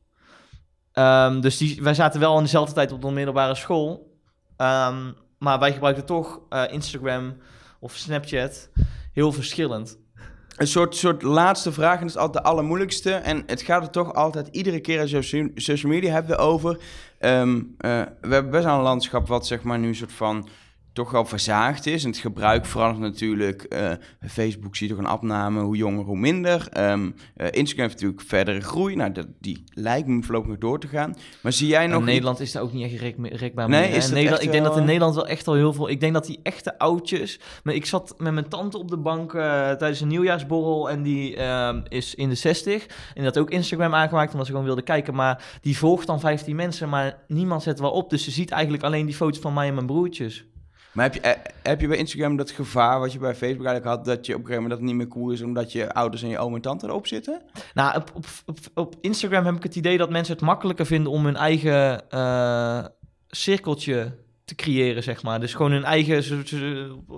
Ehm, 0.93 1.41
dus 1.41 1.57
die, 1.57 1.83
wij 1.83 1.95
zaten 1.95 2.21
wel 2.21 2.37
in 2.37 2.43
dezelfde 2.43 2.75
tijd 2.75 2.93
op 2.93 3.03
de 3.03 3.11
middelbare 3.11 3.55
school. 3.55 4.17
Ehm, 4.57 5.13
maar 5.39 5.59
wij 5.59 5.73
gebruikten 5.73 6.05
toch 6.07 6.41
Instagram 6.71 7.37
of 7.81 7.93
Snapchat 7.95 8.71
heel 9.13 9.33
verschillend. 9.33 9.99
Een 10.57 10.67
soort, 10.67 10.97
soort 10.97 11.23
laatste 11.23 11.73
vraag, 11.73 11.95
en 11.95 12.01
dat 12.01 12.09
is 12.09 12.17
altijd 12.17 12.45
de 12.45 12.51
allermoeilijkste. 12.51 13.11
En 13.13 13.43
het 13.47 13.63
gaat 13.63 13.83
er 13.83 13.91
toch 13.91 14.15
altijd, 14.15 14.49
iedere 14.51 14.81
keer 14.81 15.01
als 15.01 15.11
je 15.11 15.23
socia- 15.23 15.51
social 15.55 15.93
media 15.93 16.13
hebt 16.13 16.39
over. 16.39 16.79
Ehm, 17.19 17.57
eh, 17.79 18.03
we 18.21 18.33
hebben 18.35 18.51
best 18.51 18.65
wel 18.65 18.77
een 18.77 18.83
landschap 18.83 19.29
wat 19.29 19.47
zeg 19.47 19.63
maar 19.63 19.79
nu 19.79 19.89
een 19.89 19.95
soort 19.95 20.13
van 20.13 20.49
toch 20.97 21.11
wel 21.11 21.25
verzaagd 21.25 21.87
is. 21.87 22.05
En 22.05 22.11
het 22.11 22.19
gebruik 22.19 22.67
verandert 22.67 23.13
natuurlijk. 23.13 23.63
Eh, 23.63 23.93
Facebook 24.29 24.77
zie 24.77 24.89
je 24.89 24.95
toch 24.95 25.03
een 25.05 25.11
afname, 25.11 25.61
hoe 25.61 25.77
jonger 25.77 26.05
hoe 26.05 26.19
minder. 26.19 26.69
Ehm, 26.73 27.11
eh, 27.37 27.47
Instagram 27.51 27.87
heeft 27.87 28.01
natuurlijk 28.01 28.21
verdere 28.21 28.61
groei. 28.61 28.97
Nou, 28.97 29.13
dat, 29.13 29.27
die 29.41 29.65
lijkt 29.73 30.09
me 30.09 30.23
voorlopig 30.23 30.49
nog 30.49 30.59
door 30.59 30.81
te 30.81 30.89
gaan. 30.89 31.17
Maar 31.43 31.53
zie 31.53 31.69
jij 31.69 31.87
nog... 31.87 31.99
in 31.99 32.05
Nederland 32.05 32.41
is 32.41 32.53
dat 32.53 32.63
ook 32.63 32.73
niet 32.73 32.93
echt 32.93 33.01
rek, 33.01 33.17
rekbaar 33.23 33.69
Nee, 33.69 33.81
meer. 33.81 33.91
hè? 33.91 33.97
is 33.97 34.09
dat 34.09 34.19
echt 34.19 34.43
ik 34.43 34.51
denk 34.51 34.53
wel, 34.53 34.63
dat 34.63 34.73
in 34.73 34.81
eh, 34.81 34.87
Nederland 34.87 35.15
wel 35.15 35.27
echt 35.27 35.49
al 35.49 35.55
heel 35.55 35.73
veel... 35.73 35.89
Ik 35.89 36.01
denk 36.01 36.13
dat 36.13 36.27
die 36.27 36.41
echte 36.43 36.79
oudjes... 36.79 37.41
Maar 37.63 37.75
ik 37.75 37.87
zat 37.87 38.15
met 38.19 38.33
mijn 38.33 38.49
tante 38.49 38.79
op 38.79 38.89
de 38.89 38.97
bank 38.97 39.35
eh, 39.35 39.43
tijdens 39.71 40.01
een 40.01 40.09
nieuwjaarsborrel... 40.09 40.91
en 40.91 41.03
die 41.03 41.37
ehm, 41.37 41.81
is 41.89 42.15
in 42.15 42.29
de 42.29 42.35
60. 42.35 42.87
En 43.15 43.25
had 43.25 43.39
ook 43.39 43.51
Instagram 43.51 43.95
aangemaakt 43.95 44.31
omdat 44.31 44.47
ze 44.47 44.53
gewoon 44.53 44.67
wilde 44.67 44.83
kijken. 44.83 45.15
Maar 45.15 45.59
die 45.61 45.79
volgt 45.79 46.07
dan 46.07 46.21
15 46.21 46.57
mensen, 46.57 46.89
maar 46.89 47.19
niemand 47.29 47.63
zet 47.63 47.81
wel 47.81 47.91
op. 47.91 48.11
Dus 48.11 48.25
ze 48.25 48.31
ziet 48.31 48.51
eigenlijk 48.51 48.83
alleen 48.83 49.07
die 49.07 49.15
foto's 49.15 49.41
van 49.41 49.55
mij 49.55 49.69
en 49.69 49.75
mijn 49.75 49.87
broertjes. 49.87 50.45
Maar 50.97 51.05
heb 51.05 51.15
je, 51.15 51.21
eh, 51.21 51.53
heb 51.63 51.81
je 51.81 51.89
bij 51.89 51.97
Instagram 51.97 52.37
dat 52.37 52.51
gevaar 52.51 53.01
wat 53.01 53.13
je 53.13 53.19
bij 53.19 53.35
Facebook 53.35 53.67
eigenlijk 53.67 53.97
had... 53.97 54.05
dat 54.05 54.27
je 54.27 54.33
op 54.33 54.41
een 54.41 54.47
gegeven 54.47 54.63
moment 54.63 54.81
dat 54.81 54.89
niet 54.89 54.97
meer 54.97 55.09
cool 55.09 55.31
is... 55.31 55.43
omdat 55.43 55.73
je 55.73 55.93
ouders 55.93 56.23
en 56.23 56.29
je 56.29 56.39
oom 56.39 56.55
en 56.55 56.61
tante 56.61 56.87
erop 56.87 57.07
zitten? 57.07 57.43
Nou, 57.75 57.97
op, 57.97 58.11
op, 58.15 58.27
op, 58.47 58.59
op 58.75 58.97
Instagram 59.01 59.45
heb 59.45 59.55
ik 59.55 59.63
het 59.63 59.77
idee 59.77 59.99
dat 59.99 60.11
mensen 60.11 60.35
het 60.35 60.43
makkelijker 60.43 60.87
vinden 60.87 61.13
om 61.13 61.25
hun 61.25 61.37
eigen 61.37 62.11
eh, 62.11 62.85
cirkeltje 63.27 64.19
te 64.45 64.55
creëren, 64.55 65.03
zeg 65.03 65.23
maar. 65.23 65.41
Dus 65.41 65.55
gewoon 65.55 65.73
hun 65.73 65.85
eigen, 65.85 66.45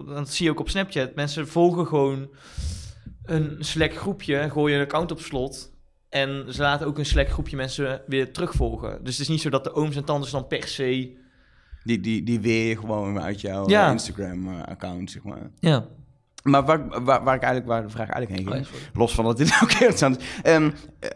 dat 0.06 0.28
zie 0.28 0.44
je 0.44 0.50
ook 0.50 0.60
op 0.60 0.68
Snapchat. 0.68 1.14
Mensen 1.14 1.48
volgen 1.48 1.86
gewoon 1.86 2.28
een 3.22 3.56
Slack 3.58 3.94
groepje, 3.94 4.50
gooien 4.50 4.78
een 4.78 4.84
account 4.84 5.10
op 5.10 5.20
slot. 5.20 5.72
En 6.08 6.54
ze 6.54 6.62
laten 6.62 6.86
ook 6.86 6.98
een 6.98 7.06
Slack 7.06 7.28
groepje 7.28 7.56
mensen 7.56 8.02
weer 8.06 8.32
terugvolgen. 8.32 9.04
Dus 9.04 9.12
het 9.12 9.20
is 9.20 9.28
niet 9.28 9.40
zo 9.40 9.50
dat 9.50 9.64
de 9.64 9.72
ooms 9.72 9.96
en 9.96 10.04
tantes 10.04 10.30
dan 10.30 10.46
per 10.46 10.68
se... 10.68 11.16
Die, 11.88 12.00
die, 12.00 12.22
die 12.22 12.40
weer 12.40 12.68
je 12.68 12.76
gewoon 12.76 13.20
uit 13.20 13.40
jouw 13.40 13.68
Ja. 13.68 13.90
Instagram-account, 13.92 15.10
zeg 15.10 15.22
maar. 15.22 15.50
Ja. 15.60 15.86
Maar 16.42 16.64
waar, 16.64 16.88
waar, 17.04 17.24
waar 17.24 17.34
ik 17.34 17.42
eigenlijk, 17.42 17.66
waar 17.66 17.82
de 17.82 17.88
vraag 17.88 18.08
eigenlijk 18.10 18.48
heen 18.48 18.52
ging, 18.64 18.66
Oh, 18.66 18.98
los 18.98 19.14
van 19.14 19.24
dat 19.24 19.36
dit 19.36 19.52
ook 19.62 19.70
heel 19.72 19.88
interessant 19.88 20.18
is. 20.18 20.24
ehm, 20.42 20.70
eh, 21.00 21.08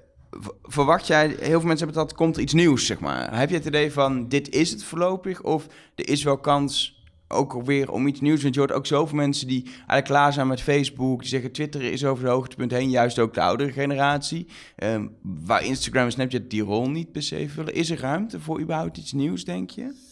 verwacht 0.62 1.06
jij, 1.06 1.26
heel 1.28 1.36
veel 1.60 1.68
mensen 1.68 1.86
hebben 1.86 1.94
dat, 2.06 2.14
komt 2.14 2.36
er 2.36 2.42
iets 2.42 2.52
nieuws, 2.52 2.86
zeg 2.86 3.00
maar. 3.00 3.38
Heb 3.38 3.48
je 3.48 3.54
het 3.56 3.64
idee 3.66 3.92
van, 3.92 4.28
dit 4.28 4.48
is 4.54 4.70
het 4.70 4.84
voorlopig? 4.84 5.42
Of 5.42 5.66
er 5.94 6.08
is 6.08 6.22
wel 6.22 6.38
kans 6.38 7.00
ook 7.28 7.62
weer 7.64 7.90
om 7.90 8.06
iets 8.06 8.20
nieuws? 8.20 8.42
Want 8.42 8.54
je 8.54 8.60
hoort 8.60 8.72
ook 8.72 8.86
zoveel 8.86 9.16
mensen 9.16 9.46
die 9.48 9.62
eigenlijk 9.64 10.04
klaar 10.04 10.32
zijn 10.32 10.46
met 10.46 10.60
Facebook. 10.62 11.20
Die 11.20 11.28
zeggen, 11.28 11.52
Twitter 11.52 11.82
is 11.82 12.04
over 12.04 12.24
de 12.24 12.30
hoogtepunt 12.30 12.70
heen. 12.70 12.90
Juist 12.90 13.18
ook 13.18 13.34
de 13.34 13.40
oudere 13.40 13.72
generatie. 13.72 14.46
Ehm, 14.76 15.06
waar 15.22 15.64
Instagram 15.64 16.04
en 16.04 16.12
Snapchat 16.12 16.50
die 16.50 16.62
rol 16.62 16.90
niet 16.90 17.12
per 17.12 17.22
se 17.22 17.48
vullen. 17.48 17.74
Is 17.74 17.90
er 17.90 18.00
ruimte 18.00 18.40
voor 18.40 18.60
überhaupt 18.60 18.96
iets 18.96 19.12
nieuws, 19.12 19.44
denk 19.44 19.70
je? 19.70 20.10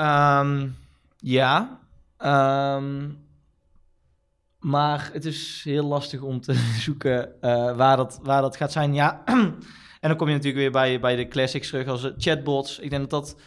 Ehm, 0.00 0.68
ja. 1.16 1.80
Ehm, 2.16 3.08
maar 4.58 5.10
het 5.12 5.24
is 5.24 5.60
heel 5.64 5.84
lastig 5.84 6.20
om 6.20 6.40
te 6.40 6.54
zoeken 6.84 7.40
eh, 7.40 7.76
waar, 7.76 7.96
dat, 7.96 8.20
waar 8.22 8.42
dat 8.42 8.56
gaat 8.56 8.72
zijn. 8.72 8.94
Ja. 8.94 9.22
en 10.00 10.08
dan 10.08 10.16
kom 10.16 10.26
je 10.26 10.34
natuurlijk 10.34 10.62
weer 10.62 10.70
bij, 10.70 11.00
bij 11.00 11.16
de 11.16 11.28
classics 11.28 11.68
terug 11.68 11.86
als 11.86 12.04
eh, 12.04 12.10
chatbots. 12.16 12.78
Ik 12.78 12.90
denk 12.90 13.10
dat 13.10 13.24
dat 13.24 13.40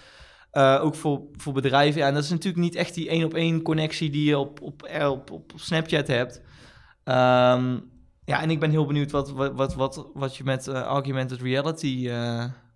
eh, 0.51 0.79
ook 0.83 0.95
voor, 0.95 1.21
voor 1.37 1.53
bedrijven... 1.53 2.01
Ja, 2.01 2.07
en 2.07 2.13
dat 2.13 2.23
is 2.23 2.29
natuurlijk 2.29 2.63
niet 2.63 2.75
echt 2.75 2.93
die 2.93 3.09
één-op-één 3.09 3.61
connectie 3.61 4.09
die 4.09 4.29
je 4.29 4.37
op, 4.37 4.61
op, 4.61 5.31
op, 5.31 5.51
Snapchat 5.55 6.07
hebt. 6.07 6.41
Ehm, 7.03 7.79
ja, 8.25 8.41
en 8.41 8.49
ik 8.49 8.59
ben 8.59 8.71
heel 8.71 8.85
benieuwd 8.85 9.11
wat, 9.11 9.31
wat, 9.31 9.53
wat, 9.53 9.75
wat, 9.75 10.09
wat 10.13 10.35
je 10.35 10.43
met 10.43 10.67
eh, 10.67 10.81
augmented 10.81 11.41
reality... 11.41 12.09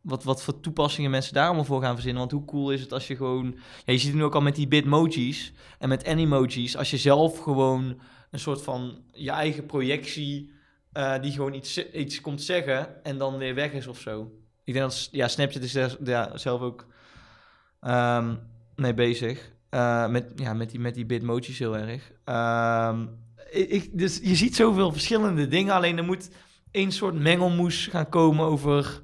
wat, 0.08 0.24
wat 0.24 0.44
voor 0.44 0.60
toepassingen 0.60 1.12
mensen 1.12 1.34
daar 1.34 1.46
allemaal 1.46 1.64
voor 1.66 1.82
gaan 1.82 1.94
verzinnen. 1.94 2.20
Want 2.20 2.32
hoe 2.32 2.46
cool 2.46 2.72
is 2.72 2.82
het 2.82 2.94
als 2.94 3.08
je 3.08 3.16
gewoon... 3.16 3.56
Ja, 3.86 3.94
je 3.94 3.98
ziet 3.98 4.08
het 4.08 4.18
nu 4.18 4.24
ook 4.24 4.36
al 4.36 4.42
met 4.42 4.56
die 4.56 4.68
bitmojis 4.68 5.54
en 5.80 5.90
met 5.90 6.08
animojis. 6.08 6.78
Als 6.78 6.92
je 6.92 6.98
zelf 6.98 7.40
gewoon 7.40 8.00
een 8.32 8.40
soort 8.40 8.62
van 8.62 9.02
je 9.12 9.32
eigen 9.32 9.66
projectie... 9.66 10.52
eh, 10.92 11.22
die 11.22 11.32
gewoon 11.32 11.54
iets, 11.54 11.92
iets 11.92 12.22
komt 12.22 12.42
zeggen 12.42 13.04
en 13.04 13.18
dan 13.18 13.38
weer 13.38 13.56
weg 13.56 13.72
is 13.72 13.88
of 13.88 14.00
zo. 14.00 14.32
Ik 14.64 14.74
denk 14.74 14.86
dat... 14.86 15.08
Ja, 15.12 15.28
Snapchat 15.28 15.62
is 15.64 15.72
daar 15.72 15.96
ja, 16.04 16.38
zelf 16.38 16.62
ook 16.62 16.86
ehm, 17.82 18.36
mee 18.76 18.94
bezig. 18.94 19.52
Eh, 19.70 20.08
met, 20.08 20.32
ja, 20.36 20.54
met 20.54 20.70
die, 20.70 20.80
met 20.80 20.96
die 20.96 21.06
bitmojis 21.06 21.60
heel 21.60 21.78
erg. 21.78 22.12
Ehm, 22.24 23.06
ik- 23.52 23.90
dus 23.98 24.20
je 24.24 24.36
ziet 24.36 24.56
zoveel 24.56 24.92
verschillende 24.92 25.48
dingen. 25.48 25.74
Alleen 25.74 25.98
er 25.98 26.04
moet 26.04 26.30
één 26.72 26.92
soort 26.92 27.16
mengelmoes 27.16 27.88
gaan 27.88 28.10
komen 28.10 28.46
over... 28.46 29.02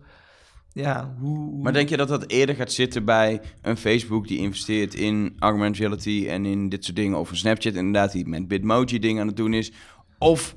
Ja, 0.74 1.16
hoe... 1.20 1.62
Maar 1.62 1.74
denk 1.74 1.90
je 1.90 1.98
dat 1.98 2.08
dat 2.08 2.30
eerder 2.30 2.56
gaat 2.56 2.72
zitten 2.72 3.06
bij 3.06 3.42
een 3.62 3.78
Facebook 3.78 4.28
die 4.28 4.38
investeert 4.38 4.94
in 4.94 5.36
augmented 5.40 5.80
reality 5.80 6.26
en 6.30 6.46
in 6.46 6.70
dit 6.70 6.84
soort 6.84 6.96
dingen, 6.96 7.20
of 7.20 7.30
een 7.30 7.38
Snapchat 7.38 7.74
inderdaad 7.74 8.12
die 8.12 8.28
met 8.28 8.48
Bitmoji 8.48 9.00
dingen 9.00 9.22
aan 9.22 9.28
het 9.28 9.36
doen 9.36 9.54
is, 9.54 9.72
of, 10.18 10.56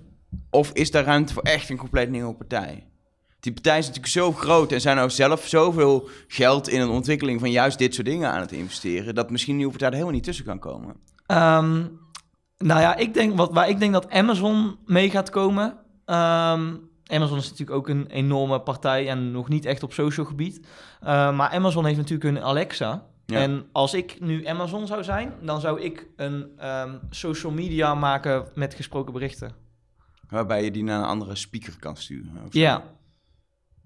of 0.50 0.70
is 0.72 0.90
daar 0.90 1.04
ruimte 1.04 1.32
voor 1.32 1.42
echt 1.42 1.68
een 1.70 1.76
compleet 1.76 2.10
nieuwe 2.10 2.34
partij? 2.34 2.86
Die 3.40 3.52
partij 3.52 3.78
is 3.78 3.86
natuurlijk 3.86 4.12
zo 4.12 4.32
groot 4.32 4.72
en 4.72 4.80
zijn 4.80 4.96
nou 4.96 5.10
zelf 5.10 5.46
zoveel 5.46 6.08
geld 6.26 6.68
in 6.68 6.80
een 6.80 6.88
ontwikkeling 6.88 7.40
van 7.40 7.50
juist 7.50 7.78
dit 7.78 7.94
soort 7.94 8.06
dingen 8.06 8.32
aan 8.32 8.40
het 8.40 8.52
investeren, 8.52 9.14
dat 9.14 9.30
misschien 9.30 9.52
een 9.52 9.58
nieuwe 9.58 9.72
partij 9.72 9.88
er 9.88 9.94
helemaal 9.94 10.16
niet 10.16 10.24
tussen 10.24 10.44
kan 10.44 10.58
komen. 10.58 10.96
Ehm, 11.26 11.84
nou 12.58 12.80
ja, 12.80 12.96
ik 12.96 13.14
denk, 13.14 13.36
wat, 13.36 13.52
waar 13.52 13.68
ik 13.68 13.78
denk 13.78 13.92
dat 13.92 14.10
Amazon 14.10 14.76
mee 14.84 15.10
gaat 15.10 15.30
komen. 15.30 15.78
Ehm, 16.04 16.74
Amazon 17.06 17.38
is 17.38 17.50
natuurlijk 17.50 17.78
ook 17.78 17.88
een 17.88 18.06
enorme 18.06 18.60
partij 18.60 19.08
en 19.08 19.30
nog 19.30 19.48
niet 19.48 19.64
echt 19.64 19.82
op 19.82 19.92
social 19.92 20.26
gebied. 20.26 20.66
Eh, 21.00 21.36
maar 21.36 21.50
Amazon 21.50 21.84
heeft 21.84 21.96
natuurlijk 21.96 22.36
een 22.36 22.42
Alexa. 22.42 23.06
Ja. 23.26 23.40
En 23.40 23.66
als 23.72 23.94
ik 23.94 24.20
nu 24.20 24.46
Amazon 24.46 24.86
zou 24.86 25.04
zijn, 25.04 25.32
dan 25.42 25.60
zou 25.60 25.80
ik 25.80 26.06
een 26.16 26.50
ehm, 26.58 26.94
social 27.10 27.52
media 27.52 27.94
maken 27.94 28.48
met 28.54 28.74
gesproken 28.74 29.12
berichten. 29.12 29.54
Waarbij 30.28 30.64
je 30.64 30.70
die 30.70 30.82
naar 30.84 30.98
een 30.98 31.08
andere 31.08 31.34
speaker 31.34 31.76
kan 31.78 31.96
sturen. 31.96 32.32
Ja, 32.50 32.78
Maar 32.78 32.88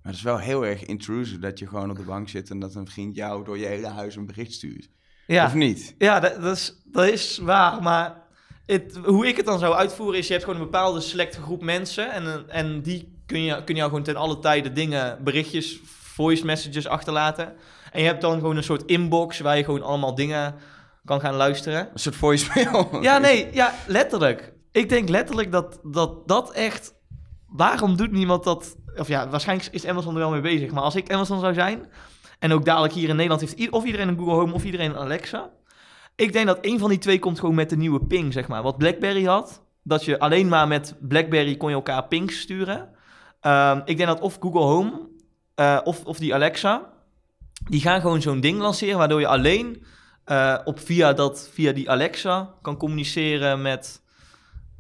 het 0.03 0.15
is 0.15 0.23
wel 0.23 0.39
heel 0.39 0.67
erg 0.67 0.85
intrusive 0.85 1.39
dat 1.39 1.59
je 1.59 1.67
gewoon 1.67 1.91
op 1.91 1.97
de 1.97 2.03
bank 2.03 2.29
zit 2.29 2.51
en 2.51 2.59
dat 2.59 2.75
een 2.75 2.89
vriend 2.89 3.15
jou 3.15 3.45
door 3.45 3.59
je 3.59 3.67
hele 3.67 3.87
huis 3.87 4.17
een 4.17 4.27
bericht 4.27 4.53
stuurt. 4.53 4.89
ja. 5.27 5.45
Of 5.47 5.55
niet? 5.55 5.95
Ja, 5.99 6.21
dat, 6.21 6.41
dat, 6.43 6.57
is, 6.57 6.83
dat 6.85 7.07
is 7.07 7.39
waar. 7.39 7.83
Maar 7.83 8.23
het, 8.67 9.01
hoe 9.05 9.27
ik 9.27 9.37
het 9.37 9.47
dan 9.47 9.59
zou 9.59 9.75
uitvoeren 9.75 10.19
is... 10.19 10.27
je 10.27 10.33
hebt 10.33 10.45
gewoon 10.45 10.61
een 10.61 10.67
bepaalde 10.67 11.01
selecte 11.01 11.41
groep 11.41 11.63
mensen... 11.63 12.13
en, 12.13 12.45
en 12.49 12.83
die 12.83 13.23
kun 13.27 13.43
je, 13.43 13.65
kun 13.65 13.75
jou 13.75 13.89
gewoon 13.89 14.05
ten 14.05 14.17
alle 14.17 14.39
tijde 14.39 14.73
dingen... 14.73 15.25
berichtjes, 15.25 15.81
voice 15.85 16.45
messages 16.45 16.87
achterlaten. 16.87 17.53
En 17.93 18.01
je 18.01 18.07
hebt 18.07 18.21
dan 18.21 18.39
gewoon 18.39 18.57
een 18.57 18.63
soort 18.63 18.85
inbox... 18.85 19.41
waar 19.41 19.57
je 19.57 19.65
gewoon 19.65 19.83
allemaal 19.83 20.15
dingen 20.15 20.55
kan 21.05 21.21
gaan 21.21 21.35
luisteren. 21.35 21.89
Een 21.93 21.99
soort 21.99 22.17
voicemail. 22.17 23.03
Ja, 23.03 23.19
nee, 23.19 23.49
ja, 23.53 23.75
letterlijk. 23.87 24.53
Ik 24.73 24.89
denk 24.89 25.09
letterlijk 25.09 25.53
dat 25.53 25.81
dat, 25.83 26.29
dat 26.29 26.53
echt... 26.53 26.95
Waarom 27.47 27.97
doet 27.97 28.13
niemand 28.13 28.45
dat... 28.45 28.77
Of 28.97 29.09
ja, 29.09 29.29
waarschijnlijk 29.29 29.69
is 29.73 29.87
Amazon 29.87 30.13
er 30.13 30.21
wel 30.21 30.31
mee 30.31 30.41
bezig. 30.41 30.71
Maar 30.71 30.83
als 30.83 30.97
ik 30.97 31.13
Amazon 31.13 31.41
zou 31.41 31.55
zijn... 31.55 31.87
en 32.39 32.53
ook 32.53 32.65
dadelijk 32.65 32.95
hier 32.95 33.09
in 33.09 33.17
Nederland 33.17 33.41
heeft... 33.41 33.71
of 33.71 33.85
iedereen 33.85 34.09
een 34.09 34.19
Google 34.19 34.35
Home 34.35 34.53
of 34.53 34.65
iedereen 34.65 34.91
een 34.91 34.97
Alexa... 34.97 35.51
Ik 36.21 36.33
denk 36.33 36.47
dat 36.47 36.59
een 36.61 36.79
van 36.79 36.89
die 36.89 36.99
twee 36.99 37.19
komt 37.19 37.41
gewoon 37.41 37.55
met 37.55 37.71
de 37.71 37.77
nieuwe 37.77 38.07
ping, 38.07 38.33
zeg 38.33 38.49
maar. 38.49 38.63
Wat 38.63 38.79
BlackBerry 38.79 39.25
had, 39.25 39.63
dat 39.83 40.05
je 40.05 40.19
alleen 40.19 40.49
maar 40.49 40.69
met 40.69 40.95
BlackBerry 41.01 41.57
kon 41.57 41.69
je 41.69 41.75
elkaar 41.75 42.05
pings 42.05 42.41
sturen. 42.41 42.89
Ehm, 43.41 43.81
ik 43.85 43.97
denk 43.97 44.09
dat 44.09 44.21
of 44.21 44.37
Google 44.41 44.61
Home 44.61 45.09
eh, 45.55 45.81
of, 45.85 46.05
of 46.05 46.19
die 46.19 46.35
Alexa, 46.35 46.93
die 47.69 47.81
gaan 47.81 48.01
gewoon 48.01 48.23
zo'n 48.23 48.41
ding 48.41 48.59
lanceren, 48.59 48.99
waardoor 48.99 49.21
je 49.21 49.27
alleen 49.27 49.85
eh, 50.25 50.59
op 50.65 50.81
via, 50.81 51.13
dat, 51.13 51.51
via 51.53 51.73
die 51.73 51.91
Alexa 51.91 52.55
kan 52.63 52.77
communiceren 52.77 53.63
met 53.63 54.03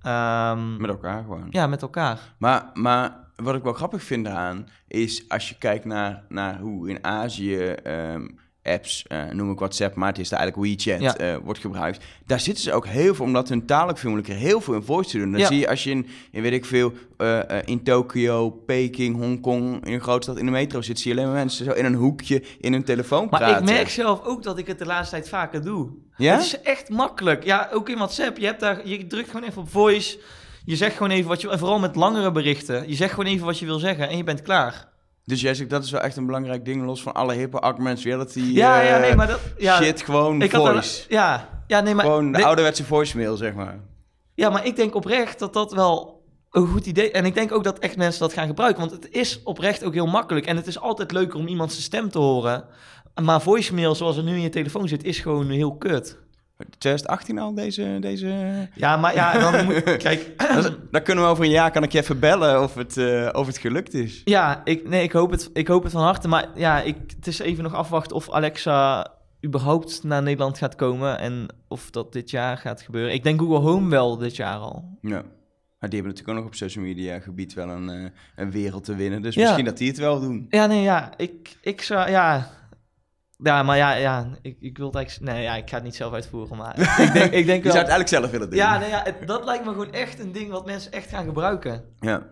Ehm, 0.03 0.76
Met 0.76 0.90
elkaar 0.90 1.22
gewoon. 1.22 1.46
ja, 1.50 1.66
met 1.66 1.83
elkaar. 1.83 2.35
Maar, 2.38 2.70
maar 2.74 3.16
wat 3.37 3.55
ik 3.55 3.62
wel 3.62 3.72
grappig 3.72 4.03
vind 4.03 4.26
aan 4.26 4.68
is 4.88 5.29
als 5.29 5.48
je 5.48 5.59
kijkt 5.59 5.85
naar, 5.85 6.24
naar 6.29 6.59
hoe 6.59 6.88
in 6.90 7.05
Azië 7.05 7.59
ehm, 7.59 8.29
apps, 8.62 9.05
eh, 9.09 9.23
noem 9.33 9.51
ik 9.51 9.59
WhatsApp, 9.59 9.94
maar 9.94 10.09
het 10.09 10.18
is 10.18 10.31
eigenlijk 10.33 10.62
WeChat, 10.83 11.01
Ja. 11.01 11.16
eh, 11.16 11.37
wordt 11.44 11.61
gebruikt. 11.61 12.05
Daar 12.27 12.40
zitten 12.40 12.62
ze 12.64 12.73
ook 12.73 12.87
heel 12.87 13.14
veel, 13.14 13.25
omdat 13.25 13.49
hun 13.49 13.66
taal 13.66 13.88
ook 13.88 13.99
veel 13.99 14.11
moeilijker, 14.11 14.38
heel 14.40 14.61
veel 14.61 14.75
in 14.75 14.83
voice 14.83 15.11
te 15.11 15.18
doen. 15.18 15.31
Dan 15.31 15.40
Ja. 15.40 15.46
zie 15.46 15.59
je 15.59 15.68
als 15.68 15.85
je 15.85 15.90
in, 15.90 16.07
in 16.33 16.42
weet 16.42 16.53
ik 16.53 16.64
veel, 16.64 16.92
eh, 17.16 17.40
in 17.64 17.83
Tokio, 17.83 18.51
Peking, 18.51 19.16
Hongkong, 19.16 19.87
in 19.87 19.92
een 19.92 20.01
grote 20.01 20.23
stad 20.23 20.38
in 20.38 20.44
de 20.44 20.51
metro 20.51 20.83
zit, 20.83 20.99
zie 21.01 21.11
je 21.12 21.16
alleen 21.18 21.31
maar 21.31 21.40
mensen 21.40 21.64
zo 21.64 21.70
in 21.73 21.85
een 21.85 21.94
hoekje 21.94 22.42
in 22.61 22.73
hun 22.73 22.85
telefoon 22.85 23.27
Maar 23.31 23.40
praten. 23.40 23.62
ik 23.68 23.73
merk 23.73 23.88
zelf 23.88 24.25
ook 24.25 24.42
dat 24.42 24.59
ik 24.59 24.66
het 24.66 24.79
de 24.79 24.87
laatste 24.87 25.14
tijd 25.14 25.29
vaker 25.29 25.64
doe. 25.64 25.88
Ja? 26.16 26.33
Het 26.35 26.42
is 26.44 26.61
echt 26.61 26.88
makkelijk. 26.88 27.44
Ja, 27.44 27.68
ook 27.73 27.88
in 27.88 27.96
WhatsApp. 27.96 28.38
Je, 28.38 28.46
hebt 28.46 28.61
daar, 28.61 28.88
je 28.88 29.07
drukt 29.07 29.31
gewoon 29.31 29.49
even 29.49 29.62
op 29.62 29.70
voice. 29.70 30.18
Je 30.64 30.77
zegt 30.77 30.96
gewoon 30.96 31.11
even 31.12 31.29
wat 31.29 31.40
je... 31.40 31.51
En 31.51 31.59
vooral 31.59 31.79
met 31.79 31.96
langere 31.96 32.33
berichten. 32.33 32.88
Je 32.88 32.94
zegt 32.94 33.14
gewoon 33.14 33.33
even 33.33 33.46
wat 33.46 33.59
je 33.59 33.66
wil 33.66 33.79
zeggen 33.79 34.09
en 34.09 34.16
je 34.16 34.25
bent 34.25 34.42
klaar. 34.42 34.88
Dus 35.31 35.40
jij 35.40 35.55
zegt, 35.55 35.71
dat 35.71 35.85
is 35.85 35.90
wel 35.90 36.01
echt 36.01 36.16
een 36.16 36.27
belangrijk 36.27 36.64
ding, 36.64 36.85
los 36.85 37.03
van 37.03 37.14
alle 37.14 37.35
hippe 37.35 37.59
augmented 37.59 38.05
reality 38.05 38.40
Ja, 38.40 38.81
ja, 38.81 38.95
eh, 38.95 39.01
nee, 39.01 39.14
maar 39.14 39.27
dat... 39.27 39.40
Ja, 39.59 39.83
shit, 39.83 40.03
gewoon 40.03 40.43
ik 40.43 40.53
had 40.53 40.66
voice. 40.66 41.03
er, 41.09 41.14
ja, 41.14 41.49
ja, 41.66 41.81
nee, 41.81 41.95
maar... 41.95 42.05
gewoon 42.05 42.33
de 42.33 42.38
nee, 42.38 42.47
ouderwetse 42.47 42.85
voicemail, 42.85 43.37
zeg 43.37 43.55
maar. 43.55 43.79
Ja, 44.35 44.51
maar 44.51 44.66
ik 44.66 44.77
denk 44.77 44.95
oprecht 44.95 45.38
dat 45.38 45.53
dat 45.53 45.73
wel 45.73 46.23
een 46.51 46.66
goed 46.66 46.87
idee... 46.87 47.11
En 47.11 47.25
ik 47.25 47.35
denk 47.35 47.53
ook 47.53 47.64
dat 47.64 47.79
echt 47.79 47.97
mensen 47.97 48.21
dat 48.21 48.33
gaan 48.33 48.47
gebruiken. 48.47 48.81
Want 48.81 49.03
het 49.03 49.09
is 49.11 49.40
oprecht 49.43 49.85
ook 49.85 49.95
heel 49.95 50.07
makkelijk. 50.07 50.47
En 50.47 50.57
het 50.57 50.66
is 50.66 50.81
altijd 50.81 51.12
leuker 51.12 51.38
om 51.38 51.47
iemand 51.47 51.71
zijn 51.71 51.83
stem 51.83 52.11
te 52.11 52.19
horen. 52.19 52.64
Maar 53.23 53.43
voicemail 53.43 53.95
zoals 53.95 54.16
er 54.16 54.23
nu 54.23 54.35
in 54.35 54.40
je 54.40 54.49
telefoon 54.49 54.88
zit, 54.88 55.05
is 55.05 55.19
gewoon 55.19 55.49
heel 55.49 55.77
kut. 55.77 56.19
2018 56.79 57.38
al, 57.38 57.55
deze... 57.55 57.96
deze... 58.01 58.29
Ja, 58.75 58.96
maar 58.96 59.14
ja, 59.14 59.51
dan 59.51 59.64
moet... 59.64 59.83
Kijk... 59.96 60.33
Dan 60.90 61.03
kunnen 61.03 61.25
we 61.25 61.31
over 61.31 61.44
een 61.44 61.51
jaar, 61.51 61.70
kan 61.70 61.83
ik 61.83 61.92
je 61.92 61.99
even 61.99 62.18
bellen 62.18 62.62
of 62.62 62.75
het, 62.75 62.96
eh, 62.96 63.29
of 63.33 63.46
het 63.46 63.59
gelukt 63.59 63.94
is. 63.94 64.20
Ja, 64.25 64.61
ik, 64.64 64.88
nee, 64.88 65.03
ik, 65.03 65.12
hoop 65.12 65.31
het, 65.31 65.51
ik 65.53 65.68
hoop 65.68 65.83
het 65.83 65.92
van 65.92 66.03
harte. 66.03 66.29
Maar 66.29 66.49
ja, 66.55 66.81
ik, 66.83 66.96
het 67.16 67.27
is 67.27 67.38
even 67.38 67.62
nog 67.62 67.75
afwachten 67.75 68.16
of 68.16 68.31
Alexa 68.31 69.07
überhaupt 69.44 70.03
naar 70.03 70.23
Nederland 70.23 70.59
gaat 70.59 70.75
komen. 70.75 71.18
En 71.18 71.46
of 71.68 71.90
dat 71.90 72.12
dit 72.12 72.31
jaar 72.31 72.57
gaat 72.59 72.83
gebeuren. 72.83 73.12
Ik 73.14 73.23
denk 73.23 73.40
Google 73.40 73.59
Home 73.59 73.88
wel 73.90 74.16
dit 74.16 74.37
jaar 74.37 74.59
al. 74.59 74.99
Ja. 75.01 75.23
Maar 75.79 75.88
die 75.90 75.99
hebben 76.01 76.18
natuurlijk 76.18 76.29
ook 76.29 76.44
nog 76.44 76.44
op 76.44 76.55
social 76.55 76.85
media 76.85 77.20
gebied 77.20 77.55
wel 77.55 77.68
een, 77.68 77.88
eh, 77.90 78.11
een 78.37 78.51
wereld 78.51 78.85
te 78.85 78.94
winnen. 78.94 79.23
Dus 79.23 79.35
Ja. 79.35 79.42
misschien 79.42 79.64
dat 79.64 79.79
die 79.79 79.88
het 79.88 79.99
wel 79.99 80.20
doen. 80.20 80.46
Ja, 80.49 80.66
nee, 80.66 80.83
ja. 80.83 81.12
Ik, 81.16 81.57
ik 81.61 81.83
zou, 81.83 82.11
ja... 82.11 82.51
Ja, 83.42 83.62
maar 83.62 83.76
ja, 83.76 83.92
ja 83.94 84.29
ik, 84.42 84.57
ik 84.61 84.76
wil 84.76 84.87
het 84.87 84.94
eigenlijk... 84.96 85.33
Nee, 85.33 85.42
ja, 85.42 85.55
ik 85.57 85.68
ga 85.68 85.74
het 85.74 85.85
niet 85.85 85.94
zelf 85.96 86.12
uitvoeren, 86.12 86.57
maar 86.57 86.79
ik 87.07 87.12
denk, 87.12 87.33
ik 87.33 87.46
denk 87.46 87.64
Je 87.64 87.70
zou 87.70 87.72
wel... 87.72 87.72
het 87.72 87.74
eigenlijk 87.74 88.09
zelf 88.09 88.31
willen 88.31 88.48
doen. 88.50 88.59
Ja, 88.59 88.79
nee, 88.79 88.88
ja 88.88 89.00
het- 89.05 89.26
dat 89.26 89.44
lijkt 89.44 89.64
me 89.64 89.70
gewoon 89.70 89.92
echt 89.92 90.18
een 90.20 90.33
ding 90.33 90.50
wat 90.50 90.66
mensen 90.66 90.92
echt 90.92 91.09
gaan 91.09 91.24
gebruiken. 91.24 91.85
Ja. 92.00 92.26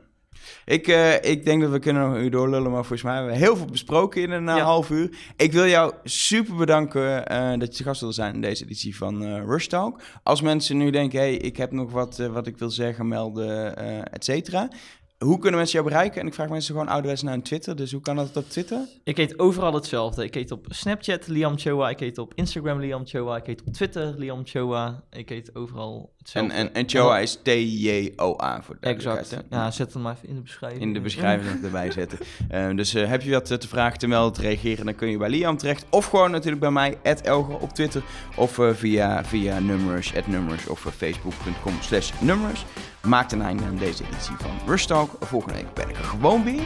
Ik, 0.65 0.87
eh, 0.89 1.15
ik 1.15 1.45
denk 1.45 1.63
dat 1.63 1.71
we 1.71 1.79
kunnen 1.79 2.03
nog 2.03 2.15
een 2.15 2.23
uur 2.23 2.31
doorlullen, 2.31 2.71
maar 2.71 2.81
volgens 2.81 3.03
mij 3.03 3.15
hebben 3.15 3.33
we 3.33 3.39
heel 3.39 3.57
veel 3.57 3.67
besproken 3.67 4.23
in 4.23 4.31
een 4.31 4.49
eh, 4.49 4.57
Ja. 4.57 4.63
half 4.63 4.91
uur. 4.91 5.17
Ik 5.37 5.53
wil 5.53 5.67
jou 5.67 5.93
super 6.05 6.55
bedanken 6.57 7.27
eh, 7.27 7.59
dat 7.59 7.79
je 7.79 7.85
gast 7.85 8.01
wilde 8.01 8.15
zijn 8.15 8.35
in 8.35 8.41
deze 8.41 8.65
editie 8.65 8.97
van 8.97 9.41
Rush 9.47 9.67
Talk. 9.67 10.01
Als 10.23 10.41
mensen 10.43 10.77
nu 10.77 10.91
denken, 10.91 11.19
hey, 11.19 11.35
ik 11.35 11.57
heb 11.57 11.73
nog 11.73 11.93
wat, 11.93 12.17
wat 12.17 12.47
ik 12.47 12.59
wil 12.59 12.71
zeggen, 12.71 13.09
melden, 13.09 13.77
et 14.13 14.25
cetera. 14.25 14.69
Hoe 15.25 15.39
kunnen 15.39 15.59
mensen 15.59 15.79
jou 15.79 15.91
bereiken? 15.91 16.21
En 16.21 16.27
ik 16.27 16.35
vraag 16.35 16.49
mensen 16.49 16.75
gewoon 16.75 16.89
ouderwets 16.89 17.23
naar 17.23 17.35
een 17.35 17.43
Twitter, 17.43 17.77
dus 17.77 17.93
hoe 17.93 18.01
kan 18.01 18.17
dat 18.17 18.37
op 18.37 18.49
Twitter? 18.51 18.79
Ik 19.05 19.17
heet 19.17 19.39
overal 19.39 19.75
hetzelfde. 19.75 20.25
Ik 20.25 20.35
heet 20.35 20.51
op 20.51 20.67
Snapchat 20.69 21.27
Liam 21.27 21.59
Choa. 21.59 21.89
Ik 21.89 21.99
heet 22.01 22.19
op 22.19 22.33
Instagram 22.35 22.81
Liam 22.81 23.07
Choa. 23.07 23.37
Ik 23.37 23.47
heet 23.47 23.63
op 23.67 23.73
Twitter 23.73 24.15
Liam 24.17 24.43
Choa. 24.45 25.03
Ik 25.11 25.29
heet 25.29 25.55
overal 25.55 26.01
En, 26.01 26.15
hetzelfde. 26.19 26.53
en, 26.55 26.75
en 26.75 26.89
Choa 26.89 27.19
is 27.19 27.39
T-J-O-A 27.43 28.63
voor 28.63 28.77
de 28.81 28.87
Exact. 28.87 29.37
Ja, 29.51 29.71
zet 29.71 29.93
hem 29.93 30.03
maar 30.03 30.15
even 30.17 30.29
in 30.29 30.35
de 30.35 30.41
beschrijving. 30.41 30.83
in 30.83 30.93
de 30.93 31.01
beschrijving 31.01 31.65
erbij 31.65 31.91
zetten. 31.91 32.19
Eh, 32.49 32.77
dus 32.77 32.95
eh, 32.95 33.09
heb 33.09 33.23
je 33.23 33.31
wat 33.31 33.51
eh, 33.51 33.57
te 33.59 33.69
vragen, 33.69 33.99
te 33.99 34.07
melden, 34.07 34.33
te 34.33 34.41
reageren, 34.41 34.85
dan 34.85 34.95
kun 34.95 35.09
je 35.09 35.17
bij 35.17 35.29
Liam 35.29 35.57
terecht. 35.57 35.87
Of 35.91 36.07
gewoon 36.07 36.31
natuurlijk 36.31 36.61
bij 36.61 36.71
mij, 36.71 36.99
Elger 37.03 37.59
op 37.59 37.73
Twitter. 37.73 38.03
Of 38.37 38.59
eh, 38.59 38.71
via, 38.71 39.25
via 39.25 39.59
nummers, 39.59 40.13
nummers 40.27 40.67
of 40.67 40.87
eh, 40.87 40.93
facebook.com 40.93 41.75
slash 41.81 42.13
nummers. 42.21 42.65
Maak 43.09 43.33
een 43.33 43.43
einde 43.43 43.65
aan 43.65 43.77
deze 43.77 44.05
editie 44.05 44.37
van 44.39 44.51
Rush 44.67 44.85
Talk. 44.85 45.11
Volgende 45.21 45.55
week 45.55 45.75
ben 45.75 45.89
ik 45.89 45.97
er 45.99 46.05
gewoon 46.05 46.45
weer. 46.45 46.63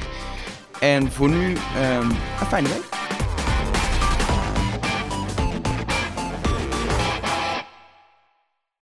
En 0.81 1.12
voor 1.12 1.28
nu, 1.28 1.57
ehm, 1.76 2.11
een 2.40 2.46
fijne 2.48 2.68
week. 2.68 2.85